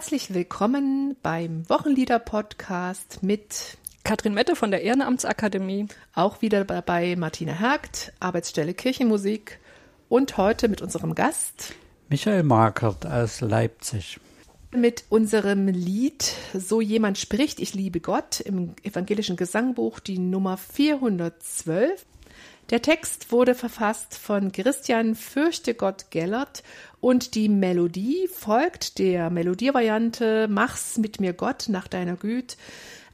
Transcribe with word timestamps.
Herzlich 0.00 0.32
willkommen 0.32 1.14
beim 1.22 1.68
Wochenlieder-Podcast 1.68 3.22
mit 3.22 3.76
Katrin 4.02 4.32
Mette 4.32 4.56
von 4.56 4.70
der 4.70 4.80
Ehrenamtsakademie. 4.80 5.88
Auch 6.14 6.40
wieder 6.40 6.64
dabei 6.64 7.16
Martina 7.16 7.52
Hergt, 7.52 8.14
Arbeitsstelle 8.18 8.72
Kirchenmusik 8.72 9.60
und 10.08 10.38
heute 10.38 10.68
mit 10.68 10.80
unserem 10.80 11.14
Gast 11.14 11.74
Michael 12.08 12.44
Markert 12.44 13.04
aus 13.04 13.42
Leipzig. 13.42 14.18
Mit 14.74 15.04
unserem 15.10 15.68
Lied 15.68 16.34
So 16.54 16.80
jemand 16.80 17.18
spricht, 17.18 17.60
ich 17.60 17.74
liebe 17.74 18.00
Gott 18.00 18.40
im 18.40 18.72
evangelischen 18.82 19.36
Gesangbuch 19.36 20.00
die 20.00 20.18
Nummer 20.18 20.56
412. 20.56 22.06
Der 22.70 22.82
Text 22.82 23.32
wurde 23.32 23.56
verfasst 23.56 24.16
von 24.16 24.52
Christian 24.52 25.16
Fürchtegott 25.16 26.06
Gellert 26.10 26.62
und 27.00 27.34
die 27.34 27.48
Melodie 27.48 28.28
folgt 28.32 28.98
der 29.00 29.28
Melodievariante 29.28 30.46
Mach's 30.48 30.96
mit 30.96 31.20
mir 31.20 31.32
Gott 31.32 31.64
nach 31.68 31.88
deiner 31.88 32.14
Güte. 32.14 32.56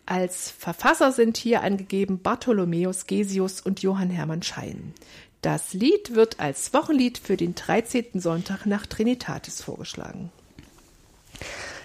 Als 0.04 0.50
Verfasser 0.50 1.10
sind 1.10 1.38
hier 1.38 1.62
angegeben 1.62 2.20
Bartholomäus 2.20 3.06
Gesius 3.06 3.62
und 3.62 3.80
Johann 3.80 4.10
Hermann 4.10 4.42
Schein. 4.42 4.92
Das 5.40 5.73
Lied 5.73 6.14
wird 6.14 6.38
als 6.38 6.74
Wochenlied 6.74 7.16
für 7.16 7.38
den 7.38 7.54
13. 7.54 8.20
Sonntag 8.20 8.66
nach 8.66 8.84
Trinitatis 8.84 9.62
vorgeschlagen. 9.62 10.30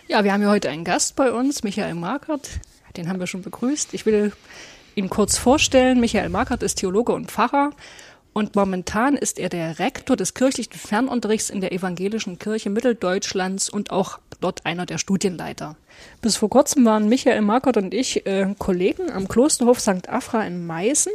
Ja, 0.09 0.25
wir 0.25 0.33
haben 0.33 0.41
ja 0.41 0.49
heute 0.49 0.69
einen 0.69 0.83
Gast 0.83 1.15
bei 1.15 1.31
uns, 1.31 1.63
Michael 1.63 1.95
Markert. 1.95 2.49
Den 2.97 3.07
haben 3.07 3.21
wir 3.21 3.27
schon 3.27 3.43
begrüßt. 3.43 3.93
Ich 3.93 4.05
will 4.05 4.33
ihn 4.95 5.09
kurz 5.09 5.37
vorstellen. 5.37 5.99
Michael 5.99 6.29
Markert 6.29 6.63
ist 6.63 6.75
Theologe 6.75 7.13
und 7.13 7.31
Pfarrer 7.31 7.71
und 8.33 8.55
momentan 8.55 9.17
ist 9.17 9.39
er 9.39 9.49
der 9.49 9.79
Rektor 9.79 10.15
des 10.15 10.33
kirchlichen 10.33 10.73
Fernunterrichts 10.73 11.49
in 11.49 11.59
der 11.59 11.73
evangelischen 11.73 12.39
Kirche 12.39 12.69
Mitteldeutschlands 12.69 13.69
und 13.69 13.91
auch 13.91 14.19
dort 14.39 14.65
einer 14.65 14.85
der 14.85 14.97
Studienleiter. 14.97 15.75
Bis 16.21 16.37
vor 16.37 16.49
kurzem 16.49 16.85
waren 16.85 17.09
Michael 17.09 17.41
Markert 17.41 17.77
und 17.77 17.93
ich 17.93 18.25
äh, 18.25 18.53
Kollegen 18.57 19.11
am 19.11 19.27
Klosterhof 19.27 19.79
St. 19.79 20.07
Afra 20.07 20.45
in 20.45 20.65
Meißen. 20.65 21.11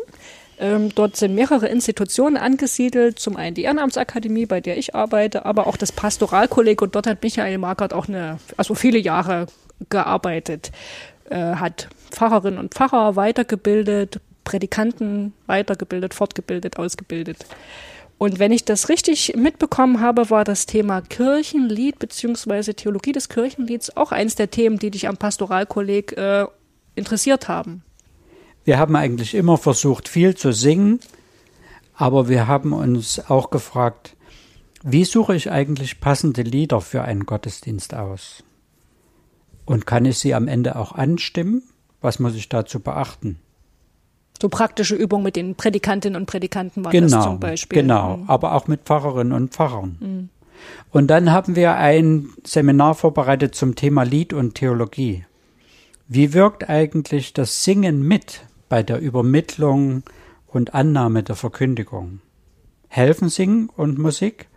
Ähm, 0.59 0.91
dort 0.95 1.17
sind 1.17 1.35
mehrere 1.35 1.69
Institutionen 1.69 2.37
angesiedelt, 2.37 3.19
zum 3.19 3.37
einen 3.37 3.55
die 3.55 3.65
Ehrenamtsakademie, 3.65 4.47
bei 4.47 4.61
der 4.61 4.79
ich 4.79 4.95
arbeite, 4.95 5.45
aber 5.45 5.67
auch 5.67 5.77
das 5.77 5.93
Pastoralkolleg 5.93 6.81
und 6.81 6.95
dort 6.95 7.07
hat 7.07 7.23
Michael 7.23 7.59
Markert 7.59 7.93
auch 7.93 8.09
eine, 8.09 8.39
also 8.57 8.75
viele 8.75 8.99
Jahre 8.99 9.47
gearbeitet, 9.91 10.73
äh, 11.31 11.57
hat 11.57 11.89
Pfarrerinnen 12.11 12.59
und 12.59 12.75
Pfarrer 12.75 13.17
weitergebildet, 13.17 14.21
Prädikanten 14.45 15.33
weitergebildet, 15.47 16.15
fortgebildet, 16.15 16.79
ausgebildet. 16.79 17.47
Und 18.19 18.39
wenn 18.39 18.53
ich 18.53 18.65
das 18.65 18.89
richtig 18.89 19.35
mitbekommen 19.37 20.01
habe, 20.01 20.31
war 20.31 20.45
das 20.45 20.65
Thema 20.65 21.03
Kirchenlied 21.03 21.99
bzw. 21.99 22.73
Theologie 22.73 23.13
des 23.13 23.29
Kirchenlieds 23.29 23.97
auch 23.97 24.13
eins 24.13 24.37
der 24.37 24.51
Themen, 24.51 24.79
die 24.79 24.91
dich 24.91 25.09
am 25.09 25.19
Pastoralkolleg 25.19 26.17
äh, 26.17 26.47
interessiert 26.95 27.49
haben. 27.49 27.83
Wir 28.65 28.79
haben 28.79 28.97
eigentlich 28.97 29.35
immer 29.35 29.59
versucht, 29.59 30.09
viel 30.09 30.35
zu 30.35 30.53
singen, 30.53 31.01
aber 31.95 32.29
wir 32.29 32.47
haben 32.47 32.73
uns 32.73 33.21
auch 33.29 33.51
gefragt, 33.51 34.17
wie 34.83 35.05
suche 35.05 35.37
ich 35.37 35.51
eigentlich 35.51 36.01
passende 36.01 36.43
Lieder 36.43 36.81
für 36.81 37.03
einen 37.03 37.27
Gottesdienst 37.27 37.95
aus? 37.95 38.43
Und 39.67 39.87
kann 39.87 40.05
ich 40.05 40.19
sie 40.19 40.35
am 40.35 40.49
Ende 40.49 40.77
auch 40.77 40.93
anstimmen? 40.93 41.63
Was 42.01 42.19
muss 42.19 42.35
ich 42.35 42.49
dazu 42.49 42.81
beachten? 42.81 43.39
So 44.41 44.49
praktische 44.49 44.95
Übungen 44.95 45.25
mit 45.25 45.37
den 45.37 45.55
Prädikantinnen 45.55 46.21
und 46.21 46.27
Prädikanten 46.27 46.85
waren 46.85 46.93
genau, 46.93 47.17
das 47.17 47.25
zum 47.25 47.41
Beispiel. 47.41 47.83
Genau, 47.83 48.19
mhm. 48.19 48.31
aber 48.31 48.55
auch 48.55 48.69
mit 48.69 48.83
Pfarrerinnen 48.83 49.33
und 49.33 49.53
Pfarrern. 49.53 49.97
Mhm. 50.01 50.29
Und 50.91 51.09
dann 51.09 51.33
haben 51.33 51.57
wir 51.57 51.77
ein 51.77 52.31
Seminar 52.45 52.95
vorbereitet 52.95 53.55
zum 53.55 53.75
Thema 53.75 54.03
Lied 54.03 54.33
und 54.33 54.55
Theologie. 54.55 55.25
Wie 56.09 56.33
wirkt 56.33 56.69
eigentlich 56.69 57.33
das 57.33 57.65
Singen 57.65 58.03
mit 58.07 58.45
bei 58.69 58.83
der 58.83 59.01
Übermittlung 59.01 60.03
und 60.47 60.75
Annahme 60.75 61.23
der 61.23 61.37
Verkündigung? 61.37 62.21
Helfen 62.89 63.29
Singen 63.29 63.69
und 63.77 63.99
Musik 63.99 64.49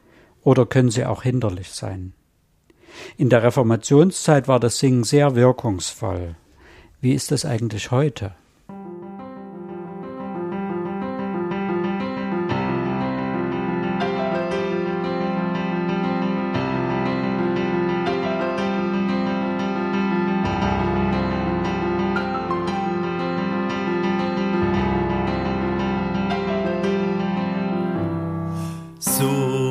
oder 0.43 0.65
können 0.65 0.91
sie 0.91 1.05
auch 1.05 1.23
hinderlich 1.23 1.69
sein? 1.71 2.13
In 3.17 3.29
der 3.29 3.43
Reformationszeit 3.43 4.47
war 4.47 4.59
das 4.59 4.79
Singen 4.79 5.03
sehr 5.03 5.35
wirkungsvoll. 5.35 6.35
Wie 7.01 7.13
ist 7.13 7.31
das 7.31 7.45
eigentlich 7.45 7.91
heute? 7.91 8.33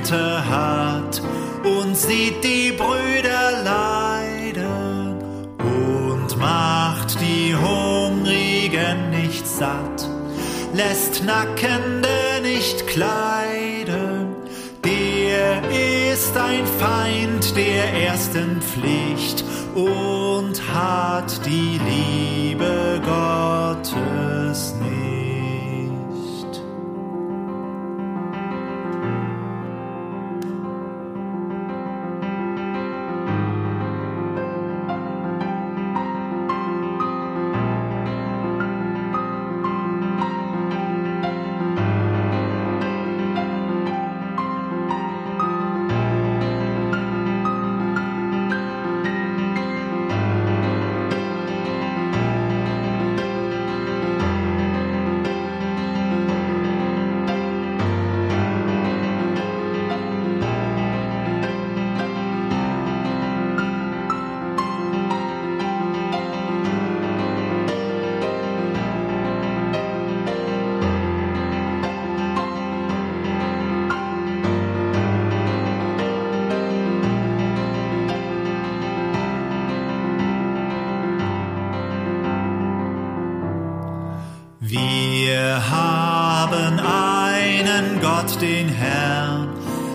Güte 0.00 0.48
hat 0.48 1.20
und 1.62 1.94
sieht 1.94 2.42
die 2.42 2.72
Brüder 2.72 3.62
leiden 3.64 5.18
und 5.58 6.38
macht 6.38 7.20
die 7.20 7.54
Hungrigen 7.54 9.10
nicht 9.10 9.46
satt, 9.46 10.08
lässt 10.72 11.22
Nackende 11.24 12.08
nicht 12.42 12.86
kleiden, 12.86 14.28
der 14.84 15.60
ist 16.12 16.34
ein 16.36 16.64
Feind 16.78 17.54
der 17.54 17.92
ersten 18.08 18.62
Pflicht 18.62 19.44
und 19.74 20.54
hat 20.72 21.44
die 21.44 21.78
Liebe 21.86 23.02
Gottes 23.04 24.29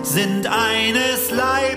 sind 0.03 0.45
eines 0.45 1.31
Leibes 1.31 1.74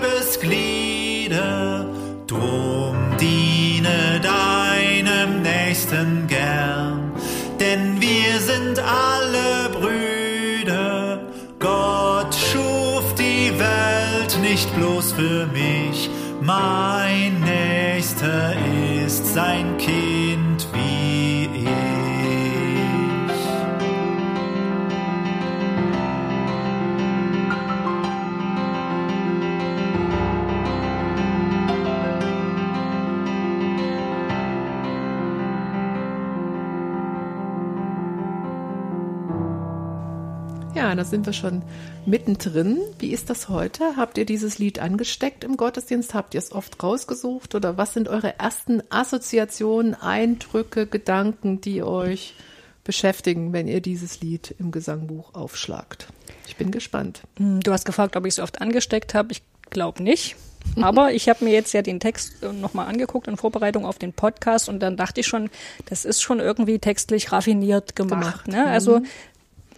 Ja, 40.75 40.93
da 40.95 41.03
sind 41.03 41.25
wir 41.25 41.33
schon 41.33 41.63
mittendrin. 42.05 42.79
Wie 42.99 43.11
ist 43.11 43.29
das 43.29 43.49
heute? 43.49 43.97
Habt 43.97 44.17
ihr 44.17 44.25
dieses 44.25 44.59
Lied 44.59 44.79
angesteckt 44.79 45.43
im 45.43 45.57
Gottesdienst? 45.57 46.13
Habt 46.13 46.33
ihr 46.33 46.39
es 46.39 46.51
oft 46.51 46.81
rausgesucht? 46.81 47.55
Oder 47.55 47.77
was 47.77 47.93
sind 47.93 48.07
eure 48.07 48.39
ersten 48.39 48.81
Assoziationen, 48.89 49.95
Eindrücke, 49.95 50.85
Gedanken, 50.87 51.59
die 51.59 51.83
euch 51.83 52.35
beschäftigen, 52.83 53.51
wenn 53.51 53.67
ihr 53.67 53.81
dieses 53.81 54.21
Lied 54.21 54.55
im 54.59 54.71
Gesangbuch 54.71 55.33
aufschlagt? 55.33 56.07
Ich 56.47 56.55
bin 56.55 56.71
gespannt. 56.71 57.23
Hm, 57.37 57.59
Du 57.61 57.71
hast 57.71 57.85
gefragt, 57.85 58.15
ob 58.15 58.25
ich 58.25 58.33
es 58.33 58.39
oft 58.39 58.61
angesteckt 58.61 59.13
habe. 59.13 59.31
Ich 59.31 59.41
glaube 59.69 60.01
nicht. 60.03 60.35
Aber 60.81 61.13
ich 61.13 61.29
habe 61.29 61.45
mir 61.45 61.51
jetzt 61.51 61.73
ja 61.73 61.81
den 61.81 61.99
Text 61.99 62.43
nochmal 62.43 62.87
angeguckt 62.87 63.27
in 63.27 63.37
Vorbereitung 63.37 63.85
auf 63.85 63.97
den 63.97 64.13
Podcast 64.13 64.69
und 64.69 64.79
dann 64.81 64.97
dachte 64.97 65.21
ich 65.21 65.27
schon, 65.27 65.49
das 65.85 66.05
ist 66.05 66.21
schon 66.21 66.39
irgendwie 66.39 66.79
textlich 66.79 67.31
raffiniert 67.31 67.95
gemacht. 67.95 68.45
Gemacht. 68.45 68.47
Ne? 68.47 68.67
Also 68.67 69.01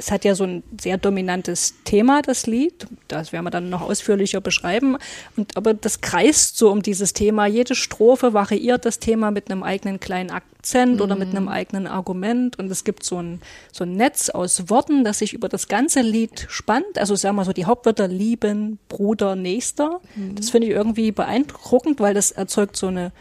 es 0.02 0.10
hat 0.10 0.26
ja 0.26 0.34
so 0.34 0.46
ein 0.46 0.64
sehr 0.82 0.98
dominantes 0.98 1.76
Thema, 1.86 2.24
das 2.24 2.48
Lied. 2.48 2.88
Das 3.08 3.32
werden 3.32 3.46
wir 3.46 3.52
dann 3.52 3.70
noch 3.70 3.82
ausführlicher 3.82 4.42
beschreiben. 4.42 4.98
Und 5.38 5.56
aber 5.56 5.76
das 5.76 6.02
kreist 6.02 6.58
so 6.58 6.72
um 6.72 6.82
dieses 6.82 7.14
Thema. 7.14 7.46
Jede 7.46 7.76
Strophe 7.76 8.34
variiert 8.34 8.86
das 8.86 8.98
Thema 8.98 9.30
mit 9.30 9.52
einem 9.52 9.62
eigenen 9.62 10.00
kleinen 10.00 10.32
Akzent 10.32 11.02
oder 11.02 11.16
mit 11.16 11.30
einem 11.30 11.48
eigenen 11.48 11.86
Argument. 11.86 12.58
Und 12.58 12.72
es 12.72 12.84
gibt 12.84 13.04
so 13.04 13.22
ein, 13.22 13.42
so 13.72 13.84
ein 13.84 13.96
Netz 13.96 14.32
aus 14.32 14.70
Worten, 14.70 15.04
das 15.04 15.20
sich 15.20 15.34
über 15.34 15.50
das 15.50 15.68
ganze 15.68 16.02
Lied 16.02 16.48
spannt. 16.50 16.98
Also 16.98 17.16
sagen 17.16 17.36
wir 17.36 17.46
so 17.46 17.54
die 17.54 17.66
Hauptwörter 17.66 18.08
lieben, 18.08 18.80
Bruder, 18.90 19.36
Nächster. 19.36 20.02
Das 20.34 20.50
finde 20.50 20.68
ich 20.68 20.74
irgendwie 20.74 21.12
beeindruckend, 21.12 22.00
weil 22.00 22.16
das 22.16 22.32
erzeugt 22.32 22.76
so 22.76 22.88
eine 22.88 23.12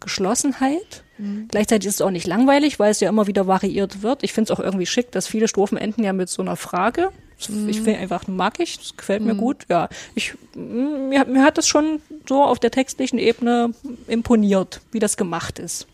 Geschlossenheit. 0.00 1.02
Gleichzeitig 1.48 1.88
ist 1.88 1.94
es 1.96 2.00
auch 2.02 2.10
nicht 2.10 2.26
langweilig, 2.26 2.78
weil 2.78 2.90
es 2.90 3.00
ja 3.00 3.08
immer 3.08 3.26
wieder 3.26 3.46
variiert 3.46 4.02
wird. 4.02 4.22
Ich 4.22 4.34
finde 4.34 4.52
es 4.52 4.58
auch 4.58 4.62
irgendwie 4.62 4.84
schick, 4.84 5.10
dass 5.12 5.26
viele 5.26 5.48
Strophen 5.48 5.78
enden 5.78 6.04
ja 6.04 6.12
mit 6.12 6.28
so 6.28 6.42
einer 6.42 6.56
Frage. 6.56 7.08
Das- 7.38 7.48
Ich 7.68 7.80
finde 7.80 7.98
einfach, 8.00 8.26
mag 8.28 8.60
ich, 8.60 8.78
das 8.78 8.96
gefällt 8.96 9.22
mir 9.22 9.34
gut. 9.34 9.64
Ja, 9.70 9.88
ich, 10.14 10.34
mm, 10.54 11.08
mir, 11.08 11.24
mir 11.24 11.42
hat 11.42 11.56
das 11.58 11.66
schon 11.68 12.00
so 12.28 12.42
auf 12.44 12.58
der 12.58 12.70
textlichen 12.70 13.18
Ebene 13.18 13.70
imponiert, 14.08 14.80
wie 14.92 14.98
das 14.98 15.16
gemacht 15.16 15.58
ist. 15.58 15.86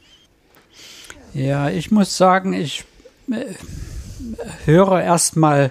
Ja, 1.35 1.71
ich 1.71 1.91
muss 1.91 2.17
sagen, 2.17 2.53
ich 2.53 2.85
äh, 3.31 3.45
höre 4.67 5.03
erstmal 5.03 5.71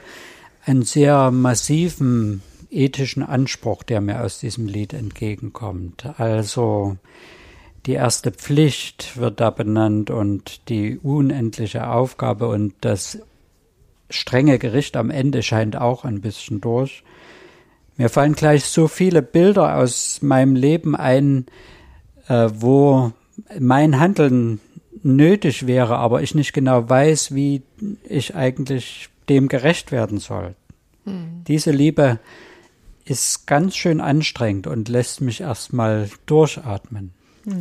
einen 0.66 0.84
sehr 0.84 1.30
massiven 1.32 2.42
ethischen 2.70 3.24
Anspruch, 3.24 3.84
der 3.84 4.00
mir 4.02 4.22
aus 4.24 4.40
diesem 4.40 4.66
Lied 4.68 4.94
entgegenkommt. 4.94 6.06
Also 6.18 6.98
die 7.86 7.94
erste 7.94 8.32
Pflicht 8.32 9.18
wird 9.18 9.40
da 9.40 9.50
benannt 9.50 10.10
und 10.12 10.70
die 10.70 11.00
unendliche 11.00 11.88
Aufgabe 11.88 12.48
und 12.48 12.74
das 12.82 13.20
strenge 14.10 14.60
Gericht 14.60 14.98
am 14.98 15.10
Ende 15.10 15.42
scheint 15.42 15.76
auch 15.76 16.06
ein 16.06 16.22
bisschen 16.22 16.62
durch. 16.62 17.04
Mir 17.98 18.10
fallen 18.10 18.34
gleich 18.34 18.66
so 18.66 18.88
viele 18.88 19.22
Bilder 19.22 19.78
aus 19.78 20.22
meinem 20.22 20.56
Leben 20.56 20.96
ein, 20.96 21.46
äh, 22.28 22.50
wo 22.54 23.14
mein 23.60 24.00
Handeln 24.00 24.60
nötig 25.04 25.66
wäre, 25.66 25.98
aber 25.98 26.22
ich 26.22 26.36
nicht 26.36 26.54
genau 26.54 26.88
weiß, 26.88 27.34
wie 27.34 27.64
ich 28.08 28.36
eigentlich 28.36 29.10
dem 29.30 29.48
gerecht 29.48 29.92
werden 29.92 30.20
soll. 30.20 30.56
Diese 31.48 31.72
Liebe 31.72 32.20
ist 33.06 33.48
ganz 33.48 33.76
schön 33.76 34.02
anstrengend 34.02 34.68
und 34.68 34.90
lässt 34.90 35.22
mich 35.22 35.42
erstmal 35.42 36.10
durchatmen. 36.26 37.14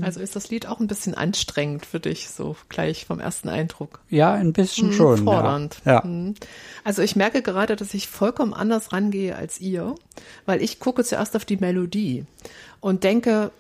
Also 0.03 0.21
ist 0.21 0.37
das 0.37 0.50
Lied 0.50 0.67
auch 0.67 0.81
ein 0.81 0.87
bisschen 0.87 1.15
anstrengend 1.15 1.87
für 1.87 2.00
dich, 2.00 2.29
so 2.29 2.56
gleich 2.69 3.06
vom 3.06 3.21
ersten 3.21 3.49
Eindruck. 3.49 4.00
Ja, 4.09 4.35
ein 4.35 4.53
bisschen 4.53 4.88
Mhm, 4.88 4.93
schon. 4.93 5.25
Fordernd. 5.25 5.77
Ja. 5.85 5.93
ja. 5.94 6.05
Mhm. 6.05 6.35
Also 6.85 7.03
ich 7.03 7.17
merke 7.17 7.43
gerade, 7.43 7.77
dass 7.77 7.94
ich 7.94 8.09
vollkommen 8.09 8.53
anders 8.53 8.93
rangehe 8.93 9.37
als 9.37 9.61
ihr, 9.61 9.94
weil 10.47 10.62
ich 10.62 10.81
gucke 10.81 11.05
zuerst 11.05 11.37
auf 11.37 11.44
die 11.44 11.56
Melodie 11.56 12.25
und 12.81 13.05
denke, 13.05 13.50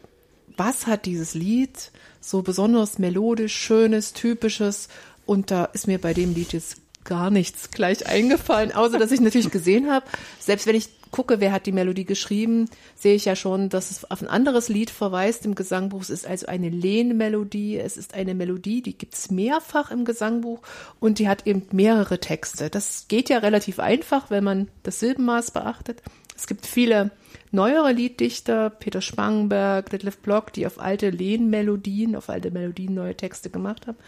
was 0.56 0.86
hat 0.86 1.06
dieses 1.06 1.34
Lied 1.34 1.90
so 2.20 2.42
besonders 2.42 2.98
melodisch, 2.98 3.54
schönes, 3.56 4.12
typisches 4.12 4.88
und 5.26 5.50
da 5.50 5.64
ist 5.66 5.86
mir 5.86 5.98
bei 5.98 6.12
dem 6.12 6.34
Lied 6.34 6.52
jetzt 6.52 6.76
gar 7.04 7.30
nichts 7.30 7.70
gleich 7.70 8.06
eingefallen, 8.06 8.72
außer 8.72 8.98
dass 8.98 9.10
ich 9.10 9.20
natürlich 9.20 9.50
gesehen 9.50 9.90
habe, 9.90 10.04
selbst 10.38 10.66
wenn 10.66 10.76
ich 10.76 10.90
gucke, 11.10 11.40
wer 11.40 11.52
hat 11.52 11.66
die 11.66 11.72
Melodie 11.72 12.04
geschrieben, 12.04 12.68
sehe 12.94 13.14
ich 13.14 13.24
ja 13.24 13.36
schon, 13.36 13.68
dass 13.68 13.90
es 13.90 14.10
auf 14.10 14.22
ein 14.22 14.28
anderes 14.28 14.68
Lied 14.68 14.90
verweist 14.90 15.44
im 15.44 15.54
Gesangbuch. 15.54 16.02
Es 16.02 16.10
ist 16.10 16.26
also 16.26 16.46
eine 16.46 16.68
Lehnmelodie. 16.68 17.78
Es 17.78 17.96
ist 17.96 18.14
eine 18.14 18.34
Melodie, 18.34 18.82
die 18.82 18.96
gibt 18.96 19.14
es 19.14 19.30
mehrfach 19.30 19.90
im 19.90 20.04
Gesangbuch 20.04 20.60
und 21.00 21.18
die 21.18 21.28
hat 21.28 21.46
eben 21.46 21.66
mehrere 21.72 22.18
Texte. 22.18 22.70
Das 22.70 23.06
geht 23.08 23.28
ja 23.28 23.38
relativ 23.38 23.80
einfach, 23.80 24.30
wenn 24.30 24.44
man 24.44 24.68
das 24.82 25.00
Silbenmaß 25.00 25.50
beachtet. 25.50 26.02
Es 26.36 26.46
gibt 26.46 26.66
viele 26.66 27.10
neuere 27.50 27.92
Lieddichter, 27.92 28.70
Peter 28.70 29.02
Spangenberg, 29.02 29.90
Detlef 29.90 30.18
Block, 30.18 30.52
die 30.52 30.66
auf 30.66 30.80
alte 30.80 31.10
Lehnmelodien, 31.10 32.16
auf 32.16 32.30
alte 32.30 32.50
Melodien 32.50 32.94
neue 32.94 33.16
Texte 33.16 33.50
gemacht 33.50 33.86
haben. 33.86 33.98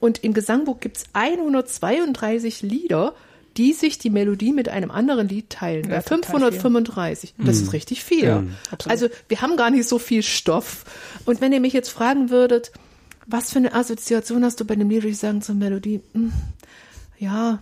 Und 0.00 0.24
im 0.24 0.32
Gesangbuch 0.32 0.80
gibt 0.80 0.96
es 0.96 1.04
132 1.12 2.62
Lieder, 2.62 3.14
die 3.58 3.72
sich 3.72 3.98
die 3.98 4.10
Melodie 4.10 4.52
mit 4.52 4.68
einem 4.68 4.90
anderen 4.90 5.28
Lied 5.28 5.50
teilen. 5.50 5.90
Ja, 5.90 5.96
Bei 5.96 6.02
total 6.02 6.52
535. 6.52 7.34
Das 7.38 7.60
ist 7.60 7.72
richtig 7.72 8.04
viel. 8.04 8.24
Ja, 8.24 8.44
also 8.86 9.08
wir 9.28 9.42
haben 9.42 9.56
gar 9.56 9.70
nicht 9.70 9.88
so 9.88 9.98
viel 9.98 10.22
Stoff. 10.22 10.84
Und 11.24 11.40
wenn 11.40 11.52
ihr 11.52 11.60
mich 11.60 11.72
jetzt 11.72 11.90
fragen 11.90 12.30
würdet, 12.30 12.72
was 13.26 13.52
für 13.52 13.58
eine 13.58 13.74
Assoziation 13.74 14.44
hast 14.44 14.60
du 14.60 14.64
bei 14.64 14.76
dem 14.76 14.88
Lied, 14.88 15.02
würde 15.02 15.08
ich 15.08 15.18
sagen 15.18 15.42
zur 15.42 15.56
Melodie? 15.56 16.00
Hm, 16.14 16.32
ja, 17.18 17.58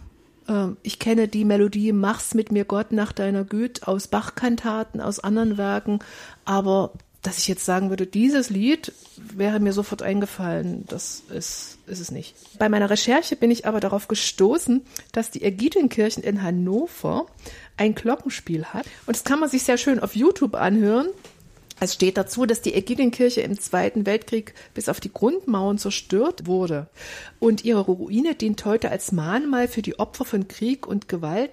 ähm, 0.49 0.77
ich 0.83 0.99
kenne 0.99 1.29
die 1.29 1.45
Melodie 1.45 1.93
Mach's 1.93 2.35
mit 2.35 2.53
mir 2.53 2.65
Gott 2.65 2.93
nach 2.93 3.13
deiner 3.13 3.45
Güte 3.45 3.89
aus 3.89 4.09
Bachkantaten, 4.09 5.01
aus 5.01 5.19
anderen 5.19 5.57
Werken, 5.57 6.01
aber 6.45 6.93
dass 7.27 7.39
ich 7.39 7.49
jetzt 7.49 7.65
sagen 7.65 7.91
würde, 7.91 8.07
dieses 8.07 8.51
Lied 8.51 8.93
wäre 9.17 9.59
mir 9.59 9.73
sofort 9.73 10.03
eingefallen, 10.03 10.85
das 10.87 11.25
ist, 11.31 11.79
ist 11.87 11.99
es 11.99 12.11
nicht. 12.13 12.37
Bei 12.59 12.69
meiner 12.69 12.89
Recherche 12.89 13.35
bin 13.35 13.51
ich 13.51 13.67
aber 13.67 13.81
darauf 13.81 14.07
gestoßen, 14.07 14.83
dass 15.11 15.33
die 15.33 15.43
Ägidienkirchen 15.43 16.23
in 16.23 16.43
Hannover 16.43 17.27
ein 17.77 17.97
Glockenspiel 17.97 18.67
hat. 18.67 18.87
Und 19.07 19.17
das 19.17 19.25
kann 19.25 19.41
man 19.41 19.49
sich 19.49 19.65
sehr 19.65 19.77
schön 19.77 19.99
auf 19.99 20.15
YouTube 20.15 20.55
anhören. 20.55 21.09
Es 21.81 21.95
steht 21.95 22.17
dazu, 22.17 22.47
dass 22.47 22.63
die 22.63 22.75
Ägidienkirche 22.75 23.41
im 23.41 23.59
Zweiten 23.59 24.07
Weltkrieg 24.07 24.55
bis 24.73 24.89
auf 24.89 25.01
die 25.01 25.13
Grundmauern 25.13 25.79
zerstört 25.79 26.47
wurde. 26.47 26.89
Und 27.41 27.65
ihre 27.65 27.81
Ruine 27.81 28.35
dient 28.35 28.65
heute 28.65 28.91
als 28.91 29.11
Mahnmal 29.11 29.67
für 29.67 29.83
die 29.83 29.99
Opfer 29.99 30.25
von 30.25 30.49
Krieg 30.49 30.87
und 30.87 31.09
Gewalt. 31.09 31.51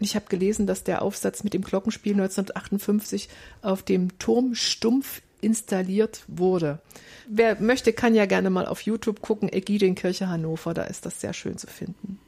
Ich 0.00 0.16
habe 0.16 0.26
gelesen, 0.28 0.66
dass 0.66 0.82
der 0.82 1.02
Aufsatz 1.02 1.44
mit 1.44 1.54
dem 1.54 1.62
Glockenspiel 1.62 2.14
1958 2.14 3.28
auf 3.62 3.82
dem 3.82 4.18
Turm 4.18 4.54
stumpf 4.54 5.20
installiert 5.42 6.24
wurde. 6.26 6.80
Wer 7.28 7.60
möchte, 7.60 7.92
kann 7.92 8.14
ja 8.14 8.26
gerne 8.26 8.50
mal 8.50 8.66
auf 8.66 8.82
YouTube 8.82 9.20
gucken, 9.20 9.52
Ägidienkirche 9.52 10.28
Hannover, 10.28 10.74
da 10.74 10.84
ist 10.84 11.06
das 11.06 11.20
sehr 11.20 11.32
schön 11.32 11.58
zu 11.58 11.66
finden. 11.66 12.18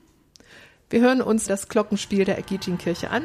Wir 0.90 1.00
hören 1.00 1.22
uns 1.22 1.46
das 1.46 1.68
Glockenspiel 1.68 2.24
der 2.24 2.38
Ägidienkirche 2.38 3.10
an. 3.10 3.24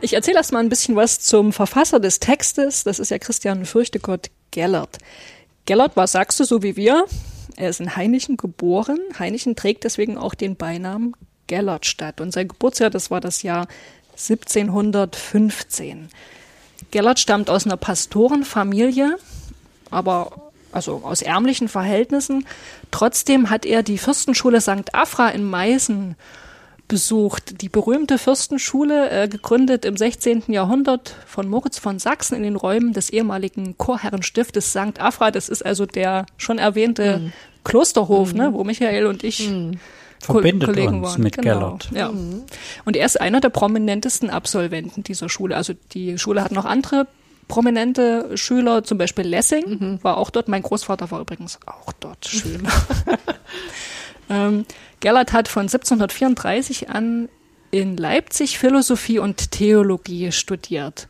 Ich 0.00 0.12
erzähle 0.12 0.36
erst 0.36 0.52
mal 0.52 0.60
ein 0.60 0.68
bisschen 0.68 0.94
was 0.94 1.18
zum 1.18 1.52
Verfasser 1.52 1.98
des 1.98 2.20
Textes. 2.20 2.84
Das 2.84 3.00
ist 3.00 3.10
ja 3.10 3.18
Christian 3.18 3.66
Fürchtegott 3.66 4.30
Gellert. 4.52 4.98
Gellert 5.66 5.96
war 5.96 6.06
Sachse, 6.06 6.44
so 6.44 6.62
wie 6.62 6.76
wir. 6.76 7.04
Er 7.56 7.70
ist 7.70 7.80
in 7.80 7.96
Heinichen 7.96 8.36
geboren. 8.36 9.00
Heinichen 9.18 9.56
trägt 9.56 9.82
deswegen 9.82 10.16
auch 10.16 10.34
den 10.34 10.54
Beinamen 10.54 11.14
Gellert 11.48 11.84
statt. 11.84 12.20
Und 12.20 12.32
sein 12.32 12.46
Geburtsjahr, 12.46 12.90
das 12.90 13.10
war 13.10 13.20
das 13.20 13.42
Jahr 13.42 13.66
1715. 14.12 16.08
Gellert 16.92 17.18
stammt 17.18 17.50
aus 17.50 17.66
einer 17.66 17.76
Pastorenfamilie, 17.76 19.16
aber 19.90 20.52
also 20.70 21.02
aus 21.02 21.22
ärmlichen 21.22 21.68
Verhältnissen. 21.68 22.46
Trotzdem 22.92 23.50
hat 23.50 23.66
er 23.66 23.82
die 23.82 23.98
Fürstenschule 23.98 24.60
St. 24.60 24.94
Afra 24.94 25.30
in 25.30 25.42
Meißen 25.42 26.14
besucht. 26.88 27.60
Die 27.60 27.68
berühmte 27.68 28.18
Fürstenschule, 28.18 29.10
äh, 29.10 29.28
gegründet 29.28 29.84
im 29.84 29.96
16. 29.96 30.44
Jahrhundert 30.48 31.14
von 31.26 31.48
Moritz 31.48 31.78
von 31.78 31.98
Sachsen 31.98 32.34
in 32.34 32.42
den 32.42 32.56
Räumen 32.56 32.92
des 32.92 33.10
ehemaligen 33.10 33.76
Chorherrenstiftes 33.76 34.70
St. 34.70 34.98
Afra. 34.98 35.30
Das 35.30 35.48
ist 35.48 35.64
also 35.64 35.86
der 35.86 36.26
schon 36.38 36.58
erwähnte 36.58 37.18
mhm. 37.18 37.32
Klosterhof, 37.64 38.32
mhm. 38.32 38.38
ne, 38.38 38.52
wo 38.54 38.64
Michael 38.64 39.06
und 39.06 39.22
ich 39.22 39.50
mhm. 39.50 39.78
verbindet 40.18 40.70
Kollegen 40.70 41.00
uns 41.00 41.12
waren. 41.12 41.22
mit 41.22 41.36
genau. 41.36 41.54
Gellert. 41.54 41.90
Ja. 41.92 42.10
Mhm. 42.10 42.42
Und 42.86 42.96
er 42.96 43.06
ist 43.06 43.20
einer 43.20 43.40
der 43.40 43.50
prominentesten 43.50 44.30
Absolventen 44.30 45.04
dieser 45.04 45.28
Schule. 45.28 45.56
Also 45.56 45.74
die 45.92 46.18
Schule 46.18 46.42
hat 46.42 46.52
noch 46.52 46.64
andere 46.64 47.06
prominente 47.48 48.36
Schüler, 48.36 48.84
zum 48.84 48.98
Beispiel 48.98 49.26
Lessing 49.26 49.64
mhm. 49.68 49.98
war 50.02 50.16
auch 50.16 50.30
dort. 50.30 50.48
Mein 50.48 50.62
Großvater 50.62 51.10
war 51.10 51.20
übrigens 51.20 51.58
auch 51.66 51.92
dort 52.00 52.26
Schüler. 52.26 52.70
ähm, 54.30 54.64
Gellert 55.00 55.32
hat 55.32 55.48
von 55.48 55.62
1734 55.62 56.90
an 56.90 57.28
in 57.70 57.96
Leipzig 57.96 58.58
Philosophie 58.58 59.18
und 59.18 59.50
Theologie 59.50 60.32
studiert. 60.32 61.08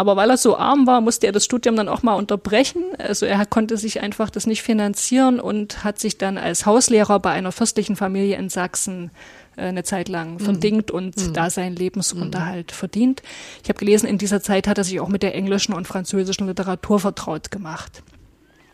Aber 0.00 0.16
weil 0.16 0.30
er 0.30 0.38
so 0.38 0.56
arm 0.56 0.86
war, 0.86 1.02
musste 1.02 1.26
er 1.26 1.32
das 1.32 1.44
Studium 1.44 1.76
dann 1.76 1.90
auch 1.90 2.02
mal 2.02 2.14
unterbrechen. 2.14 2.84
Also 2.96 3.26
er 3.26 3.44
konnte 3.44 3.76
sich 3.76 4.00
einfach 4.00 4.30
das 4.30 4.46
nicht 4.46 4.62
finanzieren 4.62 5.40
und 5.40 5.84
hat 5.84 5.98
sich 5.98 6.16
dann 6.16 6.38
als 6.38 6.64
Hauslehrer 6.64 7.20
bei 7.20 7.32
einer 7.32 7.52
fürstlichen 7.52 7.96
Familie 7.96 8.38
in 8.38 8.48
Sachsen 8.48 9.10
äh, 9.56 9.64
eine 9.64 9.84
Zeit 9.84 10.08
lang 10.08 10.34
mhm. 10.34 10.40
verdingt 10.40 10.90
und 10.90 11.18
mhm. 11.18 11.34
da 11.34 11.50
seinen 11.50 11.76
Lebensunterhalt 11.76 12.72
mhm. 12.72 12.74
verdient. 12.74 13.22
Ich 13.62 13.68
habe 13.68 13.78
gelesen, 13.78 14.06
in 14.06 14.16
dieser 14.16 14.40
Zeit 14.40 14.66
hat 14.68 14.78
er 14.78 14.84
sich 14.84 15.00
auch 15.00 15.08
mit 15.08 15.22
der 15.22 15.34
englischen 15.34 15.74
und 15.74 15.86
französischen 15.86 16.46
Literatur 16.46 16.98
vertraut 16.98 17.50
gemacht. 17.50 18.02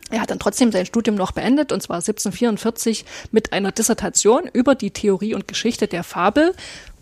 Er 0.09 0.21
hat 0.21 0.31
dann 0.31 0.39
trotzdem 0.39 0.71
sein 0.71 0.85
Studium 0.85 1.15
noch 1.15 1.31
beendet, 1.31 1.71
und 1.71 1.81
zwar 1.81 1.97
1744 1.97 3.05
mit 3.31 3.51
einer 3.53 3.71
Dissertation 3.71 4.49
über 4.51 4.75
die 4.75 4.91
Theorie 4.91 5.33
und 5.33 5.47
Geschichte 5.47 5.87
der 5.87 6.03
Fabel. 6.03 6.53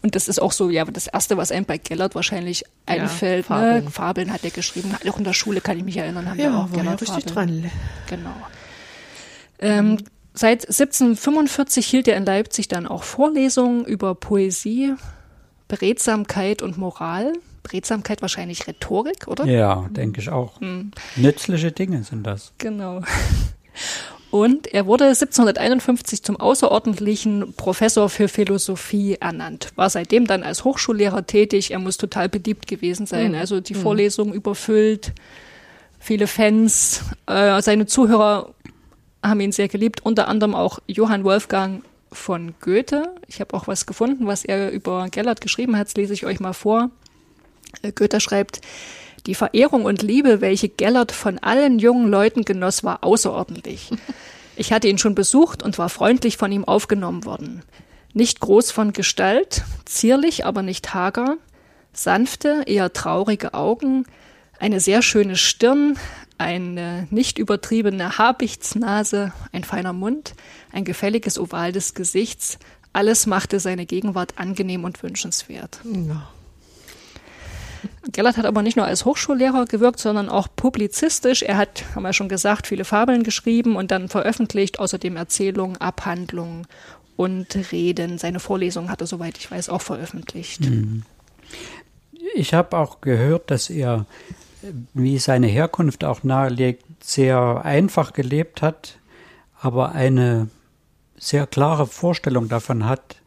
Und 0.01 0.15
das 0.15 0.27
ist 0.27 0.39
auch 0.39 0.51
so, 0.51 0.69
ja, 0.69 0.85
das 0.85 1.07
Erste, 1.07 1.37
was 1.37 1.51
einem 1.51 1.65
bei 1.65 1.77
Gellert 1.77 2.15
wahrscheinlich 2.15 2.63
einfällt. 2.85 3.49
Ja, 3.49 3.55
Fabeln. 3.55 3.85
Ne? 3.85 3.91
Fabeln 3.91 4.33
hat 4.33 4.43
er 4.43 4.51
geschrieben. 4.51 4.95
Auch 5.07 5.17
in 5.17 5.23
der 5.23 5.33
Schule 5.33 5.61
kann 5.61 5.77
ich 5.77 5.83
mich 5.83 5.97
erinnern, 5.97 6.29
haben 6.29 6.39
ja, 6.39 6.51
wir 6.51 6.57
auch 6.59 6.71
Gellert 6.71 7.01
richtig 7.01 7.25
dran. 7.25 7.71
Genau. 8.07 8.35
Ähm, 9.59 9.97
seit 10.33 10.65
1745 10.65 11.85
hielt 11.85 12.07
er 12.07 12.17
in 12.17 12.25
Leipzig 12.25 12.67
dann 12.67 12.87
auch 12.87 13.03
Vorlesungen 13.03 13.85
über 13.85 14.15
Poesie, 14.15 14.93
Beredsamkeit 15.67 16.61
und 16.61 16.77
Moral. 16.77 17.33
Beredsamkeit 17.65 18.21
wahrscheinlich 18.21 18.67
Rhetorik, 18.67 19.27
oder? 19.27 19.45
Ja, 19.45 19.87
denke 19.89 20.21
ich 20.21 20.29
auch. 20.29 20.61
Hm. 20.61 20.91
Nützliche 21.15 21.71
Dinge 21.71 22.03
sind 22.03 22.23
das. 22.23 22.53
Genau. 22.59 23.01
Und 24.31 24.67
er 24.73 24.85
wurde 24.85 25.05
1751 25.05 26.21
zum 26.21 26.37
außerordentlichen 26.37 27.53
Professor 27.55 28.09
für 28.09 28.27
Philosophie 28.27 29.15
ernannt. 29.19 29.71
War 29.75 29.89
seitdem 29.89 30.27
dann 30.27 30.43
als 30.43 30.63
Hochschullehrer 30.63 31.25
tätig. 31.25 31.71
Er 31.71 31.79
muss 31.79 31.97
total 31.97 32.27
beliebt 32.27 32.67
gewesen 32.67 33.05
sein. 33.05 33.31
Mhm. 33.31 33.37
Also 33.37 33.61
die 33.61 33.75
mhm. 33.75 33.79
Vorlesungen 33.79 34.33
überfüllt, 34.33 35.13
viele 35.99 36.27
Fans. 36.27 37.01
Äh, 37.27 37.61
seine 37.61 37.85
Zuhörer 37.85 38.53
haben 39.23 39.39
ihn 39.39 39.53
sehr 39.53 39.69
geliebt. 39.69 40.05
Unter 40.05 40.27
anderem 40.27 40.53
auch 40.53 40.79
Johann 40.85 41.23
Wolfgang 41.23 41.83
von 42.11 42.55
Goethe. 42.59 43.15
Ich 43.27 43.39
habe 43.39 43.53
auch 43.53 43.67
was 43.67 43.85
gefunden, 43.85 44.27
was 44.27 44.43
er 44.43 44.71
über 44.71 45.07
Gellert 45.09 45.39
geschrieben 45.39 45.77
hat. 45.77 45.87
Das 45.87 45.95
lese 45.95 46.13
ich 46.13 46.25
euch 46.25 46.39
mal 46.39 46.53
vor. 46.53 46.89
Äh, 47.85 47.91
Goethe 47.91 48.19
schreibt, 48.19 48.61
die 49.25 49.35
Verehrung 49.35 49.85
und 49.85 50.01
Liebe, 50.01 50.41
welche 50.41 50.69
Gellert 50.69 51.11
von 51.11 51.39
allen 51.39 51.79
jungen 51.79 52.09
Leuten 52.09 52.43
genoss, 52.43 52.83
war 52.83 53.03
außerordentlich. 53.03 53.91
Ich 54.57 54.71
hatte 54.71 54.87
ihn 54.87 54.97
schon 54.97 55.15
besucht 55.15 55.63
und 55.63 55.77
war 55.77 55.89
freundlich 55.89 56.37
von 56.37 56.49
ihm 56.49 56.63
aufgenommen 56.63 57.25
worden. 57.25 57.61
Nicht 58.13 58.39
groß 58.39 58.71
von 58.71 58.93
Gestalt, 58.93 59.63
zierlich, 59.83 60.45
aber 60.45 60.61
nicht 60.61 60.93
hager, 60.93 61.35
sanfte, 61.91 62.63
eher 62.65 62.93
traurige 62.93 63.53
Augen, 63.53 64.05
eine 64.57 64.79
sehr 64.79 65.01
schöne 65.01 65.35
Stirn, 65.35 65.99
eine 66.37 67.07
nicht 67.11 67.37
übertriebene 67.37 68.17
Habichtsnase, 68.17 69.33
ein 69.51 69.65
feiner 69.65 69.91
Mund, 69.91 70.35
ein 70.71 70.85
gefälliges 70.85 71.37
Oval 71.37 71.73
des 71.73 71.93
Gesichts, 71.93 72.57
alles 72.93 73.25
machte 73.25 73.59
seine 73.59 73.85
Gegenwart 73.85 74.35
angenehm 74.37 74.85
und 74.85 75.03
wünschenswert. 75.03 75.81
Ja. 75.83 76.29
Gellert 78.11 78.37
hat 78.37 78.45
aber 78.45 78.61
nicht 78.61 78.77
nur 78.77 78.85
als 78.85 79.05
Hochschullehrer 79.05 79.65
gewirkt, 79.65 79.99
sondern 79.99 80.29
auch 80.29 80.47
publizistisch. 80.55 81.41
Er 81.41 81.57
hat, 81.57 81.83
haben 81.95 82.03
wir 82.03 82.13
schon 82.13 82.29
gesagt, 82.29 82.67
viele 82.67 82.85
Fabeln 82.85 83.23
geschrieben 83.23 83.75
und 83.75 83.91
dann 83.91 84.09
veröffentlicht, 84.09 84.79
außerdem 84.79 85.15
Erzählungen, 85.15 85.77
Abhandlungen 85.77 86.67
und 87.15 87.71
Reden. 87.71 88.17
Seine 88.17 88.39
Vorlesungen 88.39 88.89
hat 88.89 89.01
er, 89.01 89.07
soweit 89.07 89.37
ich 89.37 89.49
weiß, 89.49 89.69
auch 89.69 89.81
veröffentlicht. 89.81 90.61
Mhm. 90.61 91.03
Ich 92.35 92.53
habe 92.53 92.77
auch 92.77 93.01
gehört, 93.01 93.51
dass 93.51 93.69
er, 93.69 94.05
wie 94.93 95.17
seine 95.17 95.47
Herkunft 95.47 96.03
auch 96.03 96.23
nahelegt, 96.23 96.83
sehr 97.01 97.63
einfach 97.63 98.13
gelebt 98.13 98.61
hat, 98.61 98.97
aber 99.61 99.93
eine 99.93 100.49
sehr 101.17 101.47
klare 101.47 101.87
Vorstellung 101.87 102.49
davon 102.49 102.85
hat, 102.85 103.17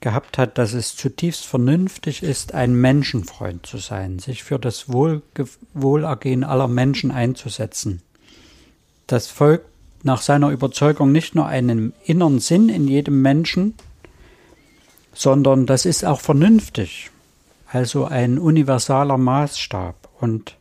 gehabt 0.00 0.38
hat, 0.38 0.58
dass 0.58 0.72
es 0.72 0.96
zutiefst 0.96 1.46
vernünftig 1.46 2.22
ist, 2.22 2.54
ein 2.54 2.74
Menschenfreund 2.74 3.66
zu 3.66 3.78
sein, 3.78 4.18
sich 4.18 4.42
für 4.42 4.58
das 4.58 4.90
Wohl, 4.90 5.22
Wohlergehen 5.74 6.42
aller 6.44 6.68
Menschen 6.68 7.10
einzusetzen. 7.10 8.02
Das 9.06 9.26
folgt 9.26 9.66
nach 10.02 10.22
seiner 10.22 10.50
Überzeugung 10.50 11.12
nicht 11.12 11.34
nur 11.34 11.46
einem 11.46 11.92
inneren 12.04 12.40
Sinn 12.40 12.68
in 12.68 12.88
jedem 12.88 13.20
Menschen, 13.20 13.74
sondern 15.12 15.66
das 15.66 15.84
ist 15.84 16.04
auch 16.04 16.20
vernünftig, 16.20 17.10
also 17.66 18.06
ein 18.06 18.38
universaler 18.38 19.18
Maßstab. 19.18 20.08
Und 20.20 20.56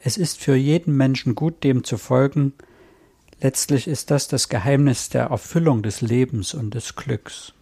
es 0.00 0.16
ist 0.16 0.40
für 0.40 0.54
jeden 0.54 0.96
Menschen 0.96 1.34
gut, 1.34 1.62
dem 1.64 1.84
zu 1.84 1.98
folgen. 1.98 2.54
Letztlich 3.40 3.86
ist 3.88 4.10
das 4.10 4.28
das 4.28 4.48
Geheimnis 4.48 5.10
der 5.10 5.26
Erfüllung 5.26 5.82
des 5.82 6.00
Lebens 6.00 6.54
und 6.54 6.74
des 6.74 6.96
Glücks. 6.96 7.52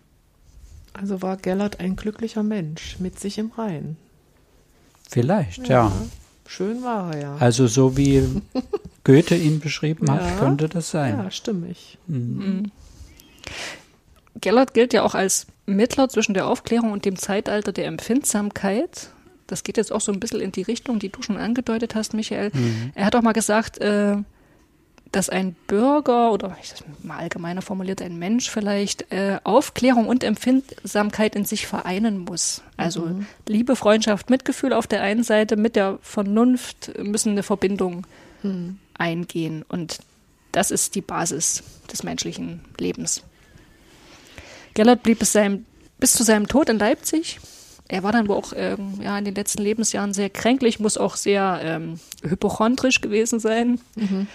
Also 0.93 1.23
war 1.23 1.37
Gellert 1.37 1.81
ein 1.81 1.97
glücklicher 1.97 2.43
Mensch 2.43 2.99
mit 2.99 3.19
sich 3.19 3.39
im 3.39 3.53
Rein. 3.53 3.97
Vielleicht, 5.09 5.69
ja. 5.69 5.87
ja. 5.87 5.93
Schön 6.47 6.83
war 6.83 7.15
er 7.15 7.21
ja. 7.21 7.37
Also 7.37 7.67
so 7.69 7.97
wie 7.97 8.23
Goethe 9.05 9.37
ihn 9.37 9.61
beschrieben 9.61 10.11
hat, 10.11 10.21
ja, 10.21 10.37
könnte 10.37 10.69
das 10.69 10.91
sein. 10.91 11.17
Ja, 11.17 11.31
stimmig. 11.31 11.99
Mhm. 12.07 12.17
mhm. 12.17 12.73
Gellert 14.41 14.75
gilt 14.75 14.93
ja 14.93 15.03
auch 15.03 15.15
als 15.15 15.47
Mittler 15.67 16.09
zwischen 16.09 16.35
der 16.35 16.47
Aufklärung 16.47 16.93
und 16.93 17.05
dem 17.05 17.17
Zeitalter 17.17 17.73
der 17.73 17.87
Empfindsamkeit. 17.87 19.11
Das 19.47 19.65
geht 19.65 19.77
jetzt 19.77 19.93
auch 19.93 20.01
so 20.01 20.13
ein 20.13 20.21
bisschen 20.21 20.41
in 20.41 20.53
die 20.53 20.63
Richtung, 20.63 20.99
die 20.99 21.11
du 21.11 21.23
schon 21.23 21.37
angedeutet 21.37 21.95
hast, 21.95 22.15
Michael. 22.15 22.51
Mhm. 22.55 22.93
Er 22.95 23.07
hat 23.07 23.17
auch 23.17 23.23
mal 23.23 23.33
gesagt, 23.33 23.79
äh, 23.79 24.17
dass 25.12 25.29
ein 25.29 25.55
Bürger 25.67 26.33
oder 26.33 26.57
ich 26.62 26.71
das 26.71 26.85
mal 27.02 27.19
allgemeiner 27.19 27.62
formuliert 27.62 28.00
ein 28.00 28.19
Mensch 28.19 28.49
vielleicht 28.49 29.11
äh, 29.11 29.38
Aufklärung 29.43 30.07
und 30.07 30.23
Empfindsamkeit 30.23 31.35
in 31.35 31.45
sich 31.45 31.67
vereinen 31.67 32.19
muss. 32.19 32.62
Also 32.76 33.07
mhm. 33.07 33.26
Liebe, 33.49 33.75
Freundschaft, 33.75 34.31
Mitgefühl 34.31 34.73
auf 34.73 34.87
der 34.87 35.02
einen 35.02 35.25
Seite 35.25 35.57
mit 35.57 35.75
der 35.75 35.99
Vernunft 36.02 36.93
müssen 36.99 37.31
eine 37.31 37.43
Verbindung 37.43 38.07
mhm. 38.43 38.79
eingehen 38.95 39.64
und 39.69 39.99
das 40.52 40.71
ist 40.71 40.95
die 40.95 41.00
Basis 41.00 41.62
des 41.90 42.02
menschlichen 42.02 42.61
Lebens. 42.79 43.23
Gellert 44.75 45.02
blieb 45.02 45.19
bis, 45.19 45.33
seinem, 45.33 45.67
bis 45.99 46.12
zu 46.12 46.23
seinem 46.23 46.47
Tod 46.47 46.69
in 46.69 46.79
Leipzig. 46.79 47.40
Er 47.88 48.05
war 48.05 48.12
dann 48.12 48.29
wohl 48.29 48.37
auch 48.37 48.52
ähm, 48.55 49.00
ja, 49.02 49.19
in 49.19 49.25
den 49.25 49.35
letzten 49.35 49.62
Lebensjahren 49.62 50.14
sehr 50.14 50.31
kränklich, 50.31 50.79
muss 50.79 50.97
auch 50.97 51.17
sehr 51.17 51.61
ähm, 51.62 51.99
hypochondrisch 52.23 53.00
gewesen 53.00 53.40
sein. 53.40 53.81
Mhm 53.97 54.29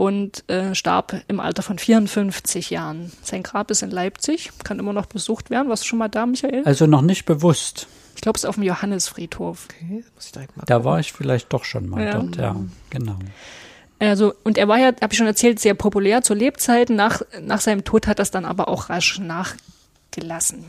und 0.00 0.48
äh, 0.48 0.74
starb 0.74 1.14
im 1.28 1.40
Alter 1.40 1.60
von 1.60 1.78
54 1.78 2.70
Jahren. 2.70 3.12
Sein 3.22 3.42
Grab 3.42 3.70
ist 3.70 3.82
in 3.82 3.90
Leipzig, 3.90 4.50
kann 4.64 4.78
immer 4.78 4.94
noch 4.94 5.04
besucht 5.04 5.50
werden. 5.50 5.68
Warst 5.68 5.82
du 5.82 5.88
schon 5.88 5.98
mal 5.98 6.08
da, 6.08 6.24
Michael? 6.24 6.62
Also 6.64 6.86
noch 6.86 7.02
nicht 7.02 7.26
bewusst. 7.26 7.86
Ich 8.14 8.22
glaube, 8.22 8.38
es 8.38 8.44
ist 8.44 8.48
auf 8.48 8.54
dem 8.54 8.64
Johannesfriedhof. 8.64 9.68
Okay, 9.70 10.02
muss 10.14 10.24
ich 10.24 10.32
direkt 10.32 10.56
mal 10.56 10.64
da 10.64 10.84
war 10.84 11.00
ich 11.00 11.12
vielleicht 11.12 11.52
doch 11.52 11.64
schon 11.64 11.86
mal 11.86 12.02
ja. 12.02 12.12
dort, 12.14 12.36
ja, 12.36 12.56
genau. 12.88 13.18
Also, 13.98 14.32
und 14.42 14.56
er 14.56 14.68
war 14.68 14.78
ja, 14.78 14.86
habe 14.86 15.12
ich 15.12 15.18
schon 15.18 15.26
erzählt, 15.26 15.60
sehr 15.60 15.74
populär 15.74 16.22
zu 16.22 16.32
Lebzeiten. 16.32 16.96
Nach, 16.96 17.20
nach 17.42 17.60
seinem 17.60 17.84
Tod 17.84 18.06
hat 18.06 18.18
das 18.18 18.30
dann 18.30 18.46
aber 18.46 18.68
auch 18.68 18.88
rasch 18.88 19.18
nachgelassen. 19.18 20.64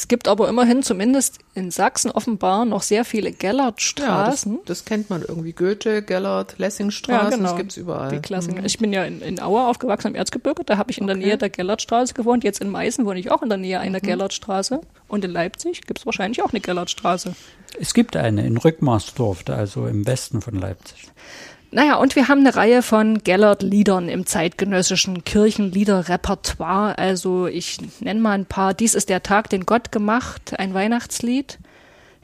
Es 0.00 0.08
gibt 0.08 0.28
aber 0.28 0.48
immerhin 0.48 0.82
zumindest 0.82 1.40
in 1.54 1.70
Sachsen 1.70 2.10
offenbar 2.10 2.64
noch 2.64 2.80
sehr 2.80 3.04
viele 3.04 3.26
Ja, 3.28 3.32
das, 3.32 3.38
Gellertstraßen. 3.38 4.58
das 4.64 4.86
kennt 4.86 5.10
man 5.10 5.20
irgendwie. 5.20 5.52
Goethe, 5.52 6.00
Gellert, 6.00 6.54
Lessingstraße, 6.56 7.38
das 7.38 7.54
gibt's 7.56 7.76
überall. 7.76 8.08
genau. 8.08 8.22
Die 8.22 8.26
Klassiker. 8.26 8.60
Mhm. 8.60 8.64
Ich 8.66 8.78
bin 8.78 8.94
ja 8.94 9.04
in, 9.04 9.20
in 9.20 9.42
Aue 9.42 9.66
aufgewachsen 9.66 10.08
im 10.08 10.14
Erzgebirge, 10.14 10.64
da 10.64 10.78
habe 10.78 10.90
ich 10.90 10.96
in 10.96 11.06
der 11.06 11.16
Okay. 11.16 11.26
Nähe 11.26 11.36
der 11.36 11.50
Gellertstraße 11.50 12.14
gewohnt. 12.14 12.44
Jetzt 12.44 12.62
in 12.62 12.70
Meißen 12.70 13.04
wohne 13.04 13.20
ich 13.20 13.30
auch 13.30 13.42
in 13.42 13.50
der 13.50 13.58
Nähe 13.58 13.76
Mhm. 13.78 13.84
einer 13.84 14.00
Gellertstraße. 14.00 14.80
Und 15.06 15.22
in 15.22 15.32
Leipzig 15.32 15.82
gibt 15.82 15.98
es 15.98 16.06
wahrscheinlich 16.06 16.42
auch 16.42 16.50
eine 16.50 16.60
Gellertstraße. 16.60 17.34
Es 17.78 17.92
gibt 17.92 18.16
eine 18.16 18.46
in 18.46 18.56
Rückmarsdorf, 18.56 19.44
also 19.50 19.86
im 19.86 20.06
Westen 20.06 20.40
von 20.40 20.54
Leipzig. 20.54 21.08
Naja, 21.72 21.96
und 21.96 22.16
wir 22.16 22.26
haben 22.26 22.40
eine 22.40 22.56
Reihe 22.56 22.82
von 22.82 23.22
Gellert-Liedern 23.22 24.08
im 24.08 24.26
zeitgenössischen 24.26 25.22
Kirchenlieder-Repertoire. 25.22 26.98
Also 26.98 27.46
ich 27.46 27.78
nenne 28.00 28.20
mal 28.20 28.32
ein 28.32 28.46
paar. 28.46 28.74
Dies 28.74 28.94
ist 28.94 29.08
der 29.08 29.22
Tag, 29.22 29.50
den 29.50 29.66
Gott 29.66 29.92
gemacht, 29.92 30.58
ein 30.58 30.74
Weihnachtslied. 30.74 31.58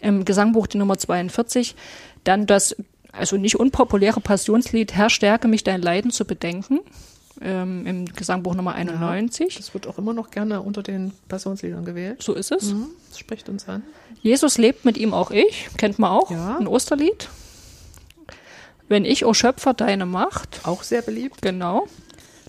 Im 0.00 0.24
Gesangbuch 0.24 0.66
die 0.66 0.78
Nummer 0.78 0.98
42. 0.98 1.76
Dann 2.24 2.46
das, 2.46 2.74
also 3.12 3.36
nicht 3.36 3.54
unpopuläre 3.56 4.20
Passionslied 4.20 4.94
Herr, 4.94 5.10
stärke 5.10 5.46
mich 5.46 5.62
dein 5.62 5.80
Leiden 5.80 6.10
zu 6.10 6.24
bedenken. 6.24 6.80
Ähm, 7.40 7.86
Im 7.86 8.06
Gesangbuch 8.06 8.54
Nummer 8.54 8.74
91. 8.74 9.56
Das 9.56 9.74
wird 9.74 9.86
auch 9.86 9.98
immer 9.98 10.12
noch 10.12 10.30
gerne 10.30 10.60
unter 10.62 10.82
den 10.82 11.12
Passionsliedern 11.28 11.84
gewählt. 11.84 12.20
So 12.22 12.34
ist 12.34 12.50
es. 12.50 12.72
Mhm. 12.72 12.88
Das 13.10 13.18
spricht 13.20 13.48
uns 13.48 13.68
an. 13.68 13.82
Jesus 14.22 14.58
lebt 14.58 14.84
mit 14.84 14.96
ihm 14.96 15.14
auch 15.14 15.30
ich, 15.30 15.68
kennt 15.76 15.98
man 16.00 16.10
auch, 16.10 16.30
Ja. 16.32 16.56
ein 16.58 16.66
Osterlied. 16.66 17.28
Wenn 18.88 19.04
ich, 19.04 19.24
o 19.24 19.34
Schöpfer, 19.34 19.74
deine 19.74 20.06
Macht, 20.06 20.60
Auch 20.64 20.82
sehr 20.82 21.02
beliebt. 21.02 21.42
genau. 21.42 21.86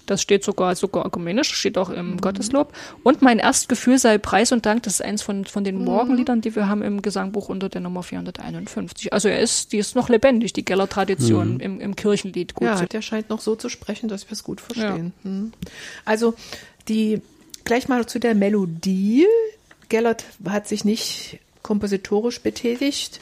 Das 0.07 0.21
steht 0.21 0.43
sogar, 0.43 0.73
sogar 0.75 1.05
ökumenisch, 1.05 1.53
steht 1.53 1.77
auch 1.77 1.89
im 1.89 2.21
Gotteslob. 2.21 2.73
Und 3.03 3.21
mein 3.21 3.39
Erstgefühl 3.39 3.97
sei 3.99 4.17
Preis 4.17 4.53
und 4.53 4.65
Dank, 4.65 4.83
das 4.83 4.93
ist 4.93 5.01
eins 5.01 5.21
von, 5.21 5.43
von 5.43 5.65
den 5.65 5.83
Morgenliedern, 5.83 6.39
die 6.39 6.55
wir 6.55 6.69
haben 6.69 6.81
im 6.81 7.01
Gesangbuch 7.01 7.49
unter 7.49 7.67
der 7.67 7.81
Nummer 7.81 8.03
451. 8.03 9.11
Also 9.11 9.27
er 9.27 9.41
ist, 9.41 9.73
die 9.73 9.77
ist 9.77 9.95
noch 9.97 10.07
lebendig, 10.07 10.53
die 10.53 10.63
Geller-Tradition 10.63 11.59
im, 11.59 11.81
im 11.81 11.95
Kirchenlied. 11.97 12.53
Gut 12.53 12.67
ja, 12.67 12.85
der 12.85 13.01
scheint 13.01 13.29
noch 13.29 13.41
so 13.41 13.57
zu 13.57 13.67
sprechen, 13.67 14.07
dass 14.07 14.25
wir 14.29 14.31
es 14.31 14.43
gut 14.43 14.61
verstehen. 14.61 15.11
Hm. 15.23 15.51
Also 16.05 16.35
die 16.87 17.21
gleich 17.65 17.89
mal 17.89 18.05
zu 18.05 18.19
der 18.19 18.33
Melodie. 18.33 19.25
Gellert 19.89 20.23
hat 20.47 20.69
sich 20.69 20.85
nicht 20.85 21.39
kompositorisch 21.63 22.41
betätigt. 22.41 23.19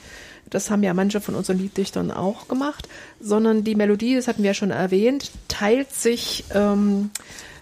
Das 0.50 0.70
haben 0.70 0.84
ja 0.84 0.94
manche 0.94 1.22
von 1.22 1.36
unseren 1.36 1.58
Lieddichtern 1.58 2.12
auch 2.12 2.48
gemacht, 2.48 2.88
sondern 3.20 3.64
die 3.64 3.75
Melodie, 3.75 4.16
das 4.16 4.28
hatten 4.28 4.44
wir 4.44 4.52
ja 4.52 4.54
schon 4.54 4.72
erwähnt, 4.72 5.32
teilt 5.48 5.92
sich 5.92 6.46
ähm, 6.54 7.10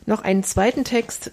noch 0.06 0.22
einen 0.22 0.44
zweiten 0.44 0.84
Text 0.84 1.32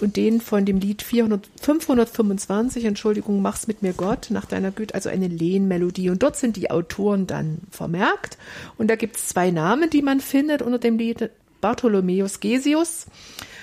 und 0.00 0.16
den 0.16 0.40
von 0.40 0.64
dem 0.64 0.78
Lied 0.78 1.02
400, 1.02 1.48
525, 1.60 2.84
Entschuldigung, 2.84 3.40
mach's 3.40 3.66
mit 3.66 3.82
mir 3.82 3.92
Gott, 3.92 4.26
nach 4.30 4.44
deiner 4.44 4.70
Güte, 4.70 4.94
also 4.94 5.08
eine 5.08 5.28
Lehnmelodie. 5.28 6.10
Und 6.10 6.22
dort 6.22 6.36
sind 6.36 6.56
die 6.56 6.70
Autoren 6.70 7.26
dann 7.26 7.58
vermerkt. 7.70 8.36
Und 8.76 8.88
da 8.88 8.96
gibt 8.96 9.16
es 9.16 9.28
zwei 9.28 9.50
Namen, 9.50 9.88
die 9.88 10.02
man 10.02 10.20
findet 10.20 10.60
unter 10.60 10.78
dem 10.78 10.98
Lied. 10.98 11.30
Bartholomäus 11.60 12.40
Gesius. 12.40 13.06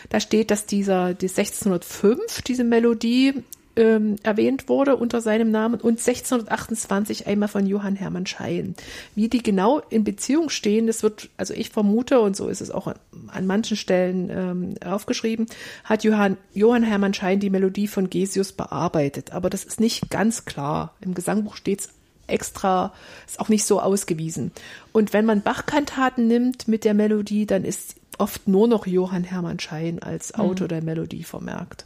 Da 0.10 0.20
steht, 0.20 0.52
dass 0.52 0.66
dieser 0.66 1.14
die 1.14 1.30
1605 1.30 2.42
diese 2.42 2.64
Melodie 2.64 3.44
ähm, 3.76 4.18
erwähnt 4.24 4.70
wurde 4.70 4.96
unter 4.96 5.22
seinem 5.22 5.52
Namen 5.52 5.80
und 5.80 6.00
1628 6.00 7.28
einmal 7.28 7.50
von 7.50 7.66
Johann 7.66 7.96
Hermann 7.96 8.26
Schein. 8.26 8.76
Wie 9.16 9.30
die 9.30 9.42
genau 9.42 9.80
in 9.90 10.04
Beziehung 10.04 10.50
stehen, 10.50 10.88
das 10.88 11.04
wird, 11.04 11.30
also 11.38 11.54
ich 11.54 11.70
vermute, 11.70 12.20
und 12.20 12.36
so 12.36 12.48
ist 12.48 12.62
es 12.62 12.72
auch 12.72 12.88
an, 12.88 12.96
an 13.28 13.48
manchen 13.48 13.78
Stellen 13.78 14.30
ähm, 14.30 14.76
aufgeschrieben, 14.86 15.48
hat 15.84 16.04
Johann, 16.04 16.38
Johann 16.54 16.84
Hermann 16.84 17.14
Schein 17.14 17.40
die 17.40 17.50
Melodie 17.50 17.88
von 17.88 18.10
Gesius 18.10 18.52
bearbeitet. 18.52 19.34
Aber 19.34 19.50
das 19.50 19.64
ist 19.64 19.80
nicht 19.80 20.10
ganz 20.10 20.46
klar. 20.46 20.94
Im 21.02 21.14
Gesangbuch 21.14 21.56
steht 21.56 21.82
es 21.82 21.90
extra, 22.28 22.94
ist 23.28 23.40
auch 23.40 23.50
nicht 23.50 23.66
so 23.66 23.80
ausgewiesen. 23.82 24.52
Und 24.92 25.14
wenn 25.14 25.26
man 25.26 25.42
Bachkantaten 25.42 26.28
nimmt 26.28 26.68
mit 26.68 26.84
der 26.84 26.94
Melodie, 26.94 27.46
dann 27.46 27.66
ist 27.66 27.96
oft 28.18 28.48
nur 28.48 28.68
noch 28.68 28.86
Johann 28.86 29.24
Hermann 29.24 29.60
Schein 29.60 30.02
als 30.02 30.34
Autor 30.36 30.68
der 30.68 30.84
Melodie 30.84 31.24
vermerkt. 31.24 31.86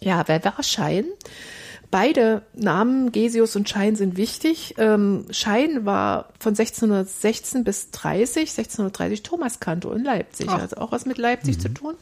Ja, 0.00 0.24
wer 0.26 0.44
war 0.44 0.62
Schein? 0.62 1.06
Beide 1.90 2.42
Namen, 2.54 3.12
Gesius 3.12 3.54
und 3.54 3.68
Schein, 3.68 3.94
sind 3.94 4.16
wichtig. 4.16 4.74
Ähm, 4.76 5.26
Schein 5.30 5.86
war 5.86 6.30
von 6.40 6.50
1616 6.50 7.64
bis 7.64 7.90
30, 7.92 8.50
1630 8.50 9.22
Thomaskantor 9.22 9.94
in 9.94 10.04
Leipzig, 10.04 10.48
Ach. 10.50 10.60
also 10.60 10.76
auch 10.76 10.92
was 10.92 11.06
mit 11.06 11.18
Leipzig 11.18 11.60
zu 11.60 11.68
tun. 11.68 11.94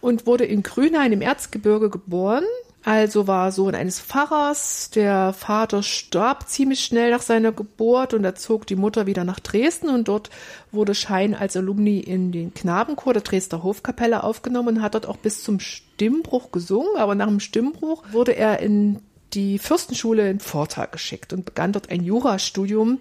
Und 0.00 0.26
wurde 0.26 0.44
in 0.44 0.62
Grünhain 0.62 1.12
im 1.12 1.22
Erzgebirge 1.22 1.88
geboren. 1.88 2.44
Also 2.84 3.26
war 3.26 3.50
Sohn 3.50 3.74
eines 3.74 3.98
Pfarrers. 3.98 4.90
Der 4.90 5.32
Vater 5.32 5.82
starb 5.82 6.48
ziemlich 6.48 6.84
schnell 6.84 7.10
nach 7.10 7.22
seiner 7.22 7.50
Geburt 7.50 8.12
und 8.12 8.22
da 8.22 8.34
zog 8.34 8.66
die 8.66 8.76
Mutter 8.76 9.06
wieder 9.06 9.24
nach 9.24 9.40
Dresden 9.40 9.88
und 9.88 10.06
dort 10.06 10.28
wurde 10.70 10.94
Schein 10.94 11.34
als 11.34 11.56
Alumni 11.56 11.98
in 11.98 12.30
den 12.30 12.52
Knabenchor 12.52 13.14
der 13.14 13.22
Dresdner 13.22 13.62
Hofkapelle 13.62 14.22
aufgenommen 14.22 14.76
und 14.76 14.82
hat 14.82 14.94
dort 14.94 15.06
auch 15.06 15.16
bis 15.16 15.42
zum 15.42 15.60
Stimmbruch 15.60 16.52
gesungen. 16.52 16.96
Aber 16.98 17.14
nach 17.14 17.28
dem 17.28 17.40
Stimmbruch 17.40 18.04
wurde 18.12 18.32
er 18.32 18.60
in 18.60 19.00
die 19.32 19.58
Fürstenschule 19.58 20.28
in 20.28 20.40
Vortag 20.40 20.90
geschickt 20.92 21.32
und 21.32 21.46
begann 21.46 21.72
dort 21.72 21.90
ein 21.90 22.04
Jurastudium 22.04 23.00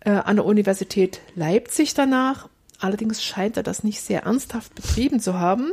äh, 0.00 0.12
an 0.12 0.36
der 0.36 0.46
Universität 0.46 1.20
Leipzig 1.34 1.92
danach. 1.92 2.48
Allerdings 2.80 3.22
scheint 3.22 3.58
er 3.58 3.62
das 3.62 3.84
nicht 3.84 4.00
sehr 4.00 4.22
ernsthaft 4.22 4.74
betrieben 4.74 5.20
zu 5.20 5.38
haben, 5.38 5.72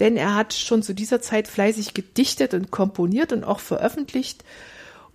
denn 0.00 0.16
er 0.16 0.34
hat 0.34 0.54
schon 0.54 0.82
zu 0.82 0.94
dieser 0.94 1.20
Zeit 1.20 1.48
fleißig 1.48 1.94
gedichtet 1.94 2.54
und 2.54 2.70
komponiert 2.70 3.32
und 3.32 3.44
auch 3.44 3.60
veröffentlicht 3.60 4.44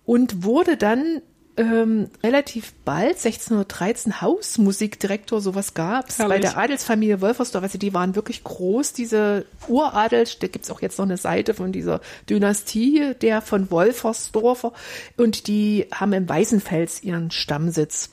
und 0.04 0.44
wurde 0.44 0.76
dann 0.76 1.22
ähm, 1.56 2.08
relativ 2.22 2.72
bald, 2.84 3.16
1613, 3.16 4.22
Hausmusikdirektor, 4.22 5.40
sowas 5.40 5.74
gab's 5.74 6.16
bei 6.16 6.24
Herrlich. 6.24 6.40
der 6.40 6.56
Adelsfamilie 6.56 7.20
Wolfersdorf. 7.20 7.62
Also 7.62 7.78
die 7.78 7.92
waren 7.92 8.14
wirklich 8.14 8.42
groß, 8.42 8.94
diese 8.94 9.44
Uradel, 9.68 10.24
da 10.40 10.46
gibt's 10.46 10.70
auch 10.70 10.80
jetzt 10.80 10.98
noch 10.98 11.04
eine 11.04 11.18
Seite 11.18 11.52
von 11.54 11.72
dieser 11.72 12.00
Dynastie, 12.28 13.14
der 13.20 13.42
von 13.42 13.70
Wolfersdorfer. 13.70 14.72
Und 15.18 15.46
die 15.46 15.88
haben 15.92 16.14
im 16.14 16.28
Weißenfels 16.28 17.02
ihren 17.02 17.30
Stammsitz. 17.30 18.10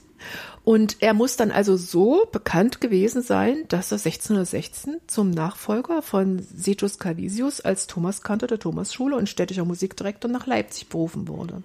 Und 0.63 0.97
er 0.99 1.13
muss 1.13 1.35
dann 1.35 1.51
also 1.51 1.77
so 1.77 2.27
bekannt 2.31 2.81
gewesen 2.81 3.21
sein, 3.21 3.65
dass 3.69 3.91
er 3.91 3.97
1616 3.97 4.97
zum 5.07 5.31
Nachfolger 5.31 6.01
von 6.01 6.39
Setus 6.39 6.99
Calisius 6.99 7.61
als 7.61 7.87
Thomaskantor 7.87 8.47
der 8.47 8.59
Thomasschule 8.59 9.15
und 9.15 9.29
städtischer 9.29 9.65
Musikdirektor 9.65 10.29
nach 10.29 10.47
Leipzig 10.47 10.89
berufen 10.89 11.27
wurde. 11.27 11.63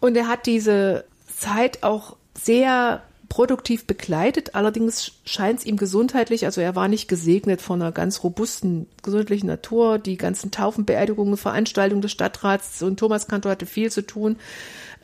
Und 0.00 0.16
er 0.16 0.28
hat 0.28 0.46
diese 0.46 1.04
Zeit 1.36 1.82
auch 1.82 2.16
sehr 2.34 3.02
produktiv 3.36 3.86
begleitet. 3.86 4.54
Allerdings 4.54 5.12
scheint 5.26 5.58
es 5.58 5.66
ihm 5.66 5.76
gesundheitlich, 5.76 6.46
also 6.46 6.62
er 6.62 6.74
war 6.74 6.88
nicht 6.88 7.06
gesegnet 7.06 7.60
von 7.60 7.82
einer 7.82 7.92
ganz 7.92 8.24
robusten 8.24 8.86
gesundheitlichen 9.02 9.46
Natur. 9.46 9.98
Die 9.98 10.16
ganzen 10.16 10.50
Taufen, 10.52 10.86
Beerdigungen, 10.86 11.36
Veranstaltungen 11.36 12.00
des 12.00 12.12
Stadtrats 12.12 12.82
und 12.82 12.98
Thomas 12.98 13.28
Kantor 13.28 13.52
hatte 13.52 13.66
viel 13.66 13.90
zu 13.90 14.00
tun. 14.00 14.36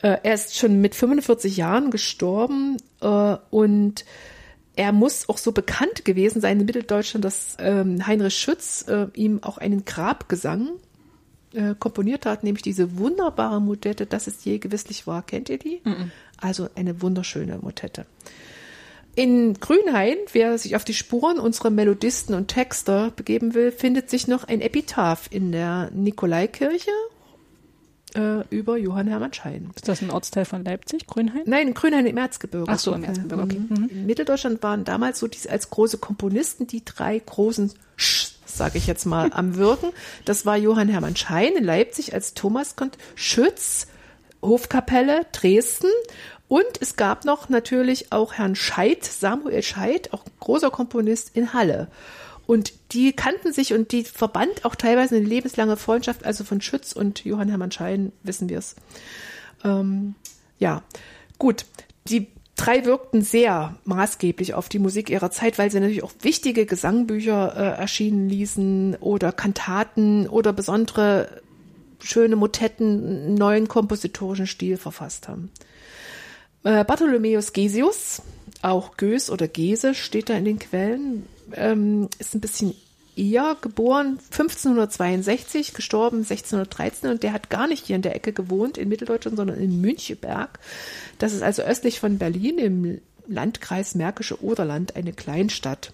Äh, 0.01 0.17
er 0.23 0.33
ist 0.33 0.57
schon 0.57 0.81
mit 0.81 0.95
45 0.95 1.57
Jahren 1.57 1.91
gestorben 1.91 2.77
äh, 3.01 3.37
und 3.51 4.03
er 4.75 4.93
muss 4.93 5.29
auch 5.29 5.37
so 5.37 5.51
bekannt 5.51 6.03
gewesen 6.03 6.41
sein 6.41 6.59
in 6.59 6.65
Mitteldeutschland, 6.65 7.23
dass 7.23 7.57
ähm, 7.59 8.07
Heinrich 8.07 8.33
Schütz 8.33 8.83
äh, 8.87 9.09
ihm 9.13 9.43
auch 9.43 9.59
einen 9.59 9.85
Grabgesang 9.85 10.69
komponiert 11.77 12.25
hat, 12.25 12.43
nämlich 12.43 12.63
diese 12.63 12.97
wunderbare 12.97 13.61
Motette, 13.61 14.07
dass 14.07 14.25
es 14.25 14.43
je 14.43 14.57
gewisslich 14.57 15.05
war. 15.05 15.21
Kennt 15.21 15.49
ihr 15.49 15.59
die? 15.59 15.83
Also 16.43 16.67
eine 16.75 17.01
wunderschöne 17.01 17.57
Motette. 17.61 18.05
In 19.15 19.53
Grünhain, 19.59 20.17
wer 20.33 20.57
sich 20.57 20.75
auf 20.75 20.83
die 20.83 20.93
Spuren 20.93 21.39
unserer 21.39 21.69
Melodisten 21.69 22.35
und 22.35 22.47
Texter 22.47 23.11
begeben 23.15 23.53
will, 23.53 23.71
findet 23.71 24.09
sich 24.09 24.27
noch 24.27 24.43
ein 24.43 24.59
Epitaph 24.59 25.27
in 25.29 25.51
der 25.51 25.89
Nikolaikirche 25.91 26.91
äh, 28.15 28.43
über 28.49 28.75
Johann 28.75 29.07
Hermann 29.07 29.31
Schein. 29.31 29.69
Ist 29.75 29.87
das 29.87 30.01
ein 30.01 30.09
Ortsteil 30.09 30.45
von 30.45 30.65
Leipzig, 30.65 31.07
Grünhain? 31.07 31.43
Nein, 31.45 31.69
in 31.69 31.73
Grünhain 31.75 32.07
im 32.07 32.17
Erzgebirge. 32.17 32.69
Ach 32.69 32.79
so, 32.79 32.93
im 32.93 33.03
Erzgebirge, 33.03 33.43
okay. 33.43 33.59
Mhm. 33.59 33.89
In 33.89 34.05
Mitteldeutschland 34.05 34.61
waren 34.63 34.83
damals 34.83 35.19
so 35.19 35.27
diese 35.27 35.49
als 35.49 35.69
große 35.69 35.99
Komponisten 35.99 36.67
die 36.67 36.83
drei 36.83 37.19
großen 37.19 37.71
Sch, 37.95 38.33
sage 38.45 38.79
ich 38.79 38.87
jetzt 38.87 39.05
mal, 39.05 39.31
am 39.31 39.55
Wirken. 39.55 39.91
Das 40.25 40.45
war 40.45 40.57
Johann 40.57 40.89
Hermann 40.89 41.15
Schein 41.15 41.53
in 41.55 41.63
Leipzig 41.63 42.13
als 42.13 42.33
Thomas 42.33 42.75
Schütz, 43.15 43.87
Hofkapelle, 44.43 45.25
Dresden. 45.31 45.89
Und 46.47 46.81
es 46.81 46.95
gab 46.95 47.25
noch 47.25 47.49
natürlich 47.49 48.11
auch 48.11 48.33
Herrn 48.33 48.55
Scheid, 48.55 49.03
Samuel 49.03 49.63
Scheid, 49.63 50.13
auch 50.13 50.23
großer 50.39 50.69
Komponist 50.69 51.31
in 51.33 51.53
Halle. 51.53 51.87
Und 52.45 52.73
die 52.91 53.13
kannten 53.13 53.53
sich 53.53 53.73
und 53.73 53.91
die 53.91 54.03
verband 54.03 54.65
auch 54.65 54.75
teilweise 54.75 55.15
eine 55.15 55.25
lebenslange 55.25 55.77
Freundschaft, 55.77 56.25
also 56.25 56.43
von 56.43 56.61
Schütz 56.61 56.91
und 56.91 57.23
Johann 57.23 57.49
Hermann 57.49 57.71
Schein, 57.71 58.11
wissen 58.21 58.49
wir 58.49 58.59
es. 58.59 58.75
Ähm, 59.63 60.15
ja, 60.59 60.83
gut. 61.39 61.65
Die 62.07 62.27
drei 62.55 62.85
wirkten 62.85 63.21
sehr 63.21 63.75
maßgeblich 63.85 64.53
auf 64.53 64.69
die 64.69 64.79
Musik 64.79 65.09
ihrer 65.09 65.31
Zeit, 65.31 65.57
weil 65.57 65.71
sie 65.71 65.79
natürlich 65.79 66.03
auch 66.03 66.11
wichtige 66.21 66.65
Gesangbücher 66.65 67.55
äh, 67.55 67.81
erschienen 67.81 68.29
ließen 68.29 68.97
oder 68.99 69.31
Kantaten 69.31 70.27
oder 70.27 70.53
besondere 70.53 71.41
schöne 72.03 72.35
Motetten, 72.35 73.05
einen 73.05 73.35
neuen 73.35 73.67
kompositorischen 73.67 74.47
Stil 74.47 74.77
verfasst 74.77 75.27
haben. 75.27 75.51
Äh, 76.63 76.83
Bartholomäus 76.83 77.53
Gesius, 77.53 78.21
auch 78.61 78.97
Gös 78.97 79.29
oder 79.29 79.47
Gese 79.47 79.93
steht 79.95 80.29
da 80.29 80.35
in 80.35 80.45
den 80.45 80.59
Quellen, 80.59 81.25
ähm, 81.53 82.09
ist 82.19 82.35
ein 82.35 82.41
bisschen 82.41 82.73
eher 83.15 83.55
geboren 83.61 84.19
1562, 84.31 85.73
gestorben 85.73 86.19
1613 86.19 87.11
und 87.11 87.23
der 87.23 87.33
hat 87.33 87.49
gar 87.49 87.67
nicht 87.67 87.85
hier 87.85 87.95
in 87.95 88.01
der 88.01 88.15
Ecke 88.15 88.33
gewohnt 88.33 88.77
in 88.77 88.89
Mitteldeutschland, 88.89 89.37
sondern 89.37 89.59
in 89.59 89.81
Müncheberg. 89.81 90.59
Das 91.19 91.33
ist 91.33 91.43
also 91.43 91.61
östlich 91.61 91.99
von 91.99 92.17
Berlin 92.17 92.57
im 92.57 93.01
Landkreis 93.27 93.95
Märkische 93.95 94.43
Oderland, 94.43 94.95
eine 94.95 95.13
Kleinstadt. 95.13 95.93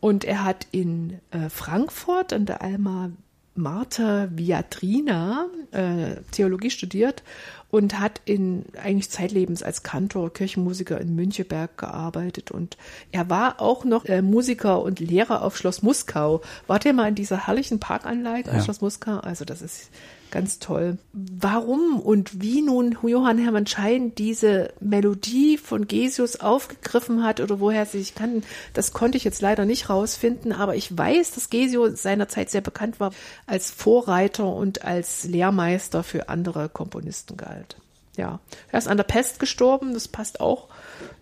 Und 0.00 0.24
er 0.24 0.44
hat 0.44 0.66
in 0.70 1.20
äh, 1.30 1.48
Frankfurt 1.48 2.32
an 2.32 2.46
der 2.46 2.62
Alma 2.62 3.10
Martha 3.54 4.28
Viatrina 4.30 5.46
äh, 5.70 6.16
Theologie 6.32 6.70
studiert 6.70 7.22
und 7.70 7.98
hat 8.00 8.20
in 8.24 8.64
eigentlich 8.80 9.10
zeitlebens 9.10 9.62
als 9.62 9.82
Kantor, 9.82 10.32
Kirchenmusiker 10.32 11.00
in 11.00 11.14
Müncheberg 11.14 11.76
gearbeitet 11.78 12.50
und 12.50 12.76
er 13.12 13.30
war 13.30 13.60
auch 13.60 13.84
noch 13.84 14.04
äh, 14.06 14.22
Musiker 14.22 14.82
und 14.82 15.00
Lehrer 15.00 15.42
auf 15.42 15.56
Schloss 15.56 15.82
Muskau. 15.82 16.42
Wart 16.66 16.84
ihr 16.84 16.92
mal 16.92 17.08
in 17.08 17.14
dieser 17.14 17.46
herrlichen 17.46 17.80
Parkanlage 17.80 18.50
ja. 18.50 18.60
Schloss 18.60 18.80
Muskau? 18.80 19.18
Also 19.18 19.44
das 19.44 19.62
ist 19.62 19.90
Ganz 20.34 20.58
toll. 20.58 20.98
Warum 21.12 22.00
und 22.00 22.42
wie 22.42 22.60
nun 22.60 22.98
Johann 23.06 23.38
Hermann 23.38 23.68
Schein 23.68 24.16
diese 24.16 24.72
Melodie 24.80 25.56
von 25.58 25.86
Gesius 25.86 26.40
aufgegriffen 26.40 27.22
hat 27.22 27.38
oder 27.38 27.60
woher 27.60 27.86
sie 27.86 28.00
sich 28.00 28.16
kannten, 28.16 28.42
das 28.72 28.92
konnte 28.92 29.16
ich 29.16 29.22
jetzt 29.22 29.40
leider 29.40 29.64
nicht 29.64 29.88
rausfinden, 29.88 30.52
aber 30.52 30.74
ich 30.74 30.98
weiß, 30.98 31.30
dass 31.34 31.50
Gesio 31.50 31.88
seinerzeit 31.94 32.50
sehr 32.50 32.62
bekannt 32.62 32.98
war 32.98 33.12
als 33.46 33.70
Vorreiter 33.70 34.52
und 34.52 34.84
als 34.84 35.22
Lehrmeister 35.22 36.02
für 36.02 36.28
andere 36.28 36.68
Komponisten 36.68 37.36
galt. 37.36 37.76
Ja, 38.16 38.40
er 38.72 38.78
ist 38.80 38.88
an 38.88 38.96
der 38.96 39.04
Pest 39.04 39.38
gestorben, 39.38 39.94
das 39.94 40.08
passt 40.08 40.40
auch 40.40 40.66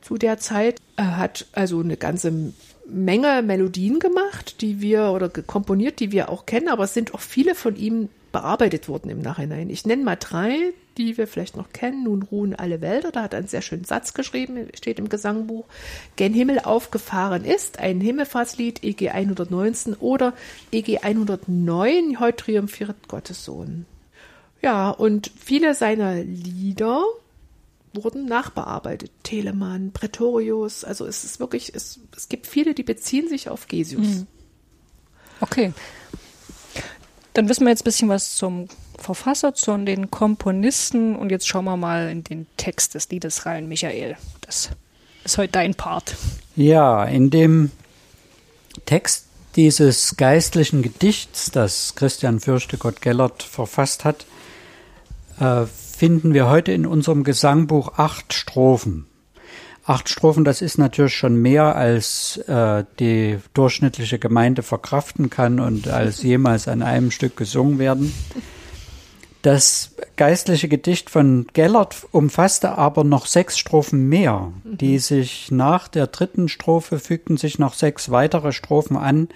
zu 0.00 0.16
der 0.16 0.38
Zeit. 0.38 0.80
Er 0.96 1.18
hat 1.18 1.48
also 1.52 1.80
eine 1.80 1.98
ganze 1.98 2.54
Menge 2.86 3.42
Melodien 3.42 3.98
gemacht, 3.98 4.62
die 4.62 4.80
wir 4.80 5.10
oder 5.10 5.28
komponiert, 5.28 6.00
die 6.00 6.12
wir 6.12 6.30
auch 6.30 6.46
kennen, 6.46 6.68
aber 6.70 6.84
es 6.84 6.94
sind 6.94 7.12
auch 7.12 7.20
viele 7.20 7.54
von 7.54 7.76
ihm 7.76 8.08
bearbeitet 8.32 8.88
wurden 8.88 9.10
im 9.10 9.20
Nachhinein. 9.20 9.70
Ich 9.70 9.86
nenne 9.86 10.02
mal 10.02 10.16
drei, 10.16 10.72
die 10.96 11.16
wir 11.16 11.26
vielleicht 11.26 11.56
noch 11.56 11.72
kennen. 11.72 12.04
Nun 12.04 12.22
ruhen 12.22 12.54
alle 12.54 12.80
Wälder. 12.80 13.12
Da 13.12 13.22
hat 13.22 13.34
er 13.34 13.38
einen 13.38 13.48
sehr 13.48 13.62
schönen 13.62 13.84
Satz 13.84 14.14
geschrieben, 14.14 14.68
steht 14.74 14.98
im 14.98 15.08
Gesangbuch. 15.08 15.66
Gen 16.16 16.34
Himmel 16.34 16.60
aufgefahren 16.60 17.44
ist, 17.44 17.78
ein 17.78 18.00
Himmelfahrtslied, 18.00 18.82
EG 18.82 19.10
119 19.10 19.94
oder 19.94 20.32
EG 20.72 20.98
109, 20.98 22.18
heute 22.18 22.44
triumphiert 22.44 23.08
Gottes 23.08 23.44
Sohn. 23.44 23.86
Ja, 24.62 24.90
und 24.90 25.30
viele 25.38 25.74
seiner 25.74 26.22
Lieder 26.22 27.04
wurden 27.94 28.26
nachbearbeitet. 28.26 29.10
Telemann, 29.22 29.92
Pretorius, 29.92 30.84
also 30.84 31.06
es 31.06 31.24
ist 31.24 31.40
wirklich, 31.40 31.74
es, 31.74 32.00
es 32.16 32.28
gibt 32.28 32.46
viele, 32.46 32.74
die 32.74 32.82
beziehen 32.84 33.28
sich 33.28 33.48
auf 33.48 33.68
Gesius. 33.68 34.06
Mhm. 34.06 34.26
Okay. 35.40 35.72
Dann 37.34 37.48
wissen 37.48 37.64
wir 37.64 37.70
jetzt 37.70 37.82
ein 37.82 37.84
bisschen 37.84 38.08
was 38.08 38.34
zum 38.36 38.68
Verfasser, 38.98 39.54
zu 39.54 39.76
den 39.78 40.10
Komponisten 40.10 41.16
und 41.16 41.30
jetzt 41.30 41.48
schauen 41.48 41.64
wir 41.64 41.76
mal 41.76 42.10
in 42.10 42.24
den 42.24 42.46
Text 42.56 42.94
des 42.94 43.08
Liedes 43.08 43.46
rein, 43.46 43.68
Michael. 43.68 44.16
Das 44.42 44.70
ist 45.24 45.38
heute 45.38 45.52
dein 45.52 45.74
Part. 45.74 46.14
Ja, 46.56 47.04
in 47.04 47.30
dem 47.30 47.70
Text 48.84 49.26
dieses 49.56 50.16
geistlichen 50.16 50.82
Gedichts, 50.82 51.50
das 51.50 51.94
Christian 51.94 52.40
Fürchtegott 52.40 53.00
Gellert 53.00 53.42
verfasst 53.42 54.04
hat, 54.04 54.26
äh, 55.40 55.66
finden 55.66 56.34
wir 56.34 56.48
heute 56.48 56.72
in 56.72 56.86
unserem 56.86 57.24
Gesangbuch 57.24 57.98
acht 57.98 58.32
Strophen. 58.32 59.06
Acht 59.84 60.08
Strophen, 60.08 60.44
das 60.44 60.62
ist 60.62 60.78
natürlich 60.78 61.16
schon 61.16 61.36
mehr, 61.36 61.74
als 61.74 62.36
äh, 62.46 62.84
die 63.00 63.38
durchschnittliche 63.52 64.20
Gemeinde 64.20 64.62
verkraften 64.62 65.28
kann 65.28 65.58
und 65.58 65.88
als 65.88 66.22
jemals 66.22 66.68
an 66.68 66.82
einem 66.82 67.10
Stück 67.10 67.36
gesungen 67.36 67.80
werden. 67.80 68.12
Das 69.42 69.96
geistliche 70.14 70.68
Gedicht 70.68 71.10
von 71.10 71.48
Gellert 71.52 72.06
umfasste 72.12 72.78
aber 72.78 73.02
noch 73.02 73.26
sechs 73.26 73.58
Strophen 73.58 74.08
mehr, 74.08 74.52
die 74.62 75.00
sich 75.00 75.50
nach 75.50 75.88
der 75.88 76.06
dritten 76.06 76.48
Strophe 76.48 77.00
fügten 77.00 77.36
sich 77.36 77.58
noch 77.58 77.74
sechs 77.74 78.12
weitere 78.12 78.52
Strophen 78.52 78.96
an, 78.96 79.30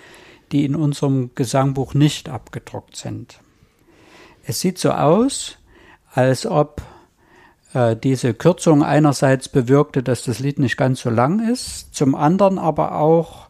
die 0.52 0.64
in 0.64 0.76
unserem 0.76 1.30
Gesangbuch 1.34 1.94
nicht 1.94 2.28
abgedruckt 2.28 2.94
sind. 2.94 3.40
Es 4.44 4.60
sieht 4.60 4.78
so 4.78 4.92
aus, 4.92 5.58
als 6.12 6.46
ob 6.46 6.82
diese 7.96 8.32
Kürzung 8.32 8.82
einerseits 8.82 9.48
bewirkte, 9.48 10.02
dass 10.02 10.24
das 10.24 10.38
Lied 10.38 10.58
nicht 10.58 10.76
ganz 10.76 11.00
so 11.00 11.10
lang 11.10 11.46
ist, 11.50 11.94
zum 11.94 12.14
anderen 12.14 12.58
aber 12.58 12.98
auch 12.98 13.48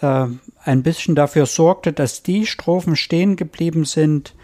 äh, 0.00 0.26
ein 0.62 0.82
bisschen 0.82 1.14
dafür 1.14 1.46
sorgte, 1.46 1.92
dass 1.92 2.22
die 2.22 2.46
Strophen 2.46 2.96
stehen 2.96 3.36
geblieben 3.36 3.84
sind, 3.84 4.34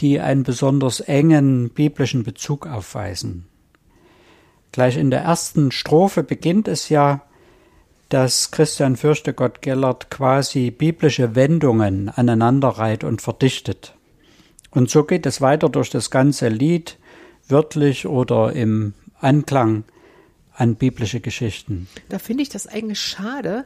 die 0.00 0.20
einen 0.20 0.42
besonders 0.42 1.00
engen 1.00 1.70
biblischen 1.70 2.24
Bezug 2.24 2.66
aufweisen. 2.66 3.46
Gleich 4.72 4.98
in 4.98 5.10
der 5.10 5.22
ersten 5.22 5.70
Strophe 5.70 6.22
beginnt 6.22 6.68
es 6.68 6.90
ja, 6.90 7.22
dass 8.10 8.50
Christian 8.50 8.96
Fürchtegott 8.96 9.62
Gellert 9.62 10.10
quasi 10.10 10.70
biblische 10.70 11.34
Wendungen 11.34 12.08
aneinanderreiht 12.10 13.02
und 13.02 13.22
verdichtet. 13.22 13.94
Und 14.70 14.90
so 14.90 15.04
geht 15.04 15.24
es 15.24 15.40
weiter 15.40 15.70
durch 15.70 15.90
das 15.90 16.10
ganze 16.10 16.48
Lied, 16.48 16.98
wörtlich 17.48 18.06
oder 18.06 18.52
im 18.52 18.94
Anklang 19.20 19.84
an 20.54 20.74
biblische 20.74 21.20
Geschichten. 21.20 21.88
Da 22.08 22.18
finde 22.18 22.42
ich 22.42 22.48
das 22.48 22.66
eigentlich 22.66 23.00
schade, 23.00 23.64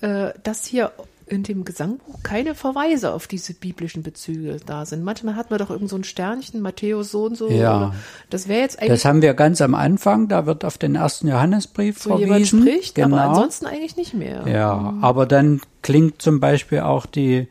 äh, 0.00 0.30
dass 0.42 0.64
hier 0.64 0.92
in 1.30 1.42
dem 1.42 1.64
Gesangbuch 1.64 2.22
keine 2.22 2.54
Verweise 2.54 3.12
auf 3.12 3.26
diese 3.26 3.54
biblischen 3.54 4.02
Bezüge 4.02 4.58
da 4.64 4.86
sind. 4.86 5.04
Manchmal 5.04 5.36
hat 5.36 5.50
man 5.50 5.58
doch 5.58 5.70
irgend 5.70 5.90
so 5.90 5.96
ein 5.96 6.04
Sternchen, 6.04 6.60
Matthäus 6.60 7.10
so 7.10 7.24
und 7.24 7.36
so. 7.36 7.50
Ja. 7.50 7.94
das 8.30 8.48
wäre 8.48 8.60
jetzt 8.60 8.78
eigentlich. 8.78 8.90
Das 8.90 9.04
haben 9.04 9.22
wir 9.22 9.34
ganz 9.34 9.60
am 9.60 9.74
Anfang, 9.74 10.28
da 10.28 10.46
wird 10.46 10.64
auf 10.64 10.78
den 10.78 10.94
ersten 10.94 11.28
Johannesbrief 11.28 11.98
so 11.98 12.10
verwiesen. 12.10 12.26
jemand 12.26 12.46
spricht, 12.46 12.94
genau. 12.94 13.16
aber 13.16 13.30
ansonsten 13.30 13.66
eigentlich 13.66 13.96
nicht 13.96 14.14
mehr. 14.14 14.46
Ja, 14.48 14.74
mhm. 14.74 15.04
aber 15.04 15.26
dann 15.26 15.60
klingt 15.82 16.22
zum 16.22 16.40
Beispiel 16.40 16.80
auch 16.80 17.06
die 17.06 17.48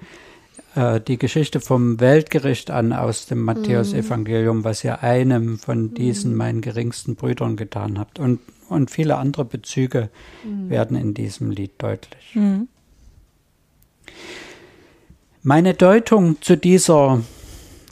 äh, 0.77 1.01
die 1.01 1.17
Geschichte 1.17 1.59
vom 1.59 1.99
Weltgericht 1.99 2.69
an 2.69 2.93
aus 2.93 3.25
dem 3.25 3.41
Matthäusevangelium, 3.41 4.63
was 4.63 4.83
ihr 4.83 5.01
einem 5.01 5.57
von 5.57 5.95
diesen 5.95 6.31
mhm. 6.31 6.37
meinen 6.37 6.61
geringsten 6.61 7.15
Brüdern 7.15 7.55
getan 7.55 7.97
habt. 7.97 8.19
Und, 8.19 8.39
und 8.69 8.91
viele 8.91 9.17
andere 9.17 9.43
Bezüge 9.43 10.09
mhm. 10.43 10.69
werden 10.69 10.95
in 10.95 11.15
diesem 11.15 11.49
Lied 11.49 11.71
deutlich. 11.79 12.35
Mhm. 12.35 12.67
Meine 15.41 15.73
Deutung 15.73 16.41
zu 16.43 16.55
dieser 16.55 17.23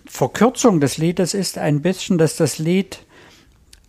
Verkürzung 0.06 0.80
des 0.80 1.00
Liedes 1.00 1.34
ist 1.34 1.58
ein 1.58 1.82
bisschen, 1.82 2.20
dass 2.20 2.36
das 2.36 2.60
Lied 2.60 3.00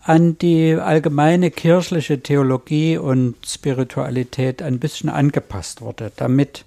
an 0.00 0.38
die 0.38 0.72
allgemeine 0.72 1.50
kirchliche 1.50 2.22
Theologie 2.22 2.96
und 2.96 3.34
Spiritualität 3.44 4.62
ein 4.62 4.78
bisschen 4.78 5.10
angepasst 5.10 5.82
wurde, 5.82 6.12
damit 6.16 6.64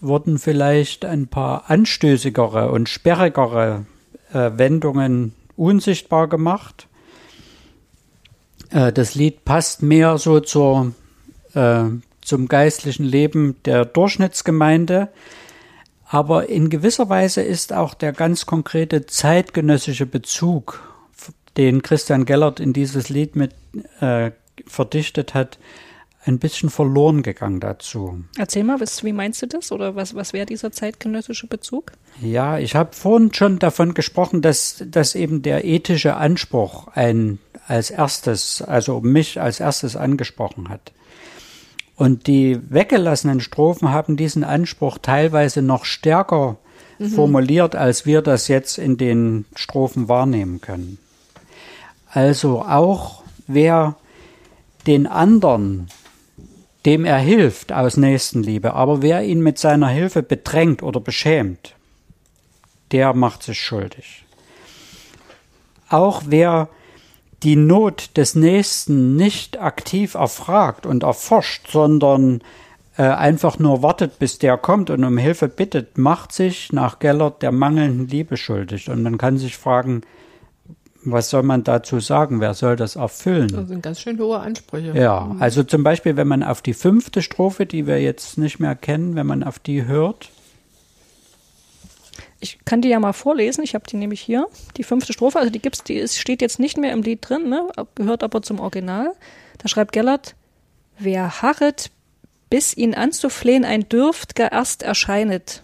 wurden 0.00 0.38
vielleicht 0.38 1.04
ein 1.04 1.26
paar 1.26 1.70
anstößigere 1.70 2.70
und 2.70 2.88
sperrigere 2.88 3.86
äh, 4.32 4.50
Wendungen 4.56 5.34
unsichtbar 5.56 6.28
gemacht. 6.28 6.86
Äh, 8.70 8.92
das 8.92 9.14
Lied 9.14 9.44
passt 9.44 9.82
mehr 9.82 10.18
so 10.18 10.40
zur, 10.40 10.92
äh, 11.54 11.84
zum 12.20 12.48
geistlichen 12.48 13.04
Leben 13.04 13.56
der 13.64 13.84
Durchschnittsgemeinde, 13.84 15.08
aber 16.08 16.48
in 16.48 16.70
gewisser 16.70 17.08
Weise 17.08 17.42
ist 17.42 17.72
auch 17.72 17.94
der 17.94 18.12
ganz 18.12 18.46
konkrete 18.46 19.06
zeitgenössische 19.06 20.06
Bezug, 20.06 20.80
den 21.56 21.82
Christian 21.82 22.26
Gellert 22.26 22.60
in 22.60 22.72
dieses 22.72 23.08
Lied 23.08 23.34
mit 23.34 23.52
äh, 24.00 24.30
verdichtet 24.66 25.34
hat, 25.34 25.58
ein 26.26 26.38
bisschen 26.38 26.70
verloren 26.70 27.22
gegangen 27.22 27.60
dazu. 27.60 28.24
Erzähl 28.36 28.64
mal, 28.64 28.80
was, 28.80 29.04
wie 29.04 29.12
meinst 29.12 29.42
du 29.42 29.46
das? 29.46 29.70
Oder 29.70 29.94
was, 29.94 30.14
was 30.14 30.32
wäre 30.32 30.46
dieser 30.46 30.72
zeitgenössische 30.72 31.46
Bezug? 31.46 31.92
Ja, 32.20 32.58
ich 32.58 32.74
habe 32.74 32.92
vorhin 32.94 33.32
schon 33.32 33.58
davon 33.58 33.94
gesprochen, 33.94 34.42
dass, 34.42 34.84
dass 34.86 35.14
eben 35.14 35.42
der 35.42 35.64
ethische 35.64 36.16
Anspruch 36.16 36.88
ein 36.88 37.38
als 37.68 37.90
erstes, 37.90 38.62
also 38.62 39.00
mich 39.00 39.40
als 39.40 39.60
erstes 39.60 39.96
angesprochen 39.96 40.68
hat. 40.68 40.92
Und 41.96 42.26
die 42.26 42.58
weggelassenen 42.68 43.40
Strophen 43.40 43.90
haben 43.90 44.16
diesen 44.16 44.44
Anspruch 44.44 44.98
teilweise 44.98 45.62
noch 45.62 45.84
stärker 45.84 46.58
mhm. 46.98 47.08
formuliert, 47.08 47.74
als 47.74 48.04
wir 48.04 48.22
das 48.22 48.48
jetzt 48.48 48.78
in 48.78 48.96
den 48.98 49.46
Strophen 49.54 50.08
wahrnehmen 50.08 50.60
können. 50.60 50.98
Also 52.10 52.62
auch 52.62 53.22
wer 53.46 53.96
den 54.86 55.06
anderen 55.06 55.88
dem 56.86 57.04
er 57.04 57.18
hilft 57.18 57.72
aus 57.72 57.96
Nächstenliebe. 57.96 58.72
Aber 58.74 59.02
wer 59.02 59.24
ihn 59.24 59.40
mit 59.40 59.58
seiner 59.58 59.88
Hilfe 59.88 60.22
bedrängt 60.22 60.82
oder 60.82 61.00
beschämt, 61.00 61.74
der 62.92 63.12
macht 63.12 63.42
sich 63.42 63.60
schuldig. 63.60 64.24
auch 65.88 66.22
wer 66.26 66.68
die 67.42 67.56
Not 67.56 68.16
des 68.16 68.34
Nächsten 68.34 69.16
nicht 69.16 69.60
aktiv 69.60 70.14
erfragt 70.14 70.86
und 70.86 71.02
erforscht, 71.02 71.68
sondern 71.70 72.40
äh, 72.96 73.02
einfach 73.02 73.58
nur 73.58 73.82
wartet, 73.82 74.18
bis 74.18 74.38
der 74.38 74.56
kommt 74.56 74.88
und 74.90 75.04
um 75.04 75.18
Hilfe 75.18 75.48
bittet, 75.48 75.98
macht 75.98 76.32
sich 76.32 76.72
nach 76.72 76.98
Gellert 76.98 77.42
der 77.42 77.52
mangelnden 77.52 78.08
Liebe 78.08 78.36
schuldig. 78.36 78.88
Und 78.88 79.02
man 79.02 79.18
kann 79.18 79.38
sich 79.38 79.56
fragen, 79.56 80.00
was 81.12 81.30
soll 81.30 81.42
man 81.42 81.64
dazu 81.64 82.00
sagen? 82.00 82.40
Wer 82.40 82.54
soll 82.54 82.76
das 82.76 82.96
erfüllen? 82.96 83.48
Das 83.48 83.68
sind 83.68 83.82
ganz 83.82 84.00
schön 84.00 84.18
hohe 84.18 84.38
Ansprüche. 84.38 84.92
Ja, 84.96 85.34
also 85.38 85.62
zum 85.62 85.82
Beispiel, 85.82 86.16
wenn 86.16 86.28
man 86.28 86.42
auf 86.42 86.62
die 86.62 86.74
fünfte 86.74 87.22
Strophe, 87.22 87.66
die 87.66 87.86
wir 87.86 88.00
jetzt 88.00 88.38
nicht 88.38 88.58
mehr 88.58 88.74
kennen, 88.74 89.14
wenn 89.14 89.26
man 89.26 89.42
auf 89.42 89.58
die 89.58 89.86
hört. 89.86 90.30
Ich 92.40 92.58
kann 92.64 92.82
die 92.82 92.88
ja 92.88 93.00
mal 93.00 93.12
vorlesen. 93.12 93.64
Ich 93.64 93.74
habe 93.74 93.86
die 93.88 93.96
nämlich 93.96 94.20
hier, 94.20 94.46
die 94.76 94.84
fünfte 94.84 95.12
Strophe. 95.12 95.38
Also 95.38 95.50
die 95.50 95.60
gibt's, 95.60 95.82
die 95.82 95.94
ist, 95.94 96.18
steht 96.18 96.42
jetzt 96.42 96.58
nicht 96.58 96.76
mehr 96.76 96.92
im 96.92 97.02
Lied 97.02 97.28
drin, 97.28 97.48
ne? 97.48 97.66
gehört 97.94 98.22
aber 98.22 98.42
zum 98.42 98.60
Original. 98.60 99.12
Da 99.58 99.68
schreibt 99.68 99.92
Gellert: 99.92 100.34
Wer 100.98 101.42
harret, 101.42 101.90
bis 102.50 102.76
ihn 102.76 102.94
anzuflehen 102.94 103.64
ein 103.64 103.88
Dürftger 103.88 104.52
erst 104.52 104.82
erscheinet, 104.82 105.62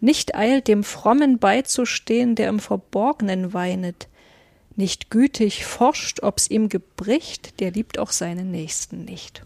nicht 0.00 0.34
eilt 0.34 0.68
dem 0.68 0.84
Frommen 0.84 1.38
beizustehen, 1.38 2.34
der 2.34 2.48
im 2.48 2.58
Verborgnen 2.58 3.52
weinet, 3.52 4.08
nicht 4.76 5.10
gütig 5.10 5.64
forscht, 5.64 6.22
ob's 6.22 6.48
ihm 6.48 6.68
gebricht, 6.68 7.60
der 7.60 7.70
liebt 7.70 7.98
auch 7.98 8.10
seinen 8.10 8.50
Nächsten 8.50 9.04
nicht. 9.04 9.44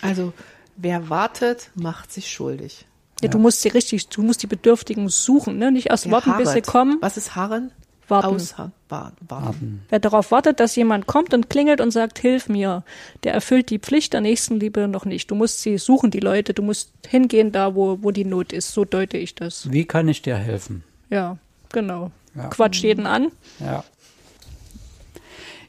Also, 0.00 0.32
wer 0.76 1.08
wartet, 1.08 1.70
macht 1.74 2.12
sich 2.12 2.30
schuldig. 2.30 2.86
Ja, 3.22 3.28
du 3.28 3.38
musst 3.38 3.62
sie 3.62 3.68
richtig, 3.68 4.08
du 4.08 4.22
musst 4.22 4.42
die 4.42 4.46
Bedürftigen 4.46 5.08
suchen, 5.08 5.58
ne? 5.58 5.70
Nicht 5.70 5.88
erst 5.90 6.06
Wer 6.06 6.12
warten, 6.12 6.36
bis 6.36 6.52
sie 6.52 6.62
kommen. 6.62 6.98
Was 7.00 7.16
ist 7.16 7.36
Harren? 7.36 7.70
Warten. 8.08 8.36
Ausharren. 8.36 8.72
Warten. 8.88 9.26
warten. 9.28 9.82
Wer 9.88 9.98
darauf 9.98 10.30
wartet, 10.30 10.60
dass 10.60 10.76
jemand 10.76 11.06
kommt 11.06 11.32
und 11.32 11.48
klingelt 11.48 11.80
und 11.80 11.90
sagt, 11.90 12.18
hilf 12.18 12.48
mir, 12.48 12.84
der 13.22 13.32
erfüllt 13.32 13.70
die 13.70 13.78
Pflicht 13.78 14.12
der 14.12 14.20
Nächstenliebe 14.20 14.88
noch 14.88 15.06
nicht. 15.06 15.30
Du 15.30 15.34
musst 15.34 15.62
sie 15.62 15.78
suchen, 15.78 16.10
die 16.10 16.20
Leute, 16.20 16.52
du 16.52 16.62
musst 16.62 16.92
hingehen 17.08 17.50
da, 17.50 17.74
wo, 17.74 17.98
wo 18.02 18.10
die 18.10 18.24
Not 18.24 18.52
ist. 18.52 18.72
So 18.72 18.84
deute 18.84 19.16
ich 19.16 19.34
das. 19.34 19.72
Wie 19.72 19.86
kann 19.86 20.06
ich 20.08 20.20
dir 20.20 20.36
helfen? 20.36 20.84
Ja, 21.08 21.38
genau. 21.72 22.10
Ja. 22.34 22.48
Quatsch 22.48 22.82
jeden 22.82 23.06
an. 23.06 23.30
Ja. 23.60 23.84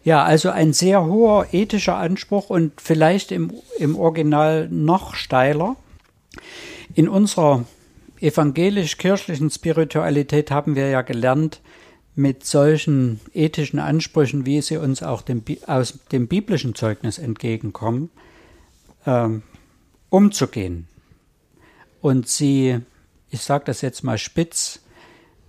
Ja, 0.06 0.24
also 0.24 0.52
ein 0.52 0.72
sehr 0.72 1.04
hoher 1.04 1.48
ethischer 1.52 1.98
Anspruch 1.98 2.52
und 2.52 2.80
vielleicht 2.80 3.32
im, 3.32 3.52
im 3.80 3.96
Original 3.98 4.70
noch 4.70 5.16
steiler. 5.16 5.78
In 6.94 7.10
unserer 7.10 7.66
evangelisch-kirchlichen 8.22 9.50
Spiritualität 9.50 10.52
haben 10.52 10.76
wir 10.76 10.90
ja 10.90 11.02
gelernt, 11.02 11.60
mit 12.14 12.46
solchen 12.46 13.20
ethischen 13.34 13.80
Ansprüchen, 13.80 14.46
wie 14.46 14.62
sie 14.62 14.78
uns 14.78 15.02
auch 15.02 15.24
dem, 15.24 15.44
aus 15.66 15.98
dem 16.12 16.28
biblischen 16.28 16.76
Zeugnis 16.76 17.18
entgegenkommen, 17.18 18.12
ähm, 19.08 19.42
umzugehen. 20.10 20.88
Und 22.00 22.30
sie, 22.30 22.80
ich 23.32 23.42
sage 23.42 23.66
das 23.66 23.82
jetzt 23.82 24.04
mal 24.04 24.20
spitz, 24.20 24.82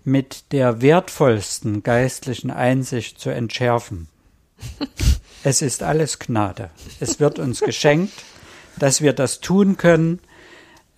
mit 0.03 0.51
der 0.53 0.81
wertvollsten 0.81 1.83
geistlichen 1.83 2.51
Einsicht 2.51 3.21
zu 3.21 3.29
entschärfen. 3.29 4.09
Es 5.45 5.63
ist 5.63 5.83
alles 5.83 6.19
Gnade. 6.19 6.71
Es 6.99 7.21
wird 7.21 7.39
uns 7.39 7.61
geschenkt, 7.61 8.13
dass 8.79 9.01
wir 9.01 9.13
das 9.13 9.41
tun 9.41 9.77
können 9.77 10.19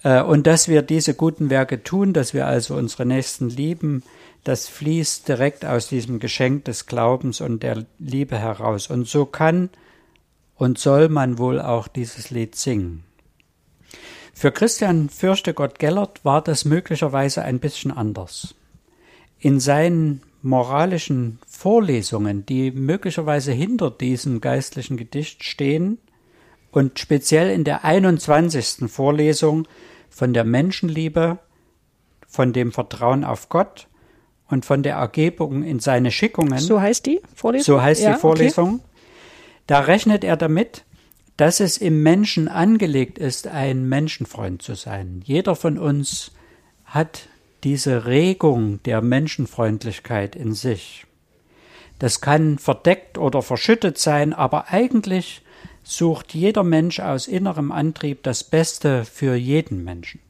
äh, 0.03 0.23
und 0.23 0.47
dass 0.47 0.69
wir 0.69 0.83
diese 0.83 1.15
guten 1.15 1.51
Werke 1.51 1.83
tun, 1.83 2.13
dass 2.13 2.33
wir 2.35 2.47
also 2.47 2.75
unsere 2.75 3.05
Nächsten 3.05 3.51
lieben. 3.51 4.03
Das 4.45 4.69
fließt 4.69 5.29
direkt 5.29 5.65
aus 5.65 5.89
diesem 5.89 6.19
Geschenk 6.19 6.65
des 6.65 6.87
Glaubens 6.87 7.41
und 7.41 7.63
der 7.63 7.85
Liebe 7.99 8.39
heraus. 8.39 8.89
Und 8.89 9.07
so 9.07 9.27
kann 9.27 9.71
und 10.57 10.79
soll 10.79 11.09
man 11.09 11.39
wohl 11.39 11.61
auch 11.61 11.89
dieses 11.89 12.31
Lied 12.31 12.57
singen. 12.57 13.05
Für 14.33 14.53
Christian 14.53 15.09
Fürchtegott 15.09 15.79
Gellert 15.79 16.25
war 16.25 16.43
das 16.43 16.65
möglicherweise 16.65 17.43
ein 17.43 17.59
bisschen 17.59 17.91
anders. 17.91 18.55
In 19.41 19.61
seinen 19.61 20.23
moralischen 20.43 21.39
Vorlesungen, 21.47 22.47
die 22.47 22.71
möglicherweise 22.71 23.53
hinter 23.53 23.91
diesem 23.91 24.41
geistlichen 24.41 24.97
Gedicht 24.97 25.45
stehen, 25.45 25.99
und 26.71 26.99
speziell 26.99 27.51
in 27.51 27.65
der 27.65 27.85
21. 27.85 28.91
Vorlesung 28.91 29.67
von 30.11 30.35
der 30.35 30.45
Menschenliebe, 30.45 31.39
von 32.27 32.53
dem 32.53 32.73
Vertrauen 32.73 33.25
auf 33.25 33.49
Gott 33.49 33.89
und 34.49 34.65
von 34.67 34.83
der 34.83 34.97
Ergebung 34.97 35.63
in 35.63 35.81
seine 35.81 36.11
Schickungen. 36.11 36.59
So 36.59 36.81
heißt 36.81 37.07
die 37.07 37.21
Vorlesung? 37.35 37.77
So 37.77 37.83
heißt 37.83 38.03
Ja, 38.03 38.11
die 38.11 38.15
okay. 38.15 38.21
Vorlesung. 38.21 38.81
Da 39.67 39.81
rechnet 39.81 40.25
er 40.25 40.37
damit, 40.37 40.85
dass 41.37 41.61
es 41.61 41.79
im 41.79 42.03
Menschen 42.03 42.49
angelegt 42.49 43.19
ist, 43.19 43.47
ein 43.47 43.89
Menschenfreund 43.89 44.61
zu 44.63 44.75
sein. 44.75 45.23
Jeder 45.25 45.57
von 45.57 45.79
uns 45.79 46.33
hat 46.85 47.29
diese 47.65 48.07
Regung 48.07 48.83
der 48.85 49.03
Menschenfreundlichkeit 49.03 50.37
in 50.37 50.55
sich. 50.55 51.07
Das 51.99 52.21
kann 52.21 52.59
verdeckt 52.59 53.19
oder 53.19 53.43
verschüttet 53.43 53.99
sein, 53.99 54.33
aber 54.33 54.69
eigentlich 54.69 55.43
sucht 55.83 56.35
jeder 56.35 56.63
Mensch 56.63 57.01
aus 57.01 57.27
innerem 57.27 57.73
Antrieb 57.73 58.23
das 58.23 58.45
Beste 58.45 59.05
für 59.05 59.35
jeden 59.35 59.85
Menschen. 59.85 60.21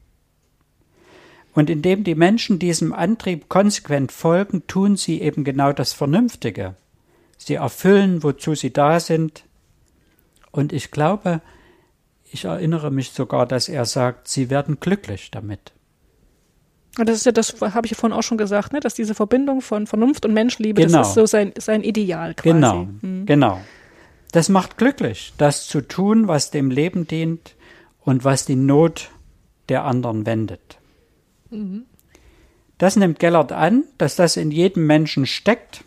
Und 1.53 1.69
indem 1.69 2.03
die 2.03 2.15
Menschen 2.15 2.57
diesem 2.57 2.93
Antrieb 2.93 3.49
konsequent 3.49 4.11
folgen, 4.11 4.65
tun 4.67 4.95
sie 4.95 5.21
eben 5.21 5.43
genau 5.43 5.73
das 5.73 5.93
Vernünftige. 5.93 6.75
Sie 7.37 7.55
erfüllen, 7.55 8.23
wozu 8.23 8.55
sie 8.55 8.71
da 8.71 8.99
sind. 8.99 9.43
Und 10.51 10.73
ich 10.73 10.91
glaube, 10.91 11.41
ich 12.31 12.45
erinnere 12.45 12.91
mich 12.91 13.11
sogar, 13.11 13.45
dass 13.45 13.67
er 13.67 13.85
sagt, 13.85 14.27
sie 14.27 14.49
werden 14.49 14.79
glücklich 14.79 15.31
damit. 15.31 15.73
Und 16.99 17.07
das 17.07 17.17
ist 17.17 17.25
ja 17.25 17.31
das, 17.31 17.55
habe 17.61 17.85
ich 17.87 17.91
ja 17.91 17.97
vorhin 17.97 18.17
auch 18.17 18.23
schon 18.23 18.37
gesagt, 18.37 18.73
ne? 18.73 18.79
dass 18.79 18.93
diese 18.93 19.15
Verbindung 19.15 19.61
von 19.61 19.87
Vernunft 19.87 20.25
und 20.25 20.33
Menschliebe, 20.33 20.81
Genau. 20.81 20.97
das 20.99 21.09
ist 21.09 21.13
so 21.15 21.25
sein, 21.25 21.53
sein 21.57 21.83
Ideal 21.83 22.33
quasi. 22.35 22.53
Genau, 22.53 22.87
Hm. 23.01 23.25
genau. 23.25 23.61
Das 24.31 24.49
macht 24.49 24.77
glücklich, 24.77 25.33
das 25.37 25.67
zu 25.67 25.81
tun, 25.81 26.27
was 26.27 26.51
dem 26.51 26.69
Leben 26.69 27.07
dient 27.07 27.55
und 28.01 28.23
was 28.23 28.45
die 28.45 28.55
Not 28.55 29.09
der 29.69 29.85
anderen 29.85 30.25
wendet. 30.25 30.77
Das 32.77 32.95
nimmt 32.95 33.17
Gellert 33.19 33.51
an, 33.51 33.85
dass 33.97 34.15
das 34.15 34.37
in 34.37 34.51
jedem 34.51 34.85
Menschen 34.85 35.25
steckt 35.25 35.83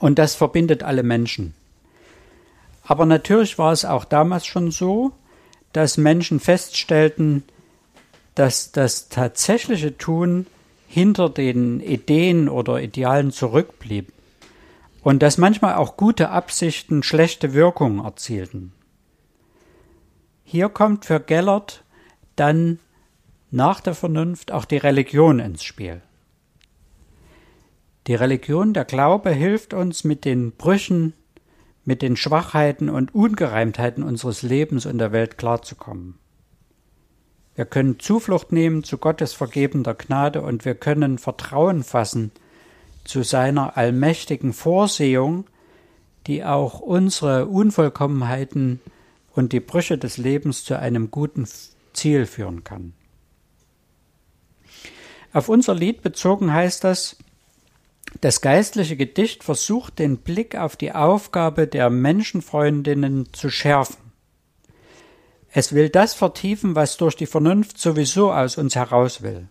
und 0.00 0.18
das 0.18 0.34
verbindet 0.34 0.82
alle 0.82 1.02
Menschen. 1.04 1.54
Aber 2.82 3.06
natürlich 3.06 3.58
war 3.58 3.72
es 3.72 3.84
auch 3.84 4.04
damals 4.04 4.46
schon 4.46 4.70
so, 4.70 5.12
dass 5.72 5.98
Menschen 5.98 6.40
feststellten, 6.40 7.44
dass 8.36 8.70
das 8.70 9.08
tatsächliche 9.08 9.98
Tun 9.98 10.46
hinter 10.86 11.28
den 11.28 11.80
Ideen 11.80 12.48
oder 12.48 12.80
Idealen 12.80 13.32
zurückblieb 13.32 14.12
und 15.02 15.22
dass 15.22 15.38
manchmal 15.38 15.74
auch 15.74 15.96
gute 15.96 16.30
Absichten 16.30 17.02
schlechte 17.02 17.54
Wirkungen 17.54 18.04
erzielten. 18.04 18.72
Hier 20.44 20.68
kommt 20.68 21.06
für 21.06 21.18
Gellert 21.18 21.82
dann 22.36 22.78
nach 23.50 23.80
der 23.80 23.94
Vernunft 23.94 24.52
auch 24.52 24.66
die 24.66 24.76
Religion 24.76 25.40
ins 25.40 25.64
Spiel. 25.64 26.02
Die 28.06 28.14
Religion, 28.14 28.74
der 28.74 28.84
Glaube 28.84 29.30
hilft 29.30 29.74
uns 29.74 30.04
mit 30.04 30.24
den 30.24 30.52
Brüchen, 30.52 31.14
mit 31.84 32.02
den 32.02 32.16
Schwachheiten 32.16 32.90
und 32.90 33.14
Ungereimtheiten 33.14 34.04
unseres 34.04 34.42
Lebens 34.42 34.84
und 34.86 34.98
der 34.98 35.12
Welt 35.12 35.38
klarzukommen. 35.38 36.18
Wir 37.56 37.64
können 37.64 37.98
Zuflucht 37.98 38.52
nehmen 38.52 38.84
zu 38.84 38.98
Gottes 38.98 39.32
vergebender 39.32 39.94
Gnade 39.94 40.42
und 40.42 40.64
wir 40.66 40.74
können 40.74 41.18
Vertrauen 41.18 41.82
fassen 41.82 42.30
zu 43.04 43.22
seiner 43.22 43.78
allmächtigen 43.78 44.52
Vorsehung, 44.52 45.46
die 46.26 46.44
auch 46.44 46.80
unsere 46.80 47.46
Unvollkommenheiten 47.46 48.80
und 49.32 49.52
die 49.52 49.60
Brüche 49.60 49.96
des 49.96 50.18
Lebens 50.18 50.64
zu 50.64 50.78
einem 50.78 51.10
guten 51.10 51.48
Ziel 51.94 52.26
führen 52.26 52.62
kann. 52.62 52.92
Auf 55.32 55.48
unser 55.48 55.74
Lied 55.74 56.02
bezogen 56.02 56.52
heißt 56.52 56.84
das, 56.84 57.16
das 58.20 58.40
geistliche 58.40 58.96
Gedicht 58.96 59.44
versucht 59.44 59.98
den 59.98 60.18
Blick 60.18 60.56
auf 60.56 60.76
die 60.76 60.92
Aufgabe 60.92 61.66
der 61.66 61.90
Menschenfreundinnen 61.90 63.32
zu 63.32 63.50
schärfen. 63.50 64.05
Es 65.58 65.72
will 65.72 65.88
das 65.88 66.12
vertiefen, 66.12 66.74
was 66.74 66.98
durch 66.98 67.16
die 67.16 67.24
Vernunft 67.24 67.78
sowieso 67.78 68.30
aus 68.30 68.58
uns 68.58 68.76
heraus 68.76 69.22
will. 69.22 69.48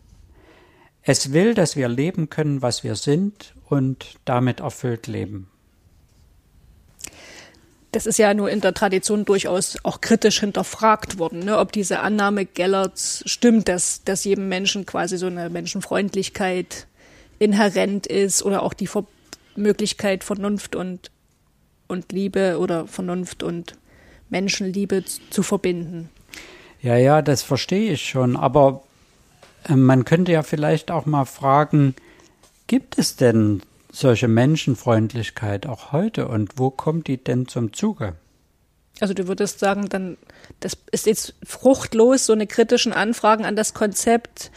Es 1.01 1.33
will, 1.33 1.55
dass 1.55 1.75
wir 1.75 1.89
leben 1.89 2.29
können, 2.29 2.61
was 2.61 2.83
wir 2.83 2.93
sind 2.93 3.55
und 3.69 4.13
damit 4.23 4.59
erfüllt 4.59 5.07
leben. 5.07 5.49
Das 7.91 8.05
ist 8.05 8.19
ja 8.19 8.35
nur 8.35 8.51
in 8.51 8.61
der 8.61 8.75
Tradition 8.75 9.25
durchaus 9.25 9.77
auch 9.81 9.99
kritisch 9.99 10.41
hinterfragt 10.41 11.17
worden, 11.17 11.39
ne? 11.39 11.57
ob 11.57 11.71
diese 11.71 12.01
Annahme 12.01 12.45
Gellerts 12.45 13.23
stimmt, 13.25 13.67
dass, 13.67 14.03
dass 14.03 14.25
jedem 14.25 14.47
Menschen 14.47 14.85
quasi 14.85 15.17
so 15.17 15.25
eine 15.25 15.49
Menschenfreundlichkeit 15.49 16.85
inhärent 17.39 18.05
ist 18.05 18.43
oder 18.43 18.61
auch 18.61 18.75
die 18.75 18.85
Ver 18.85 19.05
Möglichkeit, 19.55 20.23
Vernunft 20.23 20.75
und, 20.75 21.09
und 21.87 22.11
Liebe 22.11 22.59
oder 22.59 22.85
Vernunft 22.85 23.41
und 23.41 23.73
Menschenliebe 24.29 25.03
zu 25.29 25.43
verbinden. 25.43 26.09
Ja, 26.81 26.97
ja, 26.97 27.21
das 27.21 27.41
verstehe 27.41 27.93
ich 27.93 28.07
schon. 28.07 28.35
Aber 28.35 28.83
äh, 29.67 29.75
man 29.75 30.05
könnte 30.05 30.31
ja 30.31 30.43
vielleicht 30.43 30.91
auch 30.91 31.05
mal 31.05 31.25
fragen, 31.25 31.95
gibt 32.67 32.97
es 32.97 33.15
denn 33.15 33.61
solche 33.91 34.27
Menschenfreundlichkeit 34.27 35.67
auch 35.67 35.91
heute 35.91 36.27
und 36.27 36.57
wo 36.57 36.69
kommt 36.69 37.07
die 37.07 37.17
denn 37.17 37.47
zum 37.47 37.73
Zuge? 37.73 38.15
Also 38.99 39.13
du 39.13 39.27
würdest 39.27 39.59
sagen, 39.59 39.89
dann 39.89 40.17
das 40.59 40.77
ist 40.91 41.05
jetzt 41.05 41.33
fruchtlos, 41.43 42.25
so 42.25 42.33
eine 42.33 42.47
kritischen 42.47 42.93
Anfragen 42.93 43.45
an 43.45 43.55
das 43.55 43.73
Konzept. 43.73 44.51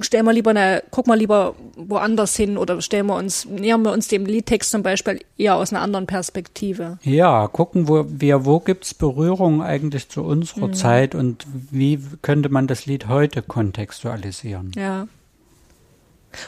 Stellen 0.00 0.24
wir 0.24 0.32
lieber 0.32 0.50
eine, 0.50 0.82
guck 0.90 1.06
mal 1.06 1.18
lieber 1.18 1.54
woanders 1.76 2.36
hin 2.36 2.56
oder 2.56 2.80
stellen 2.80 3.06
wir 3.06 3.16
uns, 3.16 3.44
nähern 3.46 3.82
wir 3.82 3.92
uns 3.92 4.08
dem 4.08 4.26
Liedtext 4.26 4.70
zum 4.70 4.82
Beispiel 4.82 5.20
eher 5.36 5.56
aus 5.56 5.72
einer 5.72 5.82
anderen 5.82 6.06
Perspektive. 6.06 6.98
Ja, 7.02 7.48
gucken 7.48 7.88
wo 7.88 8.04
wir, 8.08 8.44
wo 8.44 8.60
gibt's 8.60 8.94
Berührungen 8.94 9.62
eigentlich 9.62 10.08
zu 10.08 10.22
unserer 10.22 10.68
mhm. 10.68 10.74
Zeit 10.74 11.14
und 11.14 11.46
wie 11.70 12.00
könnte 12.22 12.48
man 12.48 12.66
das 12.66 12.86
Lied 12.86 13.08
heute 13.08 13.42
kontextualisieren? 13.42 14.72
Ja. 14.76 15.08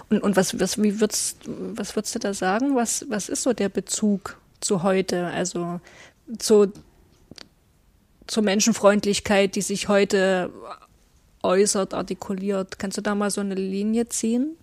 Und, 0.08 0.22
und 0.22 0.36
was, 0.36 0.58
was, 0.60 0.82
wie 0.82 1.00
würdest, 1.00 1.38
was 1.46 1.96
würdest 1.96 2.14
du 2.14 2.18
da 2.18 2.34
sagen? 2.34 2.76
Was, 2.76 3.06
was 3.08 3.28
ist 3.28 3.42
so 3.42 3.52
der 3.52 3.68
Bezug 3.68 4.38
zu 4.60 4.82
heute? 4.82 5.26
Also 5.28 5.80
zu, 6.38 6.72
zur 8.26 8.42
Menschenfreundlichkeit, 8.42 9.56
die 9.56 9.62
sich 9.62 9.88
heute 9.88 10.50
äußert, 11.42 11.94
artikuliert. 11.94 12.78
Kannst 12.78 12.98
du 12.98 13.02
da 13.02 13.14
mal 13.14 13.30
so 13.30 13.40
eine 13.40 13.54
Linie 13.54 14.08
ziehen? 14.08 14.56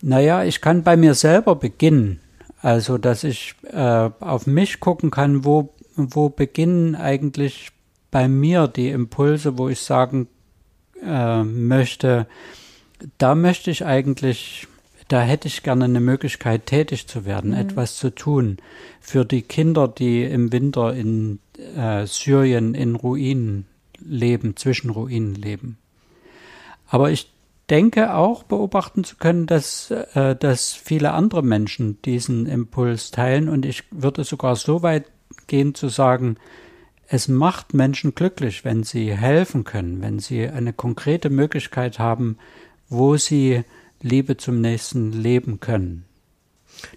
Naja, 0.00 0.44
ich 0.44 0.60
kann 0.60 0.82
bei 0.82 0.96
mir 0.96 1.14
selber 1.14 1.56
beginnen. 1.56 2.20
Also, 2.60 2.98
dass 2.98 3.24
ich 3.24 3.54
äh, 3.70 4.10
auf 4.20 4.46
mich 4.46 4.80
gucken 4.80 5.10
kann, 5.10 5.44
wo, 5.44 5.74
wo 5.96 6.28
beginnen 6.28 6.94
eigentlich 6.94 7.70
bei 8.10 8.28
mir 8.28 8.68
die 8.68 8.90
Impulse, 8.90 9.58
wo 9.58 9.68
ich 9.68 9.80
sagen 9.80 10.28
äh, 11.02 11.42
möchte, 11.42 12.26
da 13.18 13.34
möchte 13.34 13.70
ich 13.70 13.84
eigentlich, 13.84 14.66
da 15.08 15.20
hätte 15.20 15.48
ich 15.48 15.62
gerne 15.62 15.84
eine 15.84 16.00
Möglichkeit, 16.00 16.66
tätig 16.66 17.06
zu 17.06 17.24
werden, 17.24 17.50
mhm. 17.50 17.58
etwas 17.58 17.96
zu 17.96 18.10
tun 18.10 18.58
für 19.00 19.24
die 19.24 19.42
Kinder, 19.42 19.88
die 19.88 20.24
im 20.24 20.52
Winter 20.52 20.94
in 20.94 21.40
äh, 21.76 22.06
Syrien 22.06 22.74
in 22.74 22.94
Ruinen 22.94 23.66
leben, 23.98 24.56
zwischen 24.56 24.90
Ruinen 24.90 25.34
leben. 25.34 25.78
Aber 26.88 27.10
ich 27.10 27.30
denke 27.70 28.14
auch 28.14 28.42
beobachten 28.42 29.04
zu 29.04 29.16
können, 29.16 29.46
dass, 29.46 29.90
äh, 29.90 30.36
dass 30.36 30.72
viele 30.72 31.12
andere 31.12 31.42
Menschen 31.42 32.00
diesen 32.02 32.46
Impuls 32.46 33.10
teilen 33.10 33.48
und 33.48 33.64
ich 33.64 33.84
würde 33.90 34.24
sogar 34.24 34.56
so 34.56 34.82
weit 34.82 35.06
gehen 35.46 35.74
zu 35.74 35.88
sagen, 35.88 36.36
es 37.06 37.28
macht 37.28 37.74
Menschen 37.74 38.14
glücklich, 38.14 38.64
wenn 38.64 38.82
sie 38.82 39.14
helfen 39.14 39.64
können, 39.64 40.00
wenn 40.00 40.18
sie 40.18 40.48
eine 40.48 40.72
konkrete 40.72 41.30
Möglichkeit 41.30 41.98
haben, 41.98 42.38
wo 42.88 43.16
sie 43.16 43.64
Liebe 44.00 44.36
zum 44.36 44.60
Nächsten 44.60 45.12
leben 45.12 45.60
können. 45.60 46.04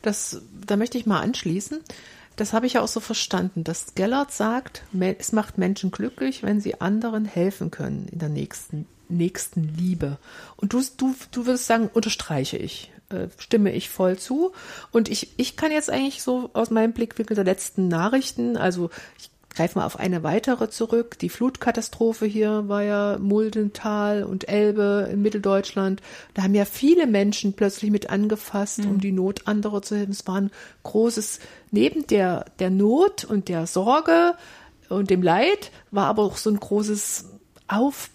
Das, 0.02 0.42
da 0.66 0.76
möchte 0.76 0.98
ich 0.98 1.06
mal 1.06 1.22
anschließen. 1.22 1.80
Das 2.38 2.54
habe 2.54 2.68
ich 2.68 2.74
ja 2.74 2.82
auch 2.82 2.88
so 2.88 3.00
verstanden, 3.00 3.64
dass 3.64 3.96
Gellert 3.96 4.32
sagt, 4.32 4.84
es 5.18 5.32
macht 5.32 5.58
Menschen 5.58 5.92
glücklich, 5.92 6.44
wenn 6.44 6.62
sie 6.62 6.80
anderen 6.80 7.26
helfen 7.26 7.72
können 7.72 8.08
in 8.12 8.20
der 8.20 8.30
nächsten, 8.30 8.88
nächsten 9.10 9.76
Liebe. 9.76 10.18
Und 10.56 10.72
du, 10.72 10.82
du, 10.98 11.16
du 11.32 11.46
würdest 11.48 11.66
sagen, 11.66 11.90
unterstreiche 11.92 12.58
ich, 12.58 12.92
äh, 13.10 13.28
stimme 13.40 13.74
ich 13.74 13.90
voll 13.90 14.18
zu. 14.18 14.54
Und 14.92 15.10
ich, 15.10 15.34
ich 15.38 15.58
kann 15.58 15.72
jetzt 15.72 15.90
eigentlich 15.90 16.22
so 16.22 16.52
aus 16.54 16.70
meinem 16.70 16.94
Blickwinkel 16.94 17.36
der 17.36 17.44
letzten 17.44 17.88
Nachrichten, 17.88 18.56
also 18.56 18.92
ich 19.20 19.32
greifen 19.58 19.80
wir 19.80 19.86
auf 19.88 19.98
eine 19.98 20.22
weitere 20.22 20.70
zurück. 20.70 21.18
Die 21.18 21.30
Flutkatastrophe 21.30 22.28
hier 22.28 22.66
war 22.68 22.84
ja 22.84 23.18
Muldental 23.18 24.24
und 24.24 24.48
Elbe 24.48 25.10
in 25.12 25.24
Mitteldeutschland. 25.24 26.04
Da 26.36 26.44
haben 26.44 26.54
ja 26.54 26.64
viele 26.64 27.08
Menschen 27.08 27.54
plötzlich 27.54 27.90
mit 27.90 28.12
angefasst, 28.12 28.80
mhm. 28.80 28.92
um 28.92 29.02
die 29.02 29.12
Not 29.12 29.48
anderer 29.48 29.82
zu 29.82 29.96
helfen. 29.96 30.12
Es 30.12 30.28
war 30.28 30.36
ein 30.36 30.52
großes, 30.84 31.40
neben 31.72 32.06
der, 32.06 32.46
der 32.60 32.70
Not 32.70 33.26
und 33.26 33.50
der 33.50 33.66
Sorge 33.66 34.36
und 34.90 35.10
dem 35.10 35.24
Leid, 35.24 35.72
war 35.90 36.06
aber 36.06 36.22
auch 36.22 36.38
so 36.38 36.52
ein 36.52 36.60
großes 36.60 37.26
Auf, 37.68 38.12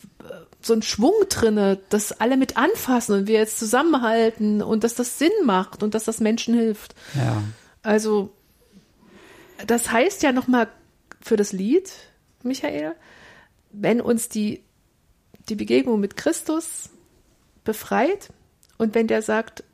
so 0.61 0.75
ein 0.75 0.83
Schwung 0.83 1.15
drinne, 1.29 1.81
dass 1.89 2.13
alle 2.13 2.37
mit 2.37 2.57
anfassen 2.57 3.17
und 3.17 3.27
wir 3.27 3.41
jetzt 3.41 3.59
zusammenhalten 3.59 4.63
und 4.63 4.85
dass 4.85 4.95
das 4.95 5.19
Sinn 5.19 5.33
macht 5.45 5.83
und 5.83 5.97
dass 5.97 6.05
das 6.05 6.21
Menschen 6.21 6.55
hilft. 6.55 6.95
Ja. 7.17 7.43
Also, 7.83 8.31
das 9.67 9.91
heißt 9.91 10.23
ja 10.23 10.31
nochmal 10.31 10.69
für 11.23 11.37
das 11.37 11.53
Lied, 11.53 11.93
Michael, 12.43 12.95
wenn 13.73 14.01
uns 14.01 14.29
die, 14.29 14.63
die 15.49 15.55
Begegnung 15.55 16.01
mit 16.01 16.17
Christus 16.17 16.91
befreit 17.65 18.31
und 18.79 18.95
wenn 18.95 19.07
der 19.07 19.23
sagt, 19.23 19.65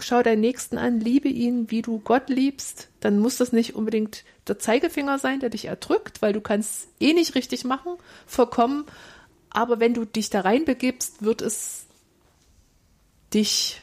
schau 0.00 0.22
deinen 0.22 0.40
Nächsten 0.40 0.78
an, 0.78 1.00
liebe 1.00 1.28
ihn, 1.28 1.70
wie 1.70 1.82
du 1.82 1.98
Gott 1.98 2.28
liebst, 2.28 2.88
dann 3.00 3.18
muss 3.18 3.36
das 3.36 3.52
nicht 3.52 3.74
unbedingt 3.74 4.24
der 4.46 4.58
Zeigefinger 4.58 5.18
sein, 5.18 5.40
der 5.40 5.50
dich 5.50 5.66
erdrückt, 5.66 6.22
weil 6.22 6.32
du 6.32 6.40
kannst 6.40 6.88
eh 7.00 7.12
nicht 7.12 7.34
richtig 7.34 7.64
machen, 7.64 7.96
vollkommen. 8.26 8.84
Aber 9.50 9.80
wenn 9.80 9.94
du 9.94 10.04
dich 10.04 10.30
da 10.30 10.40
reinbegibst, 10.40 11.22
wird 11.22 11.42
es 11.42 11.86
dich, 13.34 13.82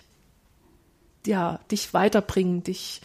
ja, 1.25 1.59
dich 1.71 1.93
weiterbringen, 1.93 2.63
dich 2.63 3.01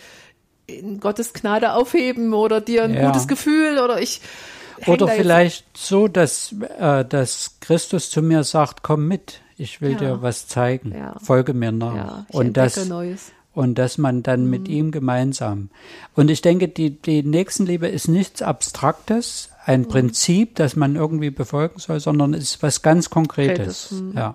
in 0.78 1.00
Gottes 1.00 1.32
Gnade 1.32 1.74
aufheben 1.74 2.34
oder 2.34 2.60
dir 2.60 2.84
ein 2.84 2.94
ja. 2.94 3.06
gutes 3.06 3.28
Gefühl 3.28 3.78
oder 3.78 4.00
ich. 4.00 4.20
Oder 4.86 5.08
vielleicht 5.08 5.76
so, 5.76 6.08
dass, 6.08 6.54
äh, 6.78 7.04
dass 7.04 7.56
Christus 7.60 8.10
zu 8.10 8.22
mir 8.22 8.44
sagt, 8.44 8.82
komm 8.82 9.08
mit, 9.08 9.40
ich 9.56 9.80
will 9.80 9.92
ja. 9.92 9.98
dir 9.98 10.22
was 10.22 10.48
zeigen, 10.48 10.94
ja. 10.96 11.16
folge 11.22 11.52
mir 11.52 11.72
nach. 11.72 12.24
und 12.30 12.56
das, 12.56 12.88
Neues. 12.88 13.32
und 13.52 13.76
dass 13.76 13.98
man 13.98 14.22
dann 14.22 14.44
mhm. 14.44 14.50
mit 14.50 14.68
ihm 14.68 14.90
gemeinsam. 14.90 15.68
Und 16.14 16.30
ich 16.30 16.40
denke, 16.40 16.68
die, 16.68 16.90
die 16.90 17.22
Nächstenliebe 17.22 17.88
ist 17.88 18.08
nichts 18.08 18.40
Abstraktes, 18.40 19.50
ein 19.66 19.82
mhm. 19.82 19.88
Prinzip, 19.88 20.54
das 20.54 20.76
man 20.76 20.96
irgendwie 20.96 21.30
befolgen 21.30 21.78
soll, 21.78 22.00
sondern 22.00 22.32
es 22.32 22.42
ist 22.44 22.62
was 22.62 22.80
ganz 22.82 23.10
Konkretes. 23.10 23.90
Mhm. 23.90 24.12
Ja. 24.16 24.34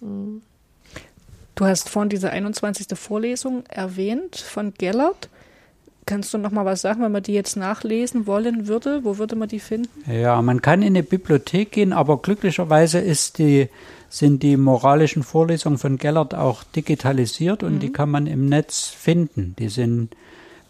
Mhm. 0.00 0.42
Du 1.54 1.64
hast 1.66 1.88
vorhin 1.88 2.08
diese 2.08 2.30
21. 2.30 2.98
Vorlesung 2.98 3.64
erwähnt 3.66 4.36
von 4.36 4.74
Gellert. 4.74 5.28
Kannst 6.06 6.34
du 6.34 6.38
noch 6.38 6.50
mal 6.50 6.66
was 6.66 6.82
sagen, 6.82 7.02
wenn 7.02 7.12
man 7.12 7.22
die 7.22 7.32
jetzt 7.32 7.56
nachlesen 7.56 8.26
wollen 8.26 8.68
würde? 8.68 9.04
Wo 9.04 9.16
würde 9.16 9.36
man 9.36 9.48
die 9.48 9.60
finden? 9.60 9.88
Ja, 10.10 10.40
man 10.42 10.60
kann 10.60 10.82
in 10.82 10.88
eine 10.88 11.02
Bibliothek 11.02 11.72
gehen, 11.72 11.94
aber 11.94 12.20
glücklicherweise 12.20 12.98
ist 12.98 13.38
die, 13.38 13.68
sind 14.10 14.42
die 14.42 14.58
moralischen 14.58 15.22
Vorlesungen 15.22 15.78
von 15.78 15.96
Gellert 15.96 16.34
auch 16.34 16.62
digitalisiert 16.62 17.62
und 17.62 17.76
mhm. 17.76 17.80
die 17.80 17.92
kann 17.92 18.10
man 18.10 18.26
im 18.26 18.46
Netz 18.46 18.88
finden. 18.88 19.56
Die 19.58 19.68
sind 19.68 20.14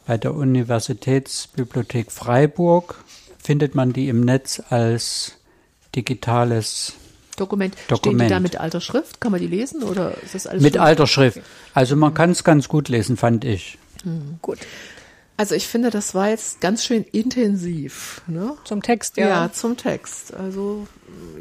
bei 0.07 0.19
der 0.19 0.35
Universitätsbibliothek 0.35 2.13
Freiburg, 2.13 3.03
findet 3.43 3.75
man 3.75 3.93
die 3.93 4.09
im 4.09 4.21
Netz 4.21 4.63
als 4.71 5.33
digitales 5.97 6.95
Dokument. 7.37 7.75
Dokument. 7.89 8.21
Stehen 8.21 8.29
die 8.29 8.35
da 8.35 8.41
mit 8.41 8.61
alter 8.61 8.81
Schrift? 8.81 9.21
Kann 9.21 9.33
man 9.33 9.41
die 9.41 9.49
lesen 9.49 9.83
oder 9.83 10.15
ist 10.23 10.37
das 10.37 10.47
alles? 10.47 10.63
Mit 10.63 10.79
alter 10.79 11.09
Schrift. 11.09 11.41
Also 11.73 11.97
man 11.97 12.15
kann 12.15 12.31
es 12.31 12.45
ganz 12.45 12.69
gut 12.69 12.89
lesen, 12.89 13.17
fand 13.17 13.45
ich. 13.45 13.79
Mhm. 14.05 14.39
Gut. 14.41 14.59
Also 15.37 15.57
ich 15.57 15.67
finde, 15.67 15.91
das 15.91 16.15
war 16.15 16.29
jetzt 16.29 16.61
ganz 16.61 16.85
schön 16.85 17.05
intensiv. 17.11 18.23
Ne? 18.29 18.57
Zum 18.65 18.83
Text, 18.83 19.17
ja. 19.17 19.29
Ja, 19.29 19.53
zum 19.53 19.77
Text. 19.77 20.33
Also 20.33 20.87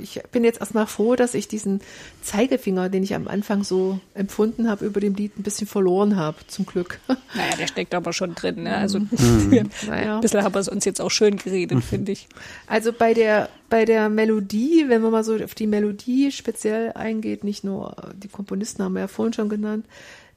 ich 0.02 0.20
bin 0.32 0.44
jetzt 0.44 0.60
erstmal 0.60 0.88
froh, 0.88 1.16
dass 1.16 1.36
ich 1.36 1.48
diesen 1.48 1.80
Zeigefinger, 2.24 2.90
den 2.90 3.04
ich 3.04 3.14
am 3.14 3.28
Anfang 3.28 3.64
so 3.64 4.00
empfunden 4.16 4.68
habe, 4.68 4.86
über 4.86 5.00
dem 5.00 5.14
Lied 5.14 5.38
ein 5.38 5.44
bisschen 5.44 5.68
verloren 5.68 6.16
habe, 6.16 6.38
zum 6.48 6.66
Glück. 6.66 7.00
Naja, 7.36 7.56
der 7.56 7.68
steckt 7.68 7.96
aber 7.96 8.14
schon 8.14 8.36
drin. 8.36 8.64
Ne? 8.64 8.76
Also 8.76 9.00
mhm. 9.00 9.70
naja. 9.88 10.16
ein 10.16 10.22
bisschen 10.22 10.44
haben 10.44 10.54
wir 10.54 10.60
es 10.60 10.70
uns 10.70 10.86
jetzt 10.86 11.02
auch 11.02 11.10
schön 11.10 11.38
geredet, 11.38 11.78
mhm. 11.78 11.82
finde 11.82 12.12
ich. 12.12 12.28
Also 12.68 12.94
bei 12.94 13.16
der, 13.16 13.50
bei 13.70 13.86
der 13.86 14.10
Melodie, 14.10 14.86
wenn 14.88 15.02
man 15.02 15.12
mal 15.12 15.24
so 15.24 15.36
auf 15.36 15.56
die 15.56 15.66
Melodie 15.66 16.32
speziell 16.32 16.92
eingeht, 16.94 17.44
nicht 17.44 17.64
nur 17.64 17.96
die 18.16 18.28
Komponisten 18.28 18.84
haben 18.84 18.94
wir 18.94 19.02
ja 19.02 19.08
vorhin 19.08 19.34
schon 19.34 19.50
genannt, 19.50 19.86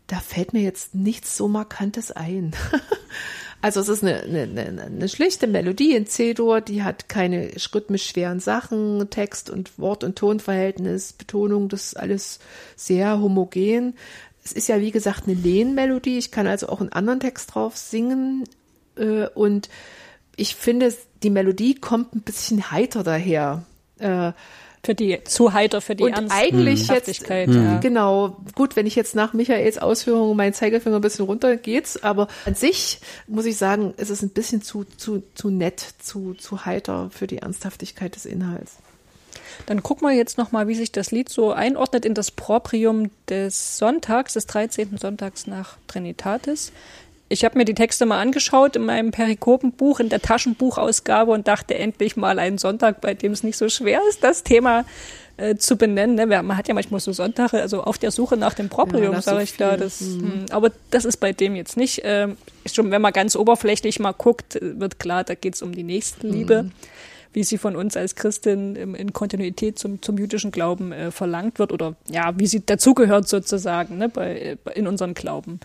da 0.06 0.20
fällt 0.20 0.52
mir 0.52 0.62
jetzt 0.62 0.94
nichts 0.94 1.36
so 1.36 1.48
Markantes 1.48 2.12
ein. 2.12 2.54
Also 3.62 3.80
es 3.80 3.88
ist 3.88 4.04
eine, 4.04 4.22
eine, 4.22 4.82
eine 4.82 5.08
schlichte 5.08 5.46
Melodie 5.46 5.94
in 5.94 6.06
C-Dur, 6.06 6.60
die 6.60 6.82
hat 6.82 7.08
keine 7.08 7.50
rhythmisch 7.74 8.08
schweren 8.08 8.38
Sachen, 8.38 9.08
Text 9.10 9.50
und 9.50 9.78
Wort- 9.78 10.04
und 10.04 10.16
Tonverhältnis, 10.16 11.12
Betonung, 11.14 11.68
das 11.68 11.86
ist 11.86 11.96
alles 11.96 12.38
sehr 12.76 13.20
homogen. 13.20 13.94
Es 14.44 14.52
ist 14.52 14.68
ja 14.68 14.80
wie 14.80 14.92
gesagt 14.92 15.24
eine 15.26 15.34
Lehnmelodie, 15.34 16.18
ich 16.18 16.30
kann 16.30 16.46
also 16.46 16.68
auch 16.68 16.80
einen 16.80 16.92
anderen 16.92 17.20
Text 17.20 17.54
drauf 17.54 17.76
singen 17.76 18.44
äh, 18.96 19.26
und 19.28 19.68
ich 20.36 20.54
finde, 20.54 20.94
die 21.22 21.30
Melodie 21.30 21.74
kommt 21.74 22.14
ein 22.14 22.20
bisschen 22.20 22.70
heiter 22.70 23.02
daher. 23.02 23.64
Äh, 23.98 24.32
Für 24.86 24.94
die 24.94 25.18
zu 25.24 25.52
heiter, 25.52 25.80
für 25.80 25.96
die 25.96 26.04
und 26.04 26.12
Ernst- 26.12 26.32
eigentlich 26.32 26.86
jetzt, 26.86 26.90
Ernsthaftigkeit, 26.90 27.48
äh, 27.48 27.54
ja. 27.54 27.78
genau, 27.78 28.36
gut, 28.54 28.76
wenn 28.76 28.86
ich 28.86 28.94
jetzt 28.94 29.16
nach 29.16 29.32
Michaels 29.32 29.78
Ausführungen 29.78 30.36
meinen 30.36 30.54
Zeigefinger 30.54 30.94
ein 30.94 31.02
bisschen 31.02 31.24
runter 31.24 31.56
geht's, 31.56 32.00
aber 32.04 32.28
an 32.44 32.54
sich 32.54 33.00
muss 33.26 33.46
ich 33.46 33.56
sagen, 33.56 33.94
ist 33.96 34.10
es 34.10 34.22
ein 34.22 34.30
bisschen 34.30 34.62
zu, 34.62 34.84
zu, 34.84 35.24
zu 35.34 35.50
nett, 35.50 35.84
zu, 35.98 36.34
zu 36.34 36.64
heiter 36.64 37.10
für 37.10 37.26
die 37.26 37.38
Ernsthaftigkeit 37.38 38.14
des 38.14 38.26
Inhalts. 38.26 38.76
Dann 39.66 39.82
gucken 39.82 40.06
wir 40.06 40.14
jetzt 40.14 40.38
nochmal, 40.38 40.68
wie 40.68 40.76
sich 40.76 40.92
das 40.92 41.10
Lied 41.10 41.28
so 41.28 41.50
einordnet 41.50 42.04
in 42.04 42.14
das 42.14 42.30
Proprium 42.30 43.10
des 43.28 43.76
Sonntags, 43.78 44.34
des 44.34 44.46
13. 44.46 44.98
Sonntags 44.98 45.48
nach 45.48 45.78
Trinitatis. 45.88 46.70
Ich 47.28 47.44
habe 47.44 47.58
mir 47.58 47.64
die 47.64 47.74
Texte 47.74 48.06
mal 48.06 48.20
angeschaut 48.20 48.76
in 48.76 48.84
meinem 48.84 49.10
Perikopenbuch, 49.10 49.98
in 50.00 50.08
der 50.08 50.22
Taschenbuchausgabe 50.22 51.32
und 51.32 51.48
dachte 51.48 51.74
endlich 51.74 52.16
mal 52.16 52.38
einen 52.38 52.56
Sonntag, 52.58 53.00
bei 53.00 53.14
dem 53.14 53.32
es 53.32 53.42
nicht 53.42 53.56
so 53.56 53.68
schwer 53.68 54.00
ist, 54.08 54.22
das 54.22 54.44
Thema 54.44 54.84
äh, 55.36 55.56
zu 55.56 55.76
benennen. 55.76 56.14
Ne? 56.14 56.26
Man 56.26 56.56
hat 56.56 56.68
ja 56.68 56.74
manchmal 56.74 57.00
so 57.00 57.12
Sonntage, 57.12 57.60
also 57.60 57.82
auf 57.82 57.98
der 57.98 58.12
Suche 58.12 58.36
nach 58.36 58.54
dem 58.54 58.66
Ja, 58.66 58.70
Proprium, 58.70 59.14
so 59.16 59.20
sage 59.22 59.42
ich 59.42 59.56
da. 59.56 59.76
Das, 59.76 60.00
hm, 60.00 60.46
aber 60.50 60.70
das 60.92 61.04
ist 61.04 61.16
bei 61.16 61.32
dem 61.32 61.56
jetzt 61.56 61.76
nicht. 61.76 62.02
Ähm, 62.04 62.36
schon, 62.72 62.90
wenn 62.92 63.02
man 63.02 63.12
ganz 63.12 63.34
oberflächlich 63.34 63.98
mal 63.98 64.12
guckt, 64.12 64.58
wird 64.60 65.00
klar, 65.00 65.24
da 65.24 65.34
geht 65.34 65.54
es 65.56 65.62
um 65.62 65.72
die 65.74 65.82
Nächstenliebe 65.84 66.70
wie 67.32 67.44
sie 67.44 67.58
von 67.58 67.76
uns 67.76 67.98
als 67.98 68.14
Christin 68.14 68.76
im- 68.76 68.94
in 68.94 69.12
Kontinuität 69.12 69.78
zum, 69.78 70.00
zum 70.00 70.16
jüdischen 70.16 70.52
Glauben 70.52 70.90
äh, 70.90 71.10
verlangt 71.10 71.58
wird 71.58 71.70
oder 71.70 71.94
ja, 72.10 72.32
wie 72.38 72.46
sie 72.46 72.64
dazugehört 72.64 73.28
sozusagen 73.28 73.98
ne, 73.98 74.08
bei, 74.08 74.38
äh, 74.38 74.56
in 74.74 74.86
unseren 74.86 75.12
Glauben. 75.12 75.60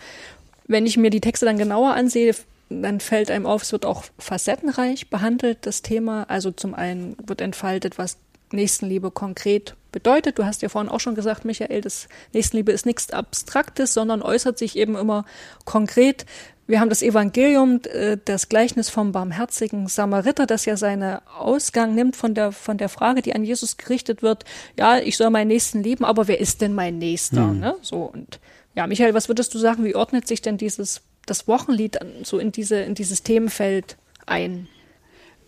Wenn 0.72 0.86
ich 0.86 0.96
mir 0.96 1.10
die 1.10 1.20
Texte 1.20 1.46
dann 1.46 1.58
genauer 1.58 1.96
ansehe, 1.96 2.34
dann 2.70 3.02
fällt 3.02 3.30
einem 3.30 3.46
auf, 3.46 3.64
es 3.64 3.74
wird 3.74 3.86
auch 3.86 4.06
facettenreich 4.18 5.10
behandelt, 5.10 5.66
das 5.66 5.82
Thema. 5.82 6.24
Also 6.30 6.52
zum 6.52 6.74
einen 6.74 7.18
wird 7.26 7.42
entfaltet, 7.42 7.98
was 7.98 8.18
Nächstenliebe 8.54 9.12
konkret 9.12 9.76
bedeutet. 9.92 10.40
Du 10.40 10.46
hast 10.46 10.62
ja 10.62 10.70
vorhin 10.70 10.90
auch 10.90 11.02
schon 11.02 11.16
gesagt, 11.16 11.44
Michael, 11.44 11.82
das 11.82 12.08
Nächstenliebe 12.32 12.72
ist 12.72 12.86
nichts 12.86 13.12
Abstraktes, 13.12 13.94
sondern 13.94 14.22
äußert 14.22 14.58
sich 14.58 14.78
eben 14.78 14.96
immer 14.96 15.26
konkret. 15.66 16.26
Wir 16.68 16.80
haben 16.80 16.88
das 16.88 17.02
Evangelium, 17.02 17.82
äh, 17.92 18.18
das 18.24 18.48
Gleichnis 18.48 18.90
vom 18.90 19.12
barmherzigen 19.12 19.90
Samariter, 19.90 20.46
das 20.46 20.64
ja 20.64 20.78
seine 20.78 21.22
Ausgang 21.38 21.96
nimmt 21.96 22.16
von 22.16 22.34
der, 22.34 22.54
von 22.54 22.78
der 22.78 22.88
Frage, 22.88 23.22
die 23.22 23.36
an 23.36 23.44
Jesus 23.44 23.76
gerichtet 23.76 24.24
wird. 24.24 24.46
Ja, 24.78 25.00
ich 25.00 25.18
soll 25.18 25.32
meinen 25.32 25.50
Nächsten 25.50 25.84
lieben, 25.84 26.06
aber 26.06 26.30
wer 26.30 26.40
ist 26.40 26.62
denn 26.62 26.74
mein 26.74 26.98
Nächster? 26.98 27.48
Ne? 27.52 27.76
So 27.82 28.04
und 28.04 28.40
ja, 28.76 28.88
Michael, 28.88 29.14
was 29.14 29.28
würdest 29.28 29.54
du 29.54 29.58
sagen? 29.58 29.84
Wie 29.84 29.96
ordnet 29.96 30.28
sich 30.28 30.42
denn 30.42 30.58
dieses 30.58 31.02
das 31.26 31.48
Wochenlied 31.48 32.00
so 32.24 32.40
in 32.40 32.52
diese 32.52 32.78
in 32.78 32.96
dieses 32.96 33.24
Themenfeld 33.24 33.98
ein? 34.26 34.68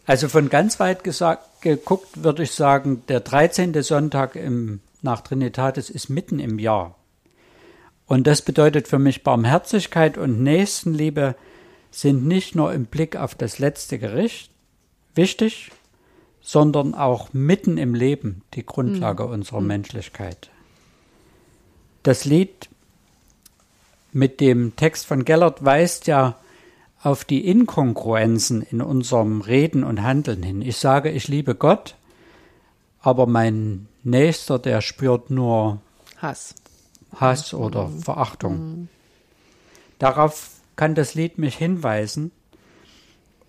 Also 0.06 0.28
von 0.28 0.50
ganz 0.50 0.80
weit 0.80 1.04
gesagt, 1.04 1.62
geguckt 1.62 2.24
würde 2.24 2.44
ich 2.44 2.52
sagen, 2.52 3.04
der 3.08 3.22
13. 3.22 3.82
Sonntag 3.82 4.36
im, 4.36 4.82
nach 5.02 5.22
Trinitatis 5.22 5.90
ist 5.90 6.10
mitten 6.10 6.40
im 6.40 6.60
Jahr. 6.60 6.96
Und 8.06 8.28
das 8.28 8.42
bedeutet 8.42 8.90
für 8.90 9.00
mich, 9.00 9.24
Barmherzigkeit 9.24 10.18
und 10.18 10.44
Nächstenliebe 10.44 11.36
sind 11.90 12.28
nicht 12.28 12.54
nur 12.54 12.74
im 12.74 12.86
Blick 12.86 13.16
auf 13.16 13.34
das 13.34 13.60
letzte 13.60 13.98
Gericht 13.98 14.52
wichtig, 15.16 15.72
sondern 16.42 16.94
auch 16.94 17.32
mitten 17.32 17.78
im 17.78 17.96
Leben 17.96 18.42
die 18.56 18.66
Grundlage 18.66 19.26
unserer 19.26 19.62
Menschlichkeit. 19.62 20.50
Das 22.02 22.26
Lied 22.26 22.68
mit 24.14 24.40
dem 24.40 24.76
Text 24.76 25.06
von 25.06 25.26
Gellert 25.26 25.64
weist 25.66 26.08
ja 26.08 26.36
auf 27.02 27.26
die 27.26 27.48
Inkongruenzen 27.48 28.62
in 28.62 28.82
unserem 28.82 29.42
Reden 29.42 29.84
und 29.84 30.02
Handeln 30.02 30.42
hin. 30.42 30.62
Ich 30.62 30.78
sage, 30.78 31.10
ich 31.12 31.28
liebe 31.28 31.56
Gott, 31.56 31.96
aber 33.02 33.28
mein 33.28 33.88
Nächster, 34.04 34.60
der 34.60 34.82
spürt 34.82 35.30
nur 35.30 35.82
Hass. 36.18 36.56
Hass 37.16 37.54
oder 37.54 37.90
Verachtung. 37.90 38.88
Darauf 40.00 40.52
kann 40.76 40.96
das 40.96 41.14
Lied 41.14 41.38
mich 41.38 41.56
hinweisen 41.56 42.32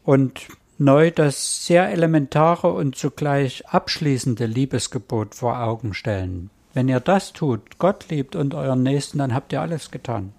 und 0.03 0.49
neu 0.79 1.11
das 1.11 1.65
sehr 1.65 1.91
elementare 1.91 2.73
und 2.73 2.97
zugleich 2.97 3.67
abschließende 3.69 4.47
Liebesgebot 4.47 5.35
vor 5.35 5.61
Augen 5.61 5.95
stellen. 5.95 6.51
Wenn 6.75 6.89
ihr 6.89 7.01
das 7.01 7.33
tut, 7.33 7.79
Gott 7.79 8.09
liebt 8.09 8.35
und 8.35 8.55
euren 8.55 8.83
Nächsten, 8.83 9.19
dann 9.19 9.35
habt 9.35 9.53
ihr 9.53 9.61
alles 9.61 9.93
getan. 9.93 10.33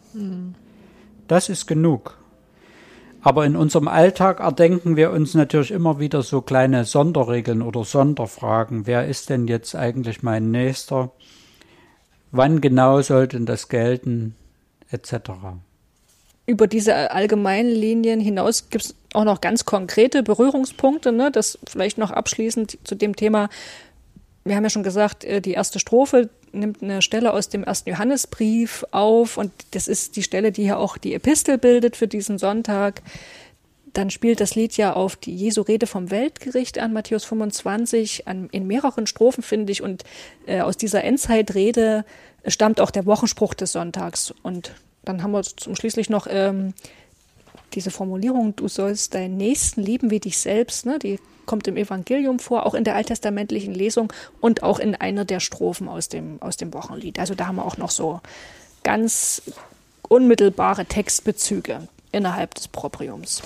Das 1.27 1.49
ist 1.49 1.65
genug. 1.67 2.17
Aber 3.21 3.43
in 3.43 3.55
unserem 3.55 3.87
Alltag 3.87 4.39
erdenken 4.39 4.95
wir 4.95 5.09
uns 5.09 5.33
natürlich 5.33 5.71
immer 5.71 5.99
wieder 5.99 6.21
so 6.21 6.41
kleine 6.41 6.85
Sonderregeln 6.85 7.63
oder 7.63 7.83
Sonderfragen. 7.83 8.85
Wer 8.85 9.07
ist 9.07 9.31
denn 9.31 9.47
jetzt 9.47 9.75
eigentlich 9.75 10.21
mein 10.21 10.51
Nächster? 10.51 11.11
Wann 12.31 12.61
genau 12.61 13.01
sollte 13.01 13.41
das 13.41 13.67
gelten? 13.67 14.35
Etc. 14.91 15.15
Über 16.45 16.67
diese 16.67 17.09
allgemeinen 17.11 17.71
Linien 17.71 18.19
hinaus 18.19 18.69
gibt 18.69 18.85
es 18.85 18.95
auch 19.13 19.23
noch 19.23 19.41
ganz 19.41 19.65
konkrete 19.65 20.21
Berührungspunkte, 20.21 21.11
ne? 21.11 21.31
Das 21.31 21.57
vielleicht 21.67 21.97
noch 21.97 22.11
abschließend 22.11 22.77
zu 22.83 22.93
dem 22.93 23.15
Thema. 23.15 23.49
Wir 24.43 24.55
haben 24.55 24.63
ja 24.63 24.69
schon 24.69 24.83
gesagt, 24.83 25.23
äh, 25.23 25.41
die 25.41 25.53
erste 25.53 25.79
Strophe 25.79 26.29
nimmt 26.55 26.81
eine 26.81 27.01
Stelle 27.01 27.33
aus 27.33 27.49
dem 27.49 27.63
ersten 27.63 27.89
Johannesbrief 27.89 28.85
auf 28.91 29.37
und 29.37 29.51
das 29.71 29.87
ist 29.87 30.15
die 30.15 30.23
Stelle, 30.23 30.51
die 30.51 30.63
ja 30.63 30.77
auch 30.77 30.97
die 30.97 31.13
Epistel 31.13 31.57
bildet 31.57 31.95
für 31.95 32.07
diesen 32.07 32.37
Sonntag. 32.37 33.01
Dann 33.93 34.09
spielt 34.09 34.41
das 34.41 34.55
Lied 34.55 34.75
ja 34.75 34.93
auf 34.93 35.15
die 35.15 35.33
Jesu 35.33 35.61
Rede 35.61 35.87
vom 35.87 36.11
Weltgericht 36.11 36.79
an, 36.79 36.91
Matthäus 36.91 37.23
25, 37.23 38.27
an, 38.27 38.49
in 38.51 38.67
mehreren 38.67 39.07
Strophen, 39.07 39.41
finde 39.41 39.71
ich. 39.71 39.81
Und 39.81 40.03
äh, 40.47 40.61
aus 40.61 40.75
dieser 40.75 41.03
Endzeitrede 41.03 42.03
stammt 42.45 42.81
auch 42.81 42.91
der 42.91 43.05
Wochenspruch 43.05 43.53
des 43.53 43.71
Sonntags. 43.71 44.33
Und 44.43 44.73
dann 45.05 45.23
haben 45.23 45.31
wir 45.31 45.43
zum 45.43 45.75
schließlich 45.75 46.09
noch 46.09 46.27
ähm, 46.29 46.73
diese 47.73 47.91
Formulierung, 47.91 48.55
du 48.55 48.67
sollst 48.67 49.13
deinen 49.13 49.37
Nächsten 49.37 49.81
lieben 49.81 50.11
wie 50.11 50.19
dich 50.19 50.37
selbst, 50.37 50.85
ne? 50.85 50.99
die 50.99 51.19
kommt 51.45 51.67
im 51.67 51.77
Evangelium 51.77 52.39
vor, 52.39 52.65
auch 52.65 52.73
in 52.73 52.83
der 52.83 52.95
alttestamentlichen 52.95 53.73
Lesung 53.73 54.11
und 54.41 54.63
auch 54.63 54.79
in 54.79 54.95
einer 54.95 55.25
der 55.25 55.39
Strophen 55.39 55.87
aus 55.87 56.09
dem, 56.09 56.41
aus 56.41 56.57
dem 56.57 56.73
Wochenlied. 56.73 57.19
Also 57.19 57.35
da 57.35 57.47
haben 57.47 57.57
wir 57.57 57.65
auch 57.65 57.77
noch 57.77 57.91
so 57.91 58.21
ganz 58.83 59.41
unmittelbare 60.07 60.85
Textbezüge 60.85 61.87
innerhalb 62.11 62.55
des 62.55 62.67
Propriums. 62.67 63.41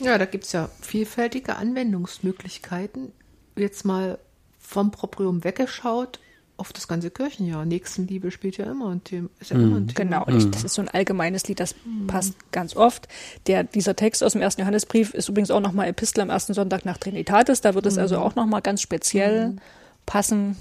Ja, 0.00 0.18
da 0.18 0.24
gibt's 0.24 0.52
ja 0.52 0.68
vielfältige 0.80 1.56
Anwendungsmöglichkeiten. 1.56 3.12
Jetzt 3.56 3.84
mal 3.84 4.18
vom 4.58 4.90
Proprium 4.90 5.44
weggeschaut 5.44 6.18
auf 6.56 6.72
das 6.72 6.86
ganze 6.86 7.10
Kirchenjahr. 7.10 7.64
Nächstenliebe 7.64 8.30
spielt 8.30 8.56
ja 8.56 8.70
immer 8.70 8.90
ein 8.90 9.02
Thema. 9.02 9.28
Ist 9.40 9.50
ja 9.50 9.56
immer 9.56 9.78
ein 9.78 9.88
Thema. 9.88 9.94
Genau, 10.04 10.24
und 10.26 10.36
ich, 10.36 10.50
das 10.50 10.62
ist 10.64 10.74
so 10.74 10.82
ein 10.82 10.88
allgemeines 10.88 11.48
Lied, 11.48 11.58
das 11.60 11.74
passt 12.06 12.34
ganz 12.52 12.76
oft. 12.76 13.08
Der, 13.46 13.64
dieser 13.64 13.96
Text 13.96 14.22
aus 14.22 14.32
dem 14.32 14.42
ersten 14.42 14.60
Johannesbrief 14.60 15.12
ist 15.14 15.28
übrigens 15.28 15.50
auch 15.50 15.60
nochmal 15.60 15.88
Epistel 15.88 16.20
am 16.20 16.30
ersten 16.30 16.54
Sonntag 16.54 16.84
nach 16.84 16.98
Trinitatis. 16.98 17.60
Da 17.62 17.74
wird 17.74 17.86
es 17.86 17.98
also 17.98 18.18
auch 18.18 18.34
nochmal 18.36 18.62
ganz 18.62 18.80
speziell 18.82 19.56
passen. 20.06 20.56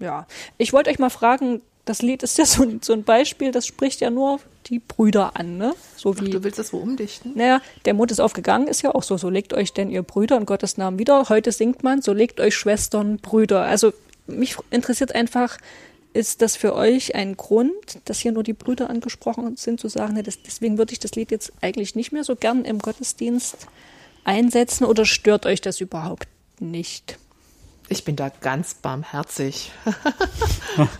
Ja, 0.00 0.26
ich 0.56 0.72
wollte 0.72 0.88
euch 0.90 0.98
mal 0.98 1.10
fragen, 1.10 1.60
das 1.84 2.00
Lied 2.02 2.22
ist 2.22 2.38
ja 2.38 2.44
so, 2.46 2.62
ein- 2.62 2.80
so 2.82 2.92
ein 2.92 3.04
Beispiel, 3.04 3.52
das 3.52 3.66
spricht 3.66 4.00
ja 4.00 4.10
nur 4.10 4.38
die 4.66 4.78
Brüder 4.78 5.36
an, 5.36 5.58
ne? 5.58 5.74
So 5.96 6.14
Ach, 6.16 6.20
wie 6.24 6.30
du 6.30 6.42
willst 6.44 6.58
das 6.58 6.72
wo 6.72 6.78
umdichten? 6.78 7.32
naja, 7.34 7.60
der 7.84 7.94
Mond 7.94 8.10
ist 8.12 8.20
aufgegangen, 8.20 8.68
ist 8.68 8.82
ja 8.82 8.94
auch 8.94 9.02
so. 9.02 9.16
So 9.16 9.28
legt 9.28 9.52
euch 9.52 9.72
denn 9.72 9.90
ihr 9.90 10.02
Brüder 10.02 10.36
in 10.36 10.46
Gottes 10.46 10.76
Namen 10.76 10.98
wieder. 10.98 11.28
Heute 11.28 11.52
singt 11.52 11.82
man, 11.82 12.00
so 12.00 12.12
legt 12.12 12.40
euch 12.40 12.54
Schwestern, 12.54 13.16
Brüder. 13.16 13.62
Also 13.62 13.92
mich 14.30 14.56
interessiert 14.70 15.14
einfach, 15.14 15.58
ist 16.12 16.42
das 16.42 16.56
für 16.56 16.74
euch 16.74 17.14
ein 17.14 17.36
Grund, 17.36 18.00
dass 18.04 18.18
hier 18.18 18.32
nur 18.32 18.42
die 18.42 18.52
Brüder 18.52 18.90
angesprochen 18.90 19.56
sind, 19.56 19.80
zu 19.80 19.88
sagen, 19.88 20.14
ne, 20.14 20.22
das, 20.22 20.42
deswegen 20.42 20.78
würde 20.78 20.92
ich 20.92 20.98
das 20.98 21.12
Lied 21.12 21.30
jetzt 21.30 21.52
eigentlich 21.60 21.94
nicht 21.94 22.12
mehr 22.12 22.24
so 22.24 22.34
gern 22.34 22.64
im 22.64 22.78
Gottesdienst 22.78 23.68
einsetzen 24.24 24.84
oder 24.84 25.04
stört 25.04 25.46
euch 25.46 25.60
das 25.60 25.80
überhaupt 25.80 26.26
nicht? 26.58 27.18
Ich 27.88 28.04
bin 28.04 28.14
da 28.14 28.28
ganz 28.28 28.74
barmherzig. 28.74 29.72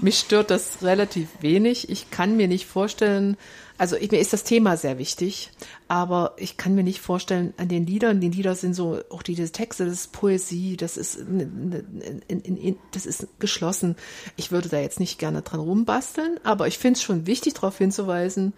Mich 0.00 0.20
stört 0.20 0.50
das 0.50 0.82
relativ 0.82 1.28
wenig. 1.40 1.90
Ich 1.90 2.12
kann 2.12 2.36
mir 2.36 2.46
nicht 2.46 2.66
vorstellen, 2.66 3.36
also 3.78 3.96
ich, 3.96 4.10
mir 4.10 4.18
ist 4.18 4.32
das 4.32 4.44
Thema 4.44 4.76
sehr 4.76 4.98
wichtig, 4.98 5.50
aber 5.86 6.34
ich 6.36 6.56
kann 6.56 6.74
mir 6.74 6.82
nicht 6.82 7.00
vorstellen, 7.00 7.54
an 7.56 7.68
den 7.68 7.86
Liedern, 7.86 8.20
die 8.20 8.28
Lieder 8.28 8.54
sind 8.54 8.74
so, 8.74 9.00
auch 9.10 9.22
diese 9.22 9.50
Texte, 9.50 9.84
das 9.84 9.94
ist 9.94 10.12
Poesie, 10.12 10.76
das 10.76 10.96
ist, 10.96 11.26
ne- 11.28 11.46
ne- 11.46 11.84
in, 12.26 12.40
in, 12.40 12.56
in, 12.56 12.76
das 12.92 13.06
ist 13.06 13.26
geschlossen. 13.38 13.96
Ich 14.36 14.50
würde 14.52 14.68
da 14.68 14.78
jetzt 14.78 15.00
nicht 15.00 15.18
gerne 15.18 15.42
dran 15.42 15.60
rumbasteln, 15.60 16.38
aber 16.42 16.66
ich 16.66 16.78
finde 16.78 16.98
es 16.98 17.02
schon 17.02 17.26
wichtig, 17.26 17.54
darauf 17.54 17.78
hinzuweisen, 17.78 18.52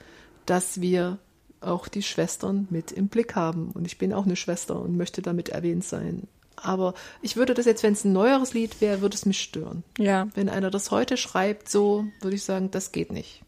dass 0.46 0.80
wir 0.80 1.18
auch 1.60 1.88
die 1.88 2.02
Schwestern 2.02 2.66
mit 2.70 2.90
im 2.90 3.08
Blick 3.08 3.36
haben. 3.36 3.70
Und 3.72 3.86
ich 3.86 3.98
bin 3.98 4.12
auch 4.14 4.24
eine 4.24 4.36
Schwester 4.36 4.80
und 4.80 4.96
möchte 4.96 5.22
damit 5.22 5.50
erwähnt 5.50 5.84
sein. 5.84 6.26
Aber 6.56 6.94
ich 7.22 7.36
würde 7.36 7.54
das 7.54 7.66
jetzt, 7.66 7.82
wenn 7.82 7.92
es 7.92 8.04
ein 8.04 8.12
neueres 8.12 8.54
Lied 8.54 8.80
wäre, 8.80 9.00
würde 9.00 9.14
es 9.14 9.26
mich 9.26 9.40
stören. 9.40 9.82
Ja. 9.98 10.28
Wenn 10.34 10.48
einer 10.48 10.70
das 10.70 10.90
heute 10.90 11.16
schreibt, 11.16 11.68
so 11.68 12.06
würde 12.20 12.36
ich 12.36 12.44
sagen, 12.44 12.70
das 12.70 12.92
geht 12.92 13.12
nicht. 13.12 13.42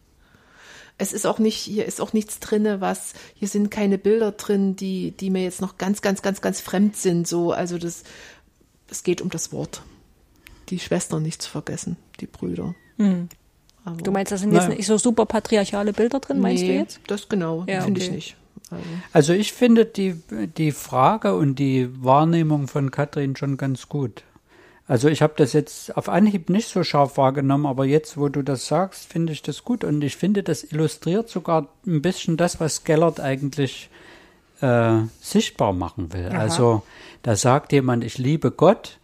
Es 1.03 1.12
ist 1.12 1.26
auch 1.26 1.38
nicht, 1.40 1.57
hier 1.57 1.84
ist 1.84 2.00
auch 2.00 2.12
nichts 2.12 2.38
drinne, 2.38 2.80
was, 2.80 3.14
hier 3.34 3.48
sind 3.48 3.70
keine 3.72 3.98
Bilder 3.98 4.30
drin, 4.32 4.76
die, 4.76 5.11
die 5.11 5.30
mir 5.30 5.42
jetzt 5.42 5.61
noch 5.61 5.76
ganz, 5.76 6.00
ganz, 6.00 6.22
ganz, 6.22 6.40
ganz 6.40 6.61
fremd 6.61 6.94
sind, 6.96 7.26
so, 7.26 7.50
also 7.53 7.76
das, 7.76 8.05
es 8.88 9.03
geht 9.03 9.20
um 9.20 9.28
das 9.28 9.53
Wort. 9.53 9.82
Die 10.68 10.78
Schwestern 10.78 11.22
nicht 11.24 11.42
zu 11.42 11.50
vergessen, 11.50 11.96
die 12.20 12.26
Brüder. 12.26 12.74
Aber- 13.84 13.96
Du 13.96 14.12
meinst, 14.12 14.30
da 14.30 14.36
sind 14.36 14.53
jetzt 14.53 14.64
Naja. 14.64 14.76
nicht 14.76 14.86
so 14.86 14.96
super 14.96 15.26
patriarchale 15.26 15.92
Bilder 15.92 16.20
drin, 16.20 16.38
meinst 16.38 16.62
du 16.62 16.66
Nee, 16.68 16.78
jetzt? 16.78 17.00
Das 17.09 17.28
genau, 17.28 17.64
Ja, 17.66 17.80
finde 17.82 18.00
ich 18.00 18.07
okay. 18.07 18.14
nicht. 18.14 18.36
Also, 18.70 18.84
Also 19.12 19.32
ich 19.32 19.53
finde 19.53 19.84
die, 19.84 20.14
die 20.57 20.70
Frage 20.70 21.34
und 21.36 21.57
die 21.59 21.88
Wahrnehmung 22.03 22.68
von 22.68 22.92
Katrin 22.92 23.34
schon 23.36 23.57
ganz 23.57 23.88
gut. 23.88 24.22
Also 24.93 25.09
ich 25.09 25.22
habe 25.22 25.32
das 25.38 25.55
jetzt 25.55 25.97
auf 25.97 26.11
Anhieb 26.11 26.51
nicht 26.51 26.68
so 26.68 26.84
scharf 26.84 27.16
wahrgenommen, 27.16 27.64
aber 27.64 27.86
jetzt, 27.86 28.18
wo 28.18 28.28
du 28.28 28.43
das 28.43 28.66
sagst, 28.66 29.11
finde 29.11 29.32
ich 29.32 29.40
das 29.40 29.64
gut. 29.64 29.84
Und 29.84 30.05
ich 30.05 30.18
finde, 30.18 30.43
das 30.43 30.64
illustriert 30.70 31.30
sogar 31.30 31.68
ein 31.86 32.03
bisschen 32.03 32.36
das, 32.36 32.61
was 32.61 32.84
Gellert 32.84 33.18
eigentlich 33.18 33.88
äh, 34.61 34.99
sichtbar 35.18 35.72
machen 35.72 36.12
will. 36.12 36.26
Also 36.26 36.82
da 37.22 37.36
sagt 37.36 37.72
jemand, 37.72 38.05
ich 38.05 38.18
liebe 38.18 38.51
Gott, 38.51 38.99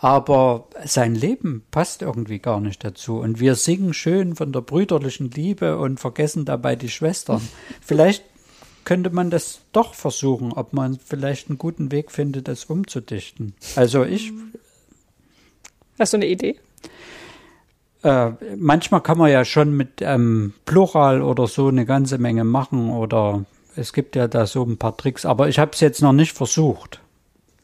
aber 0.00 0.68
sein 0.86 1.14
Leben 1.14 1.66
passt 1.70 2.00
irgendwie 2.00 2.38
gar 2.38 2.62
nicht 2.62 2.82
dazu. 2.82 3.18
Und 3.18 3.38
wir 3.38 3.56
singen 3.56 3.92
schön 3.92 4.36
von 4.36 4.52
der 4.52 4.62
brüderlichen 4.62 5.30
Liebe 5.30 5.76
und 5.76 6.00
vergessen 6.00 6.46
dabei 6.46 6.76
die 6.76 6.88
Schwestern. 6.88 7.46
Vielleicht 7.82 8.24
könnte 8.86 9.10
man 9.10 9.28
das 9.28 9.60
doch 9.72 9.92
versuchen, 9.92 10.52
ob 10.52 10.72
man 10.72 10.98
vielleicht 11.04 11.48
einen 11.48 11.58
guten 11.58 11.90
Weg 11.90 12.12
findet, 12.12 12.46
das 12.46 12.66
umzudichten. 12.66 13.52
Also 13.74 14.04
ich, 14.04 14.32
Hast 15.98 16.12
du 16.12 16.18
eine 16.18 16.26
Idee? 16.26 16.56
äh, 18.06 18.32
manchmal 18.56 19.00
kann 19.00 19.18
man 19.18 19.30
ja 19.30 19.44
schon 19.44 19.76
mit 19.76 20.00
ähm, 20.00 20.54
Plural 20.64 21.22
oder 21.22 21.48
so 21.48 21.68
eine 21.68 21.84
ganze 21.84 22.18
Menge 22.18 22.44
machen 22.44 22.90
oder 22.90 23.44
es 23.74 23.92
gibt 23.92 24.14
ja 24.16 24.28
da 24.28 24.46
so 24.46 24.62
ein 24.62 24.78
paar 24.78 24.96
Tricks, 24.96 25.26
aber 25.26 25.48
ich 25.48 25.58
habe 25.58 25.72
es 25.74 25.80
jetzt 25.80 26.02
noch 26.02 26.12
nicht 26.12 26.32
versucht. 26.32 27.00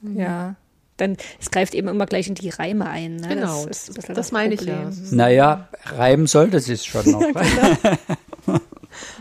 Ja. 0.03 0.57
Dann, 0.97 1.17
es 1.41 1.51
greift 1.51 1.75
eben 1.75 1.89
immer 1.89 2.07
gleich 2.07 2.29
in 2.29 2.35
die 2.35 2.51
Reime 2.51 2.87
ein. 2.87 3.17
Ne? 3.17 3.29
genau, 3.29 3.65
das, 3.67 3.89
ein 3.89 3.95
bisschen 3.95 4.15
das 4.15 4.31
meine 4.31 4.55
ich 4.55 4.63
ja. 4.63 4.91
Naja, 5.11 5.69
reimen 5.85 6.27
sollte 6.27 6.59
es 6.59 6.85
schon 6.85 7.11
noch. 7.11 7.23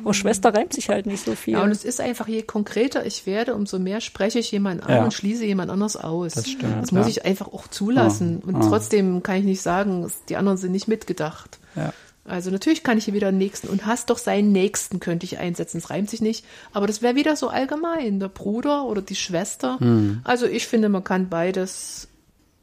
Oh, 0.03 0.13
Schwester 0.13 0.53
reimt 0.53 0.73
sich 0.73 0.89
halt 0.89 1.05
nicht 1.05 1.25
so 1.25 1.35
viel. 1.35 1.53
Ja, 1.53 1.63
und 1.63 1.71
es 1.71 1.83
ist 1.83 2.01
einfach, 2.01 2.27
je 2.27 2.41
konkreter 2.43 3.05
ich 3.05 3.25
werde, 3.25 3.55
umso 3.55 3.79
mehr 3.79 4.01
spreche 4.01 4.39
ich 4.39 4.51
jemanden 4.51 4.83
an 4.83 4.95
Ja. 4.95 5.03
und 5.03 5.13
schließe 5.13 5.45
jemand 5.45 5.71
anders 5.71 5.95
aus. 5.95 6.33
Das 6.33 6.49
stimmt, 6.49 6.81
Das 6.81 6.91
muss 6.91 7.05
ja. 7.05 7.09
ich 7.11 7.25
einfach 7.25 7.47
auch 7.47 7.67
zulassen. 7.67 8.39
Und 8.45 8.61
trotzdem 8.61 9.23
kann 9.23 9.37
ich 9.37 9.43
nicht 9.43 9.61
sagen, 9.61 10.09
die 10.29 10.35
anderen 10.37 10.57
sind 10.57 10.71
nicht 10.71 10.87
mitgedacht. 10.87 11.59
Ja. 11.75 11.93
Also 12.23 12.51
natürlich 12.51 12.83
kann 12.83 12.99
ich 12.99 13.05
hier 13.05 13.15
wieder 13.15 13.29
einen 13.29 13.39
Nächsten 13.39 13.67
und 13.67 13.87
hast 13.87 14.11
doch 14.11 14.19
seinen 14.19 14.51
Nächsten 14.51 14.99
könnte 14.99 15.25
ich 15.25 15.39
einsetzen. 15.39 15.79
Es 15.79 15.89
reimt 15.89 16.09
sich 16.09 16.21
nicht, 16.21 16.45
aber 16.71 16.85
das 16.85 17.01
wäre 17.01 17.15
wieder 17.15 17.35
so 17.35 17.49
allgemein, 17.49 18.19
der 18.19 18.27
Bruder 18.27 18.85
oder 18.85 19.01
die 19.01 19.15
Schwester. 19.15 19.79
Hm. 19.79 20.21
Also 20.23 20.45
ich 20.45 20.67
finde, 20.67 20.87
man 20.89 21.03
kann 21.03 21.29
beides, 21.29 22.07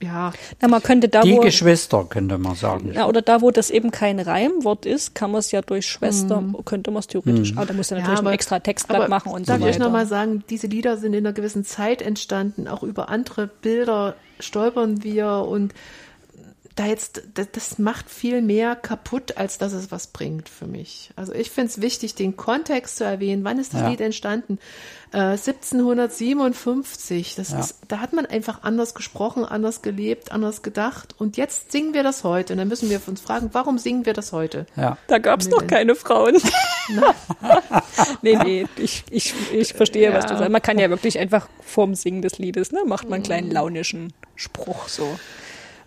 ja, 0.00 0.32
Na, 0.60 0.68
man 0.68 0.82
könnte 0.82 1.08
da, 1.08 1.22
Die 1.22 1.32
wo, 1.32 1.40
Geschwister, 1.40 2.04
könnte 2.08 2.38
man 2.38 2.54
sagen. 2.54 2.92
ja, 2.94 3.06
oder 3.08 3.20
da, 3.20 3.40
wo 3.40 3.50
das 3.50 3.70
eben 3.70 3.90
kein 3.90 4.20
Reimwort 4.20 4.86
ist, 4.86 5.14
kann 5.14 5.32
man 5.32 5.40
es 5.40 5.50
ja 5.50 5.60
durch 5.60 5.86
Schwester, 5.88 6.42
könnte 6.64 6.90
man 6.92 7.00
es 7.00 7.06
theoretisch, 7.08 7.56
aber 7.56 7.66
da 7.66 7.74
muss 7.74 7.90
er 7.90 7.98
natürlich 7.98 8.18
aber- 8.20 8.28
ein 8.30 8.34
extra 8.34 8.60
Textblatt 8.60 9.00
aber 9.00 9.08
machen 9.08 9.32
und 9.32 9.46
so 9.46 9.52
darf 9.52 9.60
ich 9.60 9.66
euch 9.66 9.74
weiter. 9.74 9.84
nochmal 9.84 10.06
sagen, 10.06 10.44
diese 10.50 10.68
Lieder 10.68 10.96
sind 10.98 11.14
in 11.14 11.26
einer 11.26 11.32
gewissen 11.32 11.64
Zeit 11.64 12.00
entstanden, 12.02 12.68
auch 12.68 12.82
über 12.84 13.08
andere 13.08 13.48
Bilder 13.48 14.14
stolpern 14.40 15.02
wir 15.02 15.28
und 15.48 15.74
da 16.78 16.86
jetzt, 16.86 17.22
das, 17.34 17.48
das 17.50 17.78
macht 17.78 18.08
viel 18.08 18.40
mehr 18.40 18.76
kaputt, 18.76 19.36
als 19.36 19.58
dass 19.58 19.72
es 19.72 19.90
was 19.90 20.06
bringt 20.06 20.48
für 20.48 20.66
mich. 20.66 21.10
Also 21.16 21.32
ich 21.32 21.50
finde 21.50 21.70
es 21.70 21.80
wichtig, 21.80 22.14
den 22.14 22.36
Kontext 22.36 22.98
zu 22.98 23.04
erwähnen. 23.04 23.42
Wann 23.42 23.58
ist 23.58 23.74
das 23.74 23.80
Ja. 23.80 23.88
Lied 23.88 24.00
entstanden? 24.00 24.58
Äh, 25.12 25.36
1757. 25.36 27.34
Das 27.34 27.50
Ja. 27.50 27.58
ist, 27.58 27.78
da 27.88 27.98
hat 27.98 28.12
man 28.12 28.26
einfach 28.26 28.62
anders 28.62 28.94
gesprochen, 28.94 29.44
anders 29.44 29.82
gelebt, 29.82 30.30
anders 30.30 30.62
gedacht. 30.62 31.16
Und 31.18 31.36
jetzt 31.36 31.72
singen 31.72 31.94
wir 31.94 32.04
das 32.04 32.22
heute. 32.22 32.52
Und 32.52 32.58
dann 32.58 32.68
müssen 32.68 32.90
wir 32.90 33.00
uns 33.06 33.20
fragen, 33.20 33.50
warum 33.52 33.78
singen 33.78 34.06
wir 34.06 34.12
das 34.12 34.32
heute? 34.32 34.66
Ja. 34.76 34.98
Da 35.08 35.18
gab 35.18 35.40
es 35.40 35.48
noch 35.48 35.62
nee. 35.62 35.66
keine 35.66 35.96
Frauen. 35.96 36.36
nee, 38.22 38.36
nee, 38.36 38.66
ich, 38.76 39.04
ich, 39.10 39.34
ich 39.52 39.74
verstehe, 39.74 40.12
was 40.14 40.26
du 40.26 40.36
sagst. 40.36 40.50
Man 40.50 40.62
kann 40.62 40.78
ja 40.78 40.90
wirklich 40.90 41.18
einfach 41.18 41.48
vorm 41.60 41.94
Singen 41.96 42.22
des 42.22 42.38
Liedes, 42.38 42.70
ne, 42.70 42.80
macht 42.86 43.04
man 43.04 43.14
einen 43.14 43.24
kleinen 43.24 43.50
launischen 43.50 44.12
Spruch 44.36 44.88
so. 44.88 45.18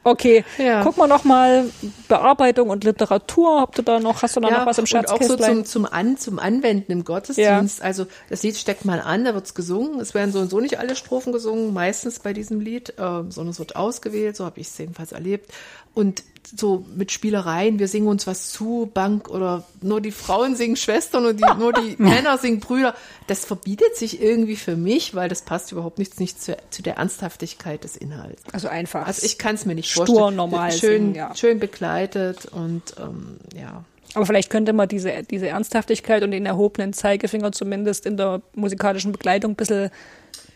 Okay, 0.04 0.43
Ja. 0.58 0.84
guck 0.84 0.97
mal 0.97 1.08
noch 1.08 1.24
mal 1.24 1.70
Bearbeitung 2.08 2.70
und 2.70 2.84
Literatur. 2.84 3.62
Habt 3.62 3.78
ihr 3.80 3.84
da 3.84 3.99
noch, 3.99 4.24
hast 4.24 4.36
du 4.36 4.39
da 4.39 4.49
noch 4.49 4.66
was 4.66 4.78
im 4.80 4.86
und 4.91 5.10
auch 5.10 5.22
so 5.22 5.38
zum, 5.38 5.64
zum, 5.66 5.86
An, 5.86 6.18
zum 6.18 6.39
Anwenden 6.39 6.91
im 6.91 7.04
Gottesdienst. 7.04 7.82
Also 7.82 8.08
das 8.30 8.41
Lied 8.41 8.58
steckt 8.58 8.84
mal 8.84 8.99
an, 8.99 9.26
da 9.26 9.34
wird's 9.36 9.54
gesungen. 9.54 9.99
Es 9.99 10.14
werden 10.14 10.32
so 10.32 10.39
und 10.39 10.49
so 10.49 10.60
nicht 10.60 10.80
alle 10.80 10.95
Strophen 10.95 11.32
gesungen, 11.32 11.74
meistens 11.74 12.20
bei 12.20 12.34
diesem 12.34 12.60
Lied, 12.60 12.89
äh, 12.91 12.93
sondern 12.97 13.49
es 13.49 13.60
wird 13.60 13.76
ausgewählt, 13.76 14.36
so 14.36 14.45
habe 14.45 14.60
ich 14.60 14.68
es 14.68 14.78
jedenfalls 14.78 15.12
erlebt. 15.12 15.52
Und 15.93 16.24
so 16.48 16.86
mit 16.96 17.12
Spielereien, 17.12 17.80
wir 17.80 17.88
singen 17.88 18.08
uns 18.08 18.28
was 18.28 18.52
zu, 18.52 18.89
Bank 18.94 19.30
oder 19.30 19.64
nur 19.82 20.02
die 20.02 20.12
Frauen 20.12 20.56
singen 20.56 20.76
Schwestern 20.76 21.26
und 21.26 21.39
die, 21.39 21.46
nur 21.60 21.74
die 21.74 21.96
Männer 21.98 22.38
singen 22.38 22.60
Brüder. 22.60 22.96
Das 23.28 23.46
verbietet 23.46 23.96
sich 23.96 24.22
irgendwie 24.22 24.56
für 24.56 24.76
mich, 24.76 25.16
weil 25.16 25.30
das 25.30 25.44
passt 25.44 25.72
überhaupt 25.72 26.00
nichts 26.00 26.20
nicht 26.20 26.42
zu, 26.42 26.58
zu 26.70 26.82
der 26.82 26.98
Ernsthaftigkeit 26.98 27.84
des 27.84 27.96
Inhalts. 27.96 28.44
also 28.52 28.68
einfach. 28.68 29.08
Also 29.08 29.26
ich 29.26 29.38
kann 29.38 29.56
es 29.56 29.66
mir 29.66 29.76
nicht 29.76 29.89
Stur, 29.89 30.06
vorstellen. 30.06 30.36
normal 30.36 30.72
schön, 30.72 30.89
singen, 30.89 31.16
ja. 31.16 31.36
schön 31.36 31.60
begleitet 31.60 32.46
und 32.46 32.82
ähm, 33.00 33.38
ja. 33.56 33.84
Aber 34.14 34.26
vielleicht 34.26 34.50
könnte 34.50 34.74
man 34.74 34.89
diese, 34.89 35.24
diese 35.24 35.48
Ernsthaftigkeit 35.48 36.24
und 36.24 36.32
den 36.32 36.46
erhobenen 36.46 36.92
Zeigefinger 36.92 37.54
zumindest 37.54 38.06
in 38.06 38.18
der 38.18 38.42
musikalischen 38.56 39.14
Begleitung 39.14 39.54
ein 39.54 39.56
bisschen 39.56 39.89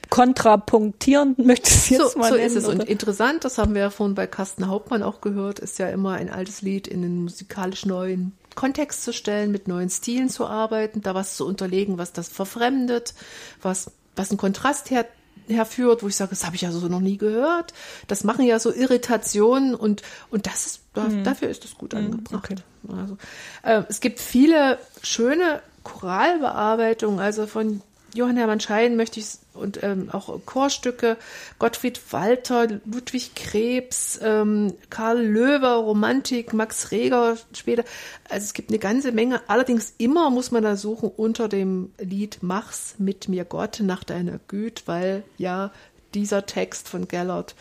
kontrapunktieren, 0.10 1.36
möchte 1.44 1.70
ich 1.70 1.76
es 1.76 1.90
jetzt 1.90 2.14
So, 2.14 2.20
mal 2.20 2.30
so 2.30 2.36
nennen. 2.36 2.48
ist 2.48 2.56
es. 2.56 2.68
Und 2.68 2.82
oder? 2.82 2.88
interessant, 2.88 3.44
das 3.44 3.58
haben 3.58 3.74
wir 3.74 3.82
ja 3.82 3.90
vorhin 3.90 4.16
bei 4.16 4.28
Carsten 4.28 4.68
Hauptmann 4.68 5.04
auch 5.04 5.22
gehört, 5.22 5.60
ist 5.60 5.80
ja 5.80 5.88
immer 5.90 6.14
ein 6.14 6.30
altes 6.30 6.62
Lied 6.62 6.88
in 6.88 7.02
den 7.02 7.24
musikalisch 7.24 7.86
neuen 7.86 8.34
Kontext 8.56 9.04
zu 9.04 9.14
stellen, 9.14 9.52
mit 9.52 9.68
neuen 9.68 9.90
Stilen 9.90 10.30
zu 10.30 10.46
arbeiten, 10.48 11.02
da 11.02 11.14
was 11.14 11.36
zu 11.36 11.46
unterlegen, 11.46 11.98
was 11.98 12.14
das 12.14 12.30
verfremdet, 12.30 13.14
was, 13.62 13.92
was 14.16 14.30
einen 14.32 14.38
Kontrast 14.38 14.90
her, 14.92 15.06
herführt, 15.48 16.02
wo 16.04 16.08
ich 16.08 16.16
sage, 16.16 16.30
das 16.32 16.46
habe 16.46 16.56
ich 16.56 16.62
ja 16.62 16.72
so 16.72 16.88
noch 16.88 17.02
nie 17.02 17.18
gehört. 17.18 17.74
Das 18.08 18.24
machen 18.24 18.46
ja 18.46 18.58
so 18.60 18.74
Irritationen 18.74 19.76
und, 19.76 20.02
und 20.32 20.48
das 20.48 20.66
ist, 20.66 20.80
da, 20.94 21.08
dafür 21.24 21.50
ist 21.50 21.66
es 21.66 21.76
gut 21.78 21.94
angebracht. 21.94 22.64
Also, 22.88 23.18
äh, 23.64 23.84
es 23.90 24.00
gibt 24.00 24.20
viele 24.20 24.80
schöne 25.04 25.62
Choralbearbeitungen, 25.84 27.20
also 27.20 27.48
von 27.48 27.82
Johann 28.16 28.38
Hermann 28.38 28.60
Schein 28.60 28.96
möchte 28.96 29.20
ich 29.20 29.28
und 29.54 29.84
ähm, 29.84 30.10
auch 30.12 30.40
Chorstücke, 30.46 31.18
Gottfried 31.60 32.02
Walter, 32.12 32.68
Ludwig 32.86 33.36
Krebs, 33.36 34.20
ähm, 34.22 34.74
Karl 34.90 35.22
Löwer, 35.22 35.76
Romantik, 35.76 36.54
Max 36.54 36.92
Reger 36.92 37.38
später. 37.54 37.84
Also 38.30 38.46
es 38.46 38.54
gibt 38.54 38.70
eine 38.70 38.80
ganze 38.80 39.12
Menge. 39.12 39.42
Allerdings 39.48 39.94
immer 39.98 40.30
muss 40.30 40.52
man 40.52 40.64
da 40.64 40.76
suchen 40.76 41.12
unter 41.16 41.48
dem 41.48 41.92
Lied 42.00 42.40
Mach's 42.42 42.96
mit 42.98 43.30
mir 43.30 43.46
Gott 43.46 43.80
nach 43.82 44.04
deiner 44.04 44.40
Güte, 44.48 44.84
weil 44.86 45.24
ja 45.38 45.72
dieser 46.14 46.46
Text 46.46 46.88
von 46.88 47.08
Gellert 47.08 47.56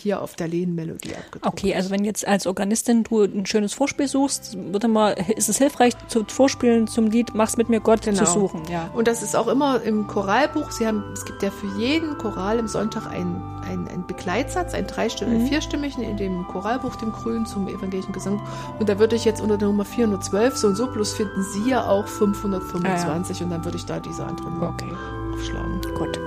hier 0.00 0.20
auf 0.22 0.34
der 0.34 0.48
Lehnmelodie 0.48 1.14
abgedruckt 1.14 1.46
Okay, 1.46 1.74
also 1.74 1.90
wenn 1.90 2.04
jetzt 2.04 2.26
als 2.26 2.46
Organistin 2.46 3.04
du 3.04 3.22
ein 3.22 3.46
schönes 3.46 3.72
Vorspiel 3.74 4.08
suchst, 4.08 4.56
würde 4.72 4.88
mal, 4.88 5.12
ist 5.36 5.48
es 5.48 5.58
hilfreich, 5.58 5.94
zu 6.08 6.24
Vorspielen 6.26 6.86
zum 6.86 7.06
Lied 7.10 7.34
Mach's 7.34 7.56
mit 7.56 7.68
mir 7.68 7.80
Gott 7.80 8.02
Genau. 8.02 8.24
zu 8.24 8.30
suchen. 8.32 8.62
Ja. 8.70 8.90
Und 8.94 9.06
das 9.08 9.22
ist 9.22 9.36
auch 9.36 9.46
immer 9.48 9.82
im 9.82 10.06
Choralbuch. 10.06 10.70
Sie 10.70 10.86
haben, 10.86 11.04
es 11.12 11.24
gibt 11.24 11.42
ja 11.42 11.50
für 11.50 11.66
jeden 11.78 12.16
Choral 12.18 12.58
im 12.58 12.66
Sonntag 12.68 13.06
einen, 13.06 13.42
einen, 13.68 13.86
einen 13.88 14.06
Begleitsatz, 14.06 14.74
einen 14.74 14.86
dreistimmigen, 14.86 15.40
einen 15.40 15.48
vierstimmigen 15.48 16.02
in 16.02 16.16
dem 16.16 16.46
Choralbuch, 16.48 16.96
dem 16.96 17.12
Grün 17.12 17.46
zum 17.46 17.68
evangelischen 17.68 18.12
Gesang. 18.12 18.40
Und 18.78 18.88
da 18.88 18.98
würde 18.98 19.16
ich 19.16 19.24
jetzt 19.24 19.40
unter 19.40 19.58
der 19.58 19.68
Nummer 19.68 19.84
412 19.84 20.56
so 20.56 20.66
und 20.68 20.76
so, 20.76 20.86
plus 20.86 21.12
finden 21.12 21.42
Sie 21.52 21.70
ja 21.70 21.86
auch 21.88 22.06
525 22.06 23.42
und 23.42 23.50
dann 23.50 23.64
würde 23.64 23.76
ich 23.76 23.86
da 23.86 24.00
diese 24.00 24.24
andere 24.24 24.50
Nummer 24.50 24.68
Okay, 24.70 24.92
aufschlagen. 25.34 25.80
gut. 25.96 26.18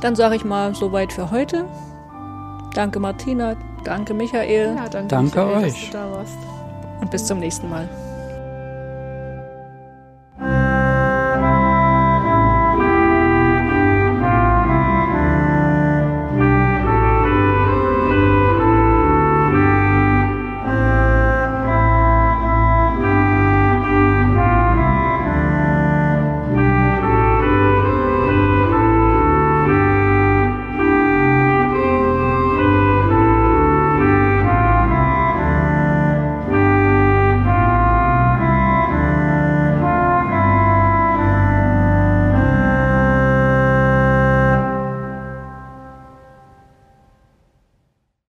Dann 0.00 0.16
sage 0.16 0.34
ich 0.34 0.44
mal 0.44 0.74
soweit 0.74 1.12
für 1.12 1.30
heute. 1.30 1.64
Danke 2.74 2.98
Martina, 3.00 3.54
danke 3.84 4.14
Michael 4.14 4.74
Ja, 4.76 4.88
danke, 4.88 5.08
Danke 5.08 5.38
Michael, 5.44 5.62
dass 5.64 5.72
euch. 5.74 5.86
du 5.90 5.92
da 5.92 6.10
warst. 6.10 6.36
und 7.00 7.10
bis 7.10 7.26
zum 7.26 7.38
nächsten 7.38 7.68
Mal. 7.68 7.88